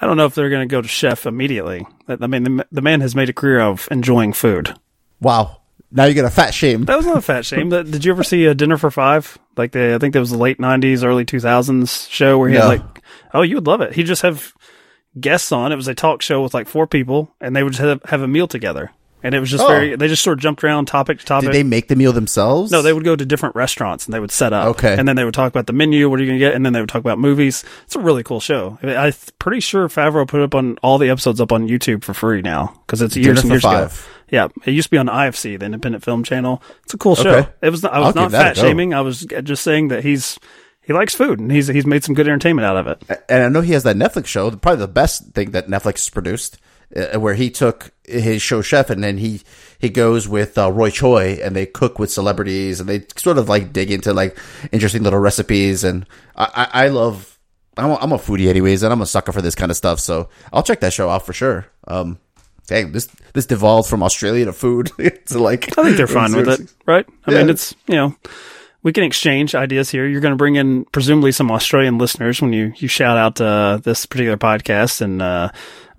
I 0.00 0.06
don't 0.06 0.16
know 0.16 0.24
if 0.24 0.34
they're 0.34 0.48
going 0.48 0.66
to 0.66 0.72
go 0.72 0.80
to 0.80 0.88
chef 0.88 1.26
immediately. 1.26 1.86
I 2.08 2.26
mean, 2.26 2.44
the, 2.44 2.66
the 2.72 2.80
man 2.82 3.02
has 3.02 3.14
made 3.14 3.28
a 3.28 3.34
career 3.34 3.60
of 3.60 3.86
enjoying 3.90 4.32
food. 4.32 4.74
Wow! 5.20 5.60
Now 5.90 6.04
you're 6.04 6.14
gonna 6.14 6.30
fat 6.30 6.52
shame. 6.54 6.84
That 6.84 6.96
was 6.96 7.06
not 7.06 7.16
a 7.18 7.22
fat 7.22 7.44
shame. 7.46 7.70
Did 7.70 8.04
you 8.04 8.12
ever 8.12 8.22
see 8.24 8.44
a 8.46 8.54
Dinner 8.54 8.76
for 8.78 8.90
Five? 8.90 9.38
Like 9.56 9.72
the, 9.72 9.94
I 9.94 9.98
think 9.98 10.12
that 10.14 10.20
was 10.20 10.30
the 10.30 10.38
late 10.38 10.58
'90s, 10.58 11.02
early 11.04 11.24
2000s 11.24 12.10
show 12.10 12.38
where 12.38 12.48
he 12.48 12.54
No. 12.54 12.60
had 12.62 12.68
like, 12.68 13.02
oh, 13.34 13.42
you 13.42 13.54
would 13.56 13.66
love 13.66 13.80
it. 13.80 13.94
He'd 13.94 14.06
just 14.06 14.22
have 14.22 14.52
guests 15.18 15.50
on. 15.50 15.72
It 15.72 15.76
was 15.76 15.88
a 15.88 15.94
talk 15.94 16.22
show 16.22 16.42
with 16.42 16.52
like 16.54 16.68
four 16.68 16.86
people, 16.86 17.34
and 17.40 17.56
they 17.56 17.62
would 17.62 17.72
just 17.72 17.82
have, 17.82 18.02
have 18.04 18.20
a 18.22 18.28
meal 18.28 18.46
together. 18.46 18.90
And 19.22 19.34
it 19.34 19.40
was 19.40 19.50
just 19.50 19.64
Oh. 19.64 19.68
very. 19.68 19.96
They 19.96 20.06
just 20.06 20.22
sort 20.22 20.38
of 20.38 20.42
jumped 20.42 20.62
around 20.62 20.86
topic 20.86 21.18
to 21.18 21.24
topic. 21.24 21.46
Did 21.50 21.54
they 21.54 21.64
make 21.64 21.88
the 21.88 21.96
meal 21.96 22.12
themselves? 22.12 22.70
No, 22.70 22.82
they 22.82 22.92
would 22.92 23.02
go 23.04 23.16
to 23.16 23.26
different 23.26 23.56
restaurants 23.56 24.04
and 24.06 24.14
they 24.14 24.20
would 24.20 24.30
set 24.30 24.52
up. 24.52 24.66
Okay. 24.68 24.94
And 24.96 25.08
then 25.08 25.16
they 25.16 25.24
would 25.24 25.34
talk 25.34 25.50
about 25.50 25.66
the 25.66 25.72
menu, 25.72 26.08
what 26.08 26.20
are 26.20 26.22
you 26.22 26.28
going 26.28 26.38
to 26.38 26.44
get? 26.44 26.54
And 26.54 26.64
then 26.64 26.72
they 26.72 26.80
would 26.80 26.88
talk 26.88 27.00
about 27.00 27.18
movies. 27.18 27.64
It's 27.84 27.96
a 27.96 28.00
really 28.00 28.22
cool 28.22 28.38
show. 28.38 28.78
I 28.82 28.86
mean, 28.86 28.96
I'm 28.96 29.12
pretty 29.40 29.60
sure 29.60 29.88
Favreau 29.88 30.26
put 30.28 30.40
up 30.40 30.54
on 30.54 30.78
all 30.82 30.98
the 30.98 31.10
episodes 31.10 31.40
up 31.40 31.50
on 31.52 31.66
YouTube 31.68 32.04
for 32.04 32.14
free 32.14 32.42
now 32.42 32.80
because 32.86 33.02
it's 33.02 33.16
years 33.16 33.40
and 33.40 33.50
years 33.50 33.64
ago. 33.64 33.88
Five. 33.88 34.08
Yeah. 34.30 34.48
It 34.64 34.70
used 34.72 34.86
to 34.86 34.90
be 34.90 34.98
on 34.98 35.06
IFC, 35.08 35.58
the 35.58 35.66
independent 35.66 36.04
film 36.04 36.22
channel. 36.22 36.62
It's 36.84 36.94
a 36.94 36.98
cool 36.98 37.16
show. 37.16 37.30
Okay. 37.30 37.48
It 37.62 37.70
was, 37.70 37.82
not, 37.82 37.92
I 37.94 37.96
I'll 37.96 38.04
was 38.06 38.14
not 38.14 38.30
fat 38.30 38.56
shaming. 38.56 38.94
I 38.94 39.00
was 39.00 39.26
just 39.42 39.64
saying 39.64 39.88
that 39.88 40.04
he's, 40.04 40.38
he 40.80 40.92
likes 40.92 41.14
food 41.14 41.40
and 41.40 41.50
he's, 41.50 41.66
he's 41.66 41.86
made 41.86 42.04
some 42.04 42.14
good 42.14 42.28
entertainment 42.28 42.64
out 42.66 42.76
of 42.76 42.86
it. 42.86 43.02
and 43.28 43.42
I 43.42 43.48
know 43.48 43.62
he 43.62 43.72
has 43.72 43.82
that 43.82 43.96
Netflix 43.96 44.26
show, 44.26 44.48
probably 44.52 44.78
the 44.80 44.88
best 44.88 45.32
thing 45.32 45.50
that 45.50 45.66
Netflix 45.68 45.94
has 45.96 46.10
produced, 46.10 46.58
uh, 46.96 47.18
where 47.20 47.34
he 47.34 47.50
took 47.50 47.90
his 48.04 48.40
show 48.42 48.62
chef 48.62 48.90
and 48.90 49.02
then 49.04 49.18
he 49.18 49.42
he 49.78 49.88
goes 49.90 50.26
with 50.28 50.56
uh, 50.58 50.72
Roy 50.72 50.90
Choi 50.90 51.38
and 51.42 51.54
they 51.54 51.66
cook 51.66 51.98
with 51.98 52.10
celebrities 52.10 52.80
and 52.80 52.88
they 52.88 53.04
sort 53.16 53.38
of 53.38 53.48
like 53.48 53.72
dig 53.72 53.90
into 53.90 54.12
like 54.14 54.36
interesting 54.72 55.02
little 55.02 55.18
recipes 55.20 55.84
and 55.84 56.06
I 56.36 56.68
I, 56.72 56.84
I 56.84 56.88
love. 56.88 57.34
I'm 57.76 57.90
a, 57.90 57.94
I'm 57.96 58.10
a 58.10 58.18
foodie 58.18 58.48
anyways, 58.48 58.82
and 58.82 58.92
I'm 58.92 59.00
a 59.02 59.06
sucker 59.06 59.30
for 59.30 59.40
this 59.40 59.54
kind 59.54 59.70
of 59.70 59.76
stuff. 59.76 60.00
So 60.00 60.28
I'll 60.52 60.64
check 60.64 60.80
that 60.80 60.92
show 60.92 61.08
out 61.10 61.24
for 61.24 61.32
sure. 61.32 61.64
Um, 61.86 62.18
dang, 62.66 62.90
this 62.90 63.06
this 63.34 63.46
devolved 63.46 63.88
from 63.88 64.02
Australia 64.02 64.46
to 64.46 64.52
food 64.52 64.90
to 65.26 65.38
like. 65.38 65.78
I 65.78 65.84
think 65.84 65.96
they're 65.96 66.08
fine 66.08 66.34
with 66.34 66.48
it, 66.48 66.74
right? 66.86 67.06
I 67.24 67.30
Yeah. 67.30 67.38
mean, 67.38 67.50
it's 67.50 67.76
you 67.86 67.94
know, 67.94 68.16
we 68.82 68.92
can 68.92 69.04
exchange 69.04 69.54
ideas 69.54 69.90
here. 69.90 70.08
You're 70.08 70.20
going 70.20 70.32
to 70.32 70.36
bring 70.36 70.56
in 70.56 70.86
presumably 70.86 71.30
some 71.30 71.52
Australian 71.52 71.98
listeners 71.98 72.42
when 72.42 72.52
you 72.52 72.72
you 72.78 72.88
shout 72.88 73.16
out 73.16 73.40
uh, 73.40 73.76
this 73.80 74.06
particular 74.06 74.36
podcast, 74.36 75.00
and 75.00 75.22
uh, 75.22 75.50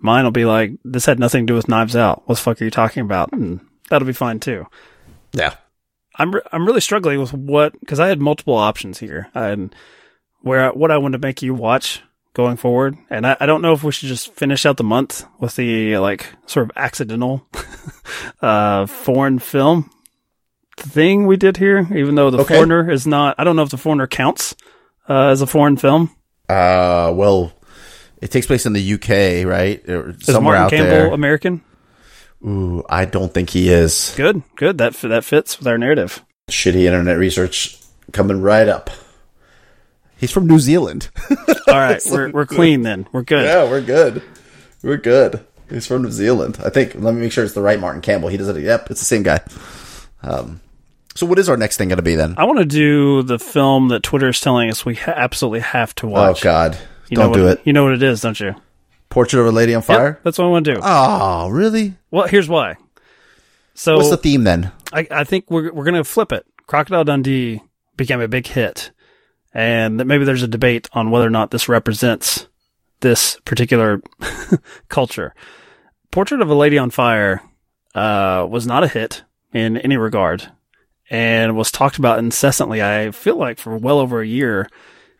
mine 0.02 0.24
will 0.24 0.32
be 0.32 0.46
like, 0.46 0.72
"This 0.84 1.06
had 1.06 1.20
nothing 1.20 1.46
to 1.48 1.52
do 1.52 1.56
with 1.56 1.68
Knives 1.70 1.96
Out. 1.96 2.24
What 2.28 2.36
the 2.36 2.42
fuck 2.42 2.62
are 2.62 2.66
you 2.66 2.72
talking 2.72 3.02
about?" 3.02 3.32
And 3.34 3.60
that'll 3.90 4.06
be 4.08 4.14
fine 4.14 4.40
too. 4.40 4.66
Yeah. 5.34 5.54
I'm 6.16 6.34
re- 6.36 6.42
I'm 6.52 6.66
really 6.66 6.82
struggling 6.82 7.20
with 7.20 7.34
what 7.34 7.80
because 7.80 8.00
I 8.00 8.08
had 8.08 8.20
multiple 8.20 8.56
options 8.56 9.00
here 9.00 9.28
and 9.34 9.74
where 10.42 10.66
I- 10.72 10.76
what 10.76 10.92
I 10.92 10.98
want 10.98 11.14
to 11.14 11.20
make 11.20 11.42
you 11.42 11.54
watch 11.54 12.02
going 12.34 12.58
forward, 12.58 12.98
and 13.10 13.26
I, 13.26 13.36
I 13.40 13.46
don't 13.46 13.62
know 13.62 13.74
if 13.74 13.84
we 13.84 13.92
should 13.92 14.08
just 14.10 14.34
finish 14.36 14.66
out 14.66 14.78
the 14.78 14.84
month 14.84 15.26
with 15.40 15.56
the 15.56 15.98
like 15.98 16.28
sort 16.46 16.66
of 16.66 16.72
accidental 16.76 17.48
uh 18.42 18.86
foreign 18.86 19.40
film 19.40 19.90
thing 20.78 21.26
we 21.28 21.38
did 21.38 21.58
here, 21.58 21.88
even 21.96 22.16
though 22.16 22.30
the 22.30 22.40
Okay. 22.40 22.56
foreigner 22.56 22.90
is 22.90 23.06
not. 23.08 23.36
I 23.38 23.44
don't 23.44 23.56
know 23.56 23.64
if 23.64 23.70
the 23.70 23.78
foreigner 23.78 24.08
counts 24.08 24.56
uh, 25.10 25.28
as 25.28 25.42
a 25.42 25.48
foreign 25.48 25.76
film. 25.78 26.12
Uh, 26.48 27.12
well, 27.16 27.52
it 28.22 28.32
takes 28.32 28.46
place 28.48 28.66
in 28.66 28.74
the 28.74 28.94
UK, 28.94 29.46
right? 29.48 29.88
Or 29.90 30.10
Is 30.12 30.26
somewhere 30.26 30.58
Martin 30.58 30.64
out 30.66 30.70
Campbell 30.72 30.90
there. 30.90 31.14
American? 31.14 31.62
Ooh, 32.46 32.84
I 32.90 33.06
don't 33.06 33.34
think 33.34 33.50
he 33.50 33.70
is. 33.70 34.14
Good, 34.16 34.42
good. 34.56 34.78
That 34.78 34.94
that 35.02 35.24
fits 35.26 35.60
with 35.60 35.68
our 35.68 35.78
narrative. 35.78 36.24
Shitty 36.50 36.84
internet 36.84 37.18
research 37.18 37.78
coming 38.14 38.42
right 38.42 38.68
up. 38.68 38.90
He's 40.18 40.32
from 40.32 40.48
New 40.48 40.60
Zealand. 40.60 41.10
All 41.68 41.76
right, 41.76 42.02
we're 42.10 42.30
we're 42.32 42.46
clean 42.48 42.82
then. 42.84 43.08
We're 43.12 43.24
good. 43.24 43.46
yeah, 43.46 43.70
we're 43.70 43.82
good. 43.82 44.22
We're 44.82 44.98
good. 44.98 45.46
He's 45.70 45.86
from 45.86 46.04
New 46.04 46.12
Zealand. 46.12 46.60
I 46.64 46.70
think. 46.70 46.96
Let 46.96 47.14
me 47.14 47.22
make 47.22 47.32
sure 47.32 47.44
it's 47.44 47.54
the 47.54 47.62
right 47.62 47.80
Martin 47.80 48.02
Campbell. 48.02 48.30
He 48.30 48.38
does 48.38 48.48
it. 48.50 48.62
Yep, 48.62 48.90
it's 48.92 49.02
the 49.02 49.06
same 49.06 49.24
guy. 49.24 49.42
Um, 50.24 50.62
so 51.16 51.26
what 51.26 51.40
is 51.40 51.50
our 51.50 51.58
next 51.58 51.78
thing 51.78 51.90
going 51.90 51.98
to 51.98 52.04
be 52.04 52.16
then? 52.16 52.36
I 52.38 52.46
want 52.46 52.60
to 52.60 52.66
do 52.66 53.22
the 53.24 53.38
film 53.40 53.90
that 53.90 54.02
Twitter 54.04 54.30
is 54.30 54.40
telling 54.42 54.70
us 54.70 54.86
we 54.86 54.96
ha- 54.96 55.14
absolutely 55.16 55.60
have 55.60 55.94
to 55.96 56.08
watch. 56.08 56.40
Oh 56.42 56.44
God, 56.44 56.78
You 57.10 57.18
don't 57.18 57.34
do 57.34 57.44
what- 57.46 57.60
it. 57.60 57.62
You 57.66 57.74
know 57.74 57.84
what 57.84 57.94
it 57.94 58.04
is, 58.04 58.22
don't 58.22 58.40
you? 58.40 58.56
Portrait 59.10 59.40
of 59.40 59.48
a 59.48 59.52
Lady 59.52 59.74
on 59.74 59.80
Yep, 59.82 59.86
Fire. 59.86 60.20
that's 60.24 60.38
what 60.38 60.46
I 60.46 60.50
want 60.50 60.66
to 60.66 60.76
do. 60.76 60.80
Oh, 60.84 61.50
really? 61.50 61.96
well, 62.12 62.28
here's 62.28 62.48
why. 62.48 62.76
So 63.74 63.96
What's 63.98 64.10
the 64.10 64.18
theme 64.18 64.44
then? 64.44 64.72
I, 64.94 65.08
I 65.10 65.24
think 65.24 65.50
we're 65.50 65.72
we're 65.74 65.86
gonna 65.86 66.04
flip 66.04 66.32
it. 66.32 66.46
Crocodile 66.68 67.04
Dundee 67.06 67.62
became 67.96 68.22
a 68.22 68.28
big 68.28 68.46
hit, 68.46 68.92
and 69.54 70.00
that 70.00 70.06
maybe 70.06 70.26
there's 70.26 70.44
a 70.44 70.48
debate 70.48 70.88
on 70.94 71.10
whether 71.12 71.26
or 71.26 71.30
not 71.32 71.50
this 71.52 71.68
represents 71.70 72.48
this 73.00 73.40
particular 73.46 74.02
culture. 74.90 75.34
Portrait 76.12 76.42
of 76.42 76.50
a 76.50 76.56
Lady 76.56 76.78
on 76.78 76.90
Fire 76.90 77.42
uh, 77.96 78.46
was 78.50 78.68
not 78.68 78.84
a 78.84 78.88
hit 78.88 79.24
in 79.54 79.78
any 79.78 79.98
regard, 79.98 80.52
and 81.10 81.56
was 81.56 81.72
talked 81.72 81.98
about 81.98 82.20
incessantly. 82.20 82.84
I 82.84 83.12
feel 83.12 83.38
like 83.38 83.58
for 83.60 83.76
well 83.78 83.98
over 84.00 84.22
a 84.22 84.28
year. 84.28 84.70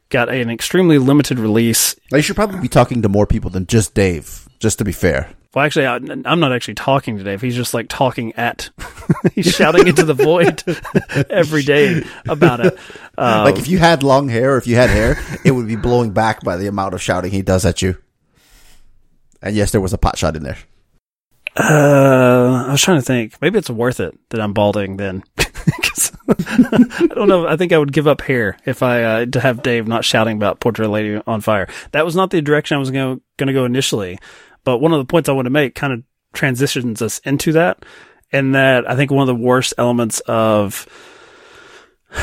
Got 0.10 0.30
an 0.30 0.50
extremely 0.50 0.98
limited 0.98 1.40
release. 1.40 1.96
You 2.12 2.22
should 2.22 2.36
probably 2.36 2.60
be 2.60 2.68
talking 2.68 3.02
to 3.04 3.10
more 3.10 3.28
people 3.28 3.50
than 3.50 3.68
just 3.68 3.94
Dave. 3.94 4.48
Just 4.60 4.80
to 4.80 4.84
be 4.84 4.92
fair. 4.92 5.32
Well, 5.54 5.66
actually, 5.66 5.88
I, 5.88 5.96
I'm 5.96 6.40
not 6.40 6.52
actually 6.52 6.76
talking 6.76 7.18
to 7.18 7.24
Dave. 7.24 7.42
He's 7.42 7.56
just 7.56 7.74
like 7.74 7.88
talking 7.90 8.34
at, 8.34 8.70
he's 9.34 9.52
shouting 9.52 9.88
into 9.88 10.04
the 10.04 10.14
void 10.14 10.64
every 11.30 11.64
day 11.64 12.04
about 12.28 12.60
it. 12.60 12.78
Um, 13.18 13.46
like 13.46 13.58
if 13.58 13.68
you 13.68 13.80
had 13.80 14.04
long 14.04 14.30
hair 14.30 14.54
or 14.54 14.58
if 14.58 14.68
you 14.68 14.76
had 14.76 14.92
hair, 14.92 15.18
it 15.44 15.52
would 15.52 15.68
be 15.68 15.76
blowing 15.76 16.12
back 16.12 16.44
by 16.44 16.58
the 16.58 16.68
amount 16.68 16.94
of 16.94 17.02
shouting 17.02 17.32
he 17.32 17.42
does 17.42 17.66
at 17.66 17.82
you. 17.82 17.98
And 19.42 19.56
yes, 19.56 19.72
there 19.72 19.82
was 19.82 19.94
a 19.94 19.98
pot 19.98 20.18
shot 20.18 20.36
in 20.36 20.44
there. 20.44 20.58
Uh, 21.58 22.66
I 22.68 22.72
was 22.72 22.82
trying 22.82 23.00
to 23.00 23.06
think. 23.06 23.42
Maybe 23.42 23.58
it's 23.58 23.70
worth 23.70 24.00
it 24.00 24.18
that 24.30 24.40
I'm 24.40 24.54
balding 24.54 24.98
then. 24.98 25.24
I 26.48 27.08
don't 27.16 27.28
know. 27.28 27.48
I 27.48 27.58
think 27.58 27.74
I 27.74 27.78
would 27.78 27.92
give 27.92 28.08
up 28.08 28.22
hair 28.22 28.58
if 28.66 28.84
I 28.84 29.04
uh, 29.04 29.26
to 29.28 29.40
have 29.40 29.64
Dave 29.64 29.88
not 29.88 30.06
shouting 30.06 30.38
about 30.38 30.60
Portrait 30.60 30.88
Lady 30.88 31.20
on 31.26 31.42
Fire. 31.42 31.68
That 31.92 32.06
was 32.06 32.16
not 32.16 32.30
the 32.30 32.42
direction 32.42 32.76
I 32.76 32.80
was 32.80 32.92
going 32.92 33.22
to 33.38 33.54
go 33.54 33.66
initially. 33.66 34.20
But 34.64 34.78
one 34.78 34.94
of 34.94 35.00
the 35.00 35.06
points 35.06 35.30
I 35.30 35.32
want 35.34 35.48
to 35.48 35.52
make 35.52 35.74
kind 35.74 35.94
of 35.94 36.04
transitions 36.34 37.02
us 37.02 37.20
into 37.20 37.54
that, 37.54 37.84
and 38.32 38.54
that 38.54 38.90
I 38.90 38.96
think 38.96 39.10
one 39.10 39.28
of 39.28 39.28
the 39.28 39.44
worst 39.44 39.74
elements 39.78 40.20
of 40.22 40.86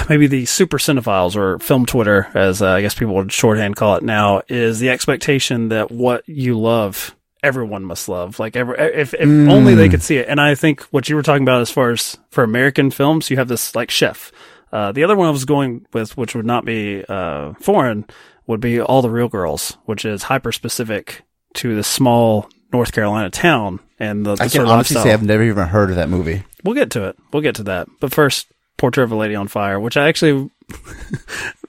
maybe 0.08 0.26
the 0.26 0.44
super 0.44 0.78
cinephiles 0.78 1.34
or 1.34 1.58
film 1.58 1.86
Twitter, 1.86 2.28
as 2.34 2.62
uh, 2.62 2.70
I 2.70 2.82
guess 2.82 2.94
people 2.94 3.14
would 3.16 3.32
shorthand 3.32 3.76
call 3.76 3.96
it 3.96 4.02
now, 4.02 4.42
is 4.48 4.78
the 4.78 4.90
expectation 4.90 5.70
that 5.70 5.90
what 5.90 6.28
you 6.28 6.58
love, 6.58 7.15
everyone 7.42 7.84
must 7.84 8.08
love. 8.08 8.38
Like 8.38 8.56
every, 8.56 8.76
if, 8.78 9.14
if 9.14 9.22
only 9.22 9.74
they 9.74 9.88
could 9.88 10.02
see 10.02 10.16
it. 10.16 10.28
And 10.28 10.40
I 10.40 10.54
think 10.54 10.82
what 10.84 11.08
you 11.08 11.16
were 11.16 11.22
talking 11.22 11.42
about 11.42 11.60
as 11.60 11.70
far 11.70 11.90
as 11.90 12.16
for 12.30 12.44
American 12.44 12.90
films, 12.90 13.30
you 13.30 13.36
have 13.36 13.48
this 13.48 13.74
like 13.74 13.90
chef. 13.90 14.32
Uh, 14.72 14.92
the 14.92 15.04
other 15.04 15.16
one 15.16 15.28
I 15.28 15.30
was 15.30 15.44
going 15.44 15.86
with, 15.92 16.16
which 16.16 16.34
would 16.34 16.46
not 16.46 16.64
be, 16.64 17.04
uh, 17.08 17.54
foreign, 17.54 18.04
would 18.46 18.60
be 18.60 18.80
All 18.80 19.00
the 19.00 19.10
Real 19.10 19.28
Girls, 19.28 19.76
which 19.84 20.04
is 20.04 20.24
hyper 20.24 20.52
specific 20.52 21.22
to 21.54 21.74
this 21.74 21.86
small 21.86 22.48
North 22.72 22.92
Carolina 22.92 23.30
town 23.30 23.80
and 23.98 24.26
the, 24.26 24.34
the 24.34 24.44
I 24.44 24.46
sort 24.48 24.52
can 24.52 24.62
of 24.62 24.68
honestly 24.68 25.02
say 25.02 25.12
I've 25.12 25.22
never 25.22 25.42
even 25.42 25.66
heard 25.68 25.90
of 25.90 25.96
that 25.96 26.08
movie. 26.08 26.42
We'll 26.64 26.74
get 26.74 26.90
to 26.92 27.08
it. 27.08 27.16
We'll 27.32 27.42
get 27.42 27.54
to 27.56 27.62
that. 27.64 27.88
But 28.00 28.12
first, 28.12 28.48
Portrait 28.76 29.04
of 29.04 29.12
a 29.12 29.16
Lady 29.16 29.34
on 29.34 29.48
Fire, 29.48 29.80
which 29.80 29.96
I 29.96 30.08
actually 30.08 30.50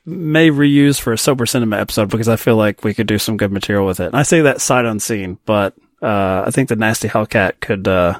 may 0.08 0.50
reuse 0.50 1.00
for 1.00 1.12
a 1.12 1.18
sober 1.18 1.46
cinema 1.46 1.78
episode 1.78 2.10
because 2.10 2.30
I 2.30 2.38
feel 2.38 2.56
like 2.56 2.84
we 2.84 2.94
could 2.94 3.08
do 3.08 3.20
some 3.20 3.36
good 3.36 3.52
material 3.52 3.86
with 3.86 4.00
it. 4.00 4.08
And 4.08 4.16
I 4.16 4.24
say 4.24 4.42
that 4.42 4.62
sight 4.62 4.86
unseen, 4.86 5.38
but 5.46 5.74
uh, 6.02 6.44
I 6.48 6.52
think 6.52 6.70
the 6.70 6.78
Nasty 6.78 7.10
Hellcat 7.10 7.60
could 7.60 7.88
uh, 7.88 8.20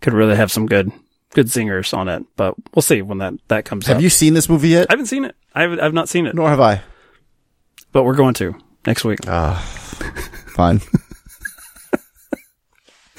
could 0.00 0.12
really 0.12 0.36
have 0.36 0.52
some 0.52 0.66
good 0.66 0.92
good 1.30 1.50
singers 1.50 1.94
on 1.94 2.08
it, 2.08 2.22
but 2.36 2.54
we'll 2.74 2.82
see 2.82 3.00
when 3.00 3.18
that 3.18 3.34
that 3.48 3.64
comes. 3.64 3.86
Have 3.86 3.96
up. 3.96 4.02
you 4.02 4.10
seen 4.10 4.34
this 4.34 4.48
movie 4.48 4.68
yet? 4.68 4.88
I 4.90 4.92
haven't 4.92 5.06
seen 5.06 5.24
it. 5.24 5.34
I've 5.54 5.80
I've 5.80 5.94
not 5.94 6.08
seen 6.08 6.26
it, 6.26 6.34
Nor 6.34 6.48
have 6.50 6.60
I. 6.60 6.82
but 7.92 8.04
we're 8.04 8.14
going 8.14 8.34
to 8.34 8.54
next 8.86 9.04
week. 9.04 9.20
Uh, 9.26 9.54
Fine. 10.54 10.82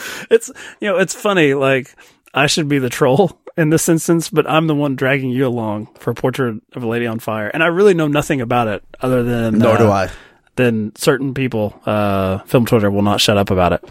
it's 0.29 0.51
you 0.79 0.87
know 0.89 0.97
it's 0.97 1.13
funny 1.13 1.53
like 1.53 1.95
i 2.33 2.47
should 2.47 2.67
be 2.67 2.77
the 2.79 2.89
troll 2.89 3.39
in 3.57 3.69
this 3.69 3.87
instance 3.89 4.29
but 4.29 4.49
i'm 4.49 4.67
the 4.67 4.75
one 4.75 4.95
dragging 4.95 5.29
you 5.29 5.47
along 5.47 5.87
for 5.95 6.11
a 6.11 6.15
portrait 6.15 6.61
of 6.73 6.83
a 6.83 6.87
lady 6.87 7.05
on 7.05 7.19
fire 7.19 7.47
and 7.47 7.63
i 7.63 7.67
really 7.67 7.93
know 7.93 8.07
nothing 8.07 8.41
about 8.41 8.67
it 8.67 8.83
other 9.01 9.23
than 9.23 9.59
Nor 9.59 9.75
uh, 9.75 9.77
do 9.77 9.89
I. 9.89 10.09
then 10.55 10.91
certain 10.95 11.33
people 11.33 11.79
uh 11.85 12.39
film 12.39 12.65
twitter 12.65 12.89
will 12.89 13.01
not 13.01 13.21
shut 13.21 13.37
up 13.37 13.49
about 13.49 13.73
it 13.73 13.83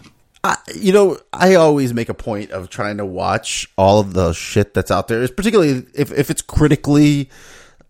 I, 0.44 0.56
you 0.74 0.92
know, 0.92 1.18
I 1.32 1.54
always 1.54 1.94
make 1.94 2.08
a 2.08 2.14
point 2.14 2.50
of 2.50 2.68
trying 2.68 2.96
to 2.96 3.06
watch 3.06 3.70
all 3.78 4.00
of 4.00 4.12
the 4.12 4.32
shit 4.32 4.74
that's 4.74 4.90
out 4.90 5.06
there. 5.06 5.22
It's 5.22 5.32
particularly 5.32 5.86
if, 5.94 6.10
if 6.10 6.30
it's 6.30 6.42
critically 6.42 7.30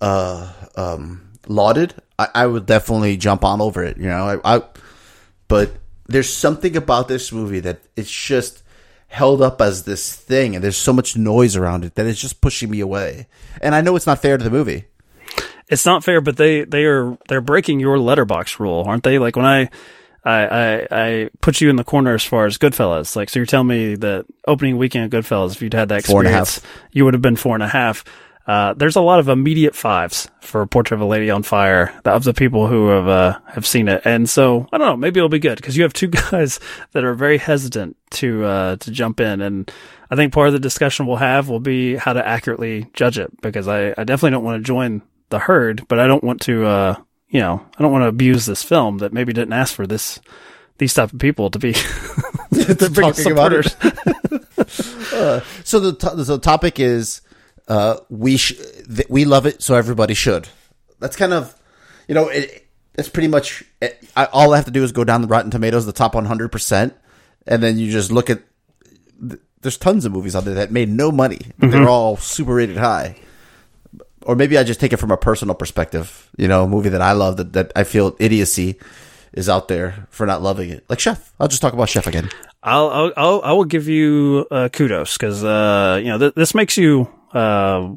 uh, 0.03 0.53
um, 0.77 1.33
lauded, 1.47 1.95
I, 2.19 2.29
I 2.35 2.47
would 2.47 2.67
definitely 2.67 3.17
jump 3.17 3.43
on 3.43 3.63
over 3.63 3.83
it. 3.83 3.97
You 3.97 4.09
know, 4.09 4.41
I, 4.45 4.57
I 4.57 4.63
but 5.49 5.73
there's 6.09 6.33
something 6.33 6.77
about 6.77 7.09
this 7.09 7.33
movie 7.33 7.61
that 7.61 7.81
it's 7.97 8.11
just 8.11 8.62
held 9.13 9.43
up 9.43 9.61
as 9.61 9.85
this 9.85 10.15
thing, 10.17 10.55
and 10.55 10.65
there's 10.65 10.77
so 10.77 10.93
much 10.93 11.17
noise 11.17 11.55
around 11.55 11.85
it 11.85 11.95
that 11.97 12.07
it's 12.07 12.21
just 12.21 12.41
pushing 12.41 12.71
me 12.71 12.81
away. 12.81 13.27
And 13.61 13.75
I 13.75 13.83
know 13.83 13.95
it's 13.95 14.07
not 14.07 14.23
fair 14.23 14.39
to 14.39 14.45
the 14.45 14.51
movie. 14.51 14.87
it's 15.69 15.87
not 15.87 16.03
fair 16.03 16.21
but 16.21 16.37
they 16.37 16.65
they 16.65 16.85
are 16.85 17.17
they're 17.29 17.41
breaking 17.41 17.79
your 17.81 17.97
Letterboxd 17.97 18.59
rule 18.59 18.85
aren't 18.87 19.05
they 19.05 19.19
like 19.19 19.37
when 19.37 19.47
i 19.47 19.69
I, 20.25 20.47
I 20.47 20.87
I 20.91 21.31
put 21.41 21.61
you 21.61 21.69
in 21.69 21.77
the 21.77 21.85
corner 21.85 22.15
as 22.15 22.23
far 22.23 22.47
as 22.47 22.57
Goodfellas. 22.57 23.17
Like, 23.17 23.29
so 23.29 23.41
you're 23.41 23.47
telling 23.47 23.67
me 23.67 23.97
that 23.97 24.25
opening 24.47 24.79
weekend 24.79 25.13
of 25.13 25.25
Goodfellas, 25.25 25.53
if 25.57 25.63
you'd 25.63 25.75
had 25.75 25.89
that 25.89 25.99
experience, 26.01 26.61
you 26.93 27.05
would 27.05 27.15
have 27.15 27.23
been 27.23 27.35
four 27.35 27.55
and 27.55 27.63
a 27.63 27.67
half. 27.69 28.05
Uh, 28.47 28.75
there's 28.75 28.97
a 28.97 29.01
lot 29.01 29.21
of 29.21 29.29
immediate 29.29 29.75
fives 29.75 30.29
for 30.41 30.67
Portrait 30.67 30.97
of 30.97 31.01
a 31.01 31.05
Lady 31.07 31.31
on 31.31 31.45
Fire 31.45 31.93
of 32.05 32.25
the 32.25 32.35
people 32.35 32.67
who 32.67 32.89
have 32.89 33.07
uh, 33.07 33.39
have 33.47 33.65
seen 33.67 33.87
it, 33.89 34.03
and 34.05 34.29
so 34.29 34.67
I 34.73 34.79
don't 34.79 34.87
know. 34.89 34.97
Maybe 34.97 35.21
it'll 35.21 35.29
be 35.29 35.39
good 35.39 35.57
because 35.57 35.77
you 35.77 35.85
have 35.85 35.93
two 35.93 36.09
guys 36.31 36.59
that 36.91 37.05
are 37.05 37.15
very 37.15 37.39
hesitant 37.39 37.97
to 38.13 38.45
uh, 38.45 38.77
to 38.77 38.91
jump 38.91 39.21
in, 39.21 39.41
and 39.41 39.71
I 40.11 40.17
think 40.17 40.33
part 40.33 40.49
of 40.49 40.55
the 40.55 40.59
discussion 40.59 41.07
we'll 41.07 41.17
have 41.17 41.49
will 41.49 41.61
be 41.61 41.95
how 41.95 42.13
to 42.15 42.27
accurately 42.27 42.89
judge 42.95 43.17
it 43.19 43.31
because 43.43 43.69
I, 43.69 43.91
I 43.97 44.03
definitely 44.05 44.33
don't 44.33 44.45
want 44.45 44.61
to 44.61 44.67
join 44.67 45.03
the 45.29 45.39
herd, 45.39 45.87
but 45.87 46.01
I 46.01 46.09
don't 46.09 46.25
want 46.25 46.41
to 46.43 46.67
uh, 46.67 46.97
you 47.29 47.39
know 47.41 47.65
I 47.79 47.83
don't 47.83 47.93
want 47.93 48.03
to 48.03 48.09
abuse 48.09 48.45
this 48.45 48.63
film 48.65 48.99
that 48.99 49.13
maybe 49.13 49.33
didn't 49.33 49.53
ask 49.55 49.73
for 49.73 49.87
this 49.87 50.19
these 50.79 50.93
type 50.95 51.13
of 51.13 51.21
people 51.21 51.49
to 51.51 51.61
be 51.61 51.73
the 52.51 52.91
biggest 52.93 53.23
Talking 53.23 53.33
about 53.33 53.53
it. 53.53 53.67
supporters. 53.71 55.13
Uh, 55.13 55.41
so 55.63 55.79
the 55.79 55.93
to- 55.95 56.17
the 56.17 56.39
topic 56.39 56.81
is 56.81 57.21
uh, 57.69 57.97
we 58.11 58.37
sh- 58.37 58.55
th- 58.87 59.09
we 59.09 59.25
love 59.25 59.47
it, 59.47 59.63
so 59.63 59.75
everybody 59.75 60.15
should. 60.15 60.49
That's 61.01 61.17
kind 61.17 61.33
of 61.33 61.55
you 62.09 62.15
know 62.15 62.29
it, 62.29 62.67
it's 62.95 63.09
pretty 63.09 63.29
much 63.29 63.65
it, 63.81 64.03
I, 64.17 64.27
all 64.27 64.53
I 64.53 64.57
have 64.57 64.67
to 64.67 64.71
do 64.71 64.83
is 64.85 64.93
go 64.93 65.05
down 65.05 65.23
the 65.23 65.29
Rotten 65.29 65.51
Tomatoes, 65.51 65.87
the 65.87 65.93
top 65.93 66.15
100 66.15 66.51
percent, 66.51 66.95
and 67.47 67.63
then 67.63 67.79
you 67.79 67.91
just 67.91 68.11
look 68.13 68.29
at. 68.31 68.43
th- 69.29 69.41
There's 69.63 69.79
tons 69.79 70.05
of 70.05 70.13
movies 70.13 70.35
out 70.37 70.45
there 70.45 70.55
that 70.55 70.71
made 70.73 70.89
no 70.89 71.11
money. 71.13 71.41
They're 71.59 71.89
all 71.89 72.17
super 72.17 72.55
rated 72.55 72.77
high. 72.77 73.17
Or 74.25 74.37
maybe 74.37 74.57
I 74.57 74.63
just 74.63 74.79
take 74.79 74.93
it 74.93 74.99
from 74.99 75.11
a 75.11 75.17
personal 75.17 75.55
perspective. 75.57 76.29
You 76.37 76.47
know, 76.49 76.65
a 76.65 76.69
movie 76.69 76.91
that 76.91 77.03
I 77.03 77.13
love 77.13 77.37
that, 77.39 77.53
that 77.55 77.73
I 77.75 77.83
feel 77.85 78.15
idiocy 78.21 78.79
is 79.33 79.49
out 79.49 79.67
there 79.69 80.07
for 80.11 80.27
not 80.27 80.43
loving 80.43 80.71
it. 80.71 80.85
Like 80.89 81.01
Chef. 81.01 81.33
I'll 81.41 81.49
just 81.49 81.61
talk 81.63 81.73
about 81.73 81.89
Chef 81.89 82.07
again. 82.07 82.29
I'll, 82.63 82.89
I'll, 82.91 83.13
I'll, 83.17 83.43
I 83.43 83.53
will 83.53 83.65
give 83.65 83.89
you 83.89 84.47
uh, 84.51 84.69
kudos 84.69 85.17
because 85.17 85.43
uh, 85.43 85.99
you 86.01 86.09
know 86.11 86.19
th- 86.19 86.35
this 86.35 86.55
makes 86.55 86.77
you 86.77 87.09
uh, 87.33 87.95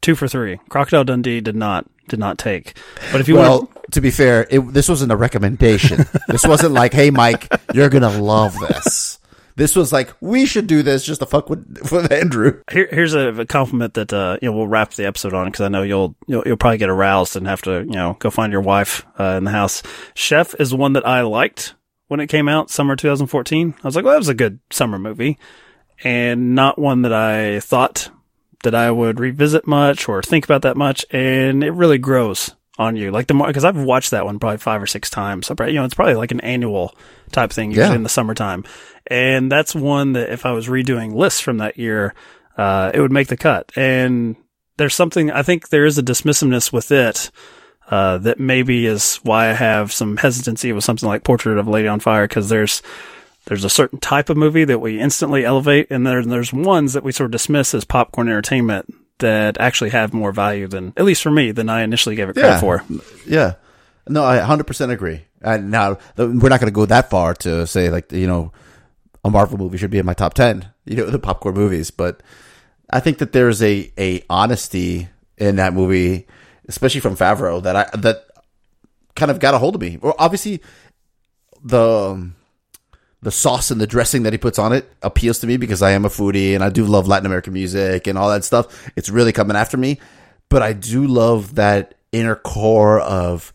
two 0.00 0.14
for 0.14 0.28
three. 0.28 0.58
Crocodile 0.68 1.04
Dundee 1.04 1.40
did 1.40 1.56
not 1.56 1.86
did 2.08 2.18
not 2.18 2.38
take, 2.38 2.76
but 3.10 3.20
if 3.20 3.28
you 3.28 3.36
well, 3.36 3.60
want, 3.60 3.92
to 3.92 4.00
be 4.00 4.10
fair, 4.10 4.46
it, 4.50 4.60
this 4.72 4.88
wasn't 4.88 5.12
a 5.12 5.16
recommendation. 5.16 6.04
this 6.28 6.44
wasn't 6.46 6.72
like, 6.72 6.92
"Hey, 6.92 7.10
Mike, 7.10 7.48
you're 7.72 7.88
gonna 7.88 8.20
love 8.20 8.58
this." 8.58 9.18
This 9.54 9.76
was 9.76 9.92
like, 9.92 10.12
"We 10.20 10.46
should 10.46 10.66
do 10.66 10.82
this 10.82 11.04
just 11.04 11.20
to 11.20 11.26
fuck 11.26 11.48
with 11.48 11.90
with 11.90 12.10
Andrew." 12.12 12.62
here, 12.70 12.88
here's 12.90 13.14
a, 13.14 13.28
a 13.28 13.46
compliment 13.46 13.94
that 13.94 14.12
uh, 14.12 14.38
you 14.42 14.50
know 14.50 14.56
we'll 14.56 14.66
wrap 14.66 14.92
the 14.92 15.06
episode 15.06 15.34
on 15.34 15.46
because 15.46 15.60
I 15.60 15.68
know 15.68 15.82
you'll, 15.82 16.16
you'll 16.26 16.42
you'll 16.44 16.56
probably 16.56 16.78
get 16.78 16.88
aroused 16.88 17.36
and 17.36 17.46
have 17.46 17.62
to 17.62 17.80
you 17.80 17.94
know 17.94 18.16
go 18.18 18.30
find 18.30 18.52
your 18.52 18.62
wife 18.62 19.06
uh, 19.18 19.36
in 19.36 19.44
the 19.44 19.50
house. 19.50 19.82
Chef 20.14 20.54
is 20.58 20.74
one 20.74 20.94
that 20.94 21.06
I 21.06 21.22
liked 21.22 21.74
when 22.08 22.20
it 22.20 22.28
came 22.28 22.48
out, 22.48 22.70
summer 22.70 22.96
2014. 22.96 23.74
I 23.82 23.86
was 23.86 23.96
like, 23.96 24.04
well, 24.04 24.14
that 24.14 24.18
was 24.18 24.28
a 24.28 24.34
good 24.34 24.58
summer 24.70 24.98
movie, 24.98 25.38
and 26.02 26.54
not 26.54 26.78
one 26.78 27.02
that 27.02 27.12
I 27.12 27.60
thought 27.60 28.10
that 28.62 28.74
I 28.74 28.90
would 28.90 29.18
revisit 29.20 29.66
much 29.66 30.08
or 30.08 30.22
think 30.22 30.44
about 30.44 30.62
that 30.62 30.76
much, 30.76 31.04
and 31.10 31.62
it 31.64 31.72
really 31.72 31.98
grows 31.98 32.54
on 32.78 32.96
you. 32.96 33.10
Like 33.10 33.26
the 33.26 33.34
more 33.34 33.46
because 33.46 33.64
I've 33.64 33.76
watched 33.76 34.12
that 34.12 34.24
one 34.24 34.38
probably 34.38 34.58
five 34.58 34.82
or 34.82 34.86
six 34.86 35.10
times. 35.10 35.46
So, 35.46 35.54
you 35.66 35.74
know, 35.74 35.84
it's 35.84 35.94
probably 35.94 36.14
like 36.14 36.30
an 36.32 36.40
annual 36.40 36.94
type 37.30 37.50
thing 37.52 37.70
usually 37.70 37.88
Yeah. 37.88 37.94
in 37.94 38.02
the 38.02 38.08
summertime, 38.08 38.64
and 39.08 39.50
that's 39.50 39.74
one 39.74 40.12
that 40.14 40.30
if 40.32 40.46
I 40.46 40.52
was 40.52 40.68
redoing 40.68 41.14
lists 41.14 41.40
from 41.40 41.58
that 41.58 41.76
year, 41.78 42.14
uh, 42.56 42.90
it 42.94 43.00
would 43.00 43.12
make 43.12 43.28
the 43.28 43.36
cut. 43.36 43.70
And 43.76 44.36
there's 44.78 44.94
something 44.94 45.30
I 45.30 45.42
think 45.42 45.68
there 45.68 45.84
is 45.86 45.98
a 45.98 46.02
dismissiveness 46.02 46.72
with 46.72 46.90
it. 46.92 47.30
Uh, 47.90 48.16
that 48.18 48.40
maybe 48.40 48.86
is 48.86 49.16
why 49.16 49.50
I 49.50 49.52
have 49.52 49.92
some 49.92 50.16
hesitancy 50.16 50.72
with 50.72 50.82
something 50.84 51.06
like 51.06 51.24
Portrait 51.24 51.58
of 51.58 51.66
a 51.66 51.70
Lady 51.70 51.88
on 51.88 52.00
Fire 52.00 52.26
because 52.26 52.48
there's 52.48 52.80
there's 53.46 53.64
a 53.64 53.70
certain 53.70 53.98
type 53.98 54.28
of 54.30 54.36
movie 54.36 54.64
that 54.64 54.80
we 54.80 55.00
instantly 55.00 55.44
elevate, 55.44 55.88
and 55.90 56.06
then 56.06 56.28
there's 56.28 56.52
ones 56.52 56.92
that 56.92 57.02
we 57.04 57.12
sort 57.12 57.26
of 57.26 57.32
dismiss 57.32 57.74
as 57.74 57.84
popcorn 57.84 58.28
entertainment 58.28 58.92
that 59.18 59.58
actually 59.60 59.90
have 59.90 60.12
more 60.12 60.32
value 60.32 60.66
than, 60.68 60.92
at 60.96 61.04
least 61.04 61.22
for 61.22 61.30
me, 61.30 61.52
than 61.52 61.68
I 61.68 61.82
initially 61.82 62.14
gave 62.16 62.28
it 62.28 62.34
credit 62.34 62.48
Yeah. 62.48 62.60
for. 62.60 62.84
Yeah, 63.26 63.54
no, 64.08 64.24
I 64.24 64.36
100 64.38 64.64
percent 64.66 64.92
agree. 64.92 65.22
And 65.40 65.70
now 65.70 65.98
we're 66.16 66.48
not 66.48 66.60
going 66.60 66.66
to 66.66 66.70
go 66.70 66.86
that 66.86 67.10
far 67.10 67.34
to 67.34 67.66
say 67.66 67.90
like 67.90 68.12
you 68.12 68.26
know 68.28 68.52
a 69.24 69.30
Marvel 69.30 69.58
movie 69.58 69.76
should 69.78 69.90
be 69.90 69.98
in 69.98 70.06
my 70.06 70.14
top 70.14 70.34
10. 70.34 70.68
You 70.84 70.96
know 70.96 71.06
the 71.10 71.18
popcorn 71.20 71.54
movies, 71.54 71.92
but 71.92 72.24
I 72.90 72.98
think 72.98 73.18
that 73.18 73.30
there's 73.32 73.62
a 73.62 73.92
a 73.96 74.24
honesty 74.28 75.08
in 75.38 75.54
that 75.56 75.72
movie, 75.74 76.26
especially 76.66 77.00
from 77.00 77.14
Favreau, 77.16 77.62
that 77.62 77.76
I 77.76 77.88
that 77.98 78.24
kind 79.14 79.30
of 79.30 79.38
got 79.38 79.54
a 79.54 79.58
hold 79.58 79.76
of 79.76 79.80
me. 79.80 79.98
Well, 80.02 80.16
obviously 80.18 80.60
the 81.62 81.80
um, 82.10 82.34
the 83.22 83.30
sauce 83.30 83.70
and 83.70 83.80
the 83.80 83.86
dressing 83.86 84.24
that 84.24 84.32
he 84.32 84.38
puts 84.38 84.58
on 84.58 84.72
it 84.72 84.92
appeals 85.02 85.38
to 85.38 85.46
me 85.46 85.56
because 85.56 85.80
I 85.80 85.92
am 85.92 86.04
a 86.04 86.08
foodie 86.08 86.54
and 86.54 86.62
I 86.62 86.70
do 86.70 86.84
love 86.84 87.06
Latin 87.06 87.26
American 87.26 87.52
music 87.52 88.06
and 88.06 88.18
all 88.18 88.28
that 88.30 88.44
stuff. 88.44 88.90
It's 88.96 89.08
really 89.08 89.32
coming 89.32 89.56
after 89.56 89.76
me, 89.76 90.00
but 90.48 90.62
I 90.62 90.72
do 90.72 91.06
love 91.06 91.54
that 91.54 91.94
inner 92.10 92.34
core 92.34 93.00
of 93.00 93.52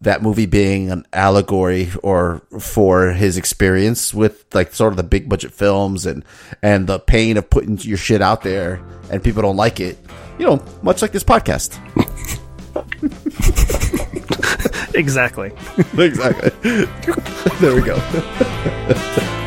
that 0.00 0.22
movie 0.22 0.46
being 0.46 0.90
an 0.90 1.06
allegory 1.12 1.90
or 2.02 2.42
for 2.58 3.12
his 3.12 3.36
experience 3.36 4.12
with 4.12 4.44
like 4.52 4.74
sort 4.74 4.92
of 4.92 4.96
the 4.96 5.04
big 5.04 5.28
budget 5.28 5.52
films 5.52 6.06
and 6.06 6.24
and 6.60 6.88
the 6.88 6.98
pain 6.98 7.36
of 7.36 7.48
putting 7.48 7.78
your 7.78 7.98
shit 7.98 8.20
out 8.20 8.42
there 8.42 8.82
and 9.10 9.22
people 9.22 9.42
don't 9.42 9.56
like 9.56 9.78
it. 9.78 9.98
You 10.38 10.46
know, 10.46 10.64
much 10.82 11.02
like 11.02 11.12
this 11.12 11.22
podcast. 11.22 11.78
Exactly. 14.94 15.50
exactly. 15.96 16.50
there 17.60 17.74
we 17.74 17.80
go. 17.80 17.96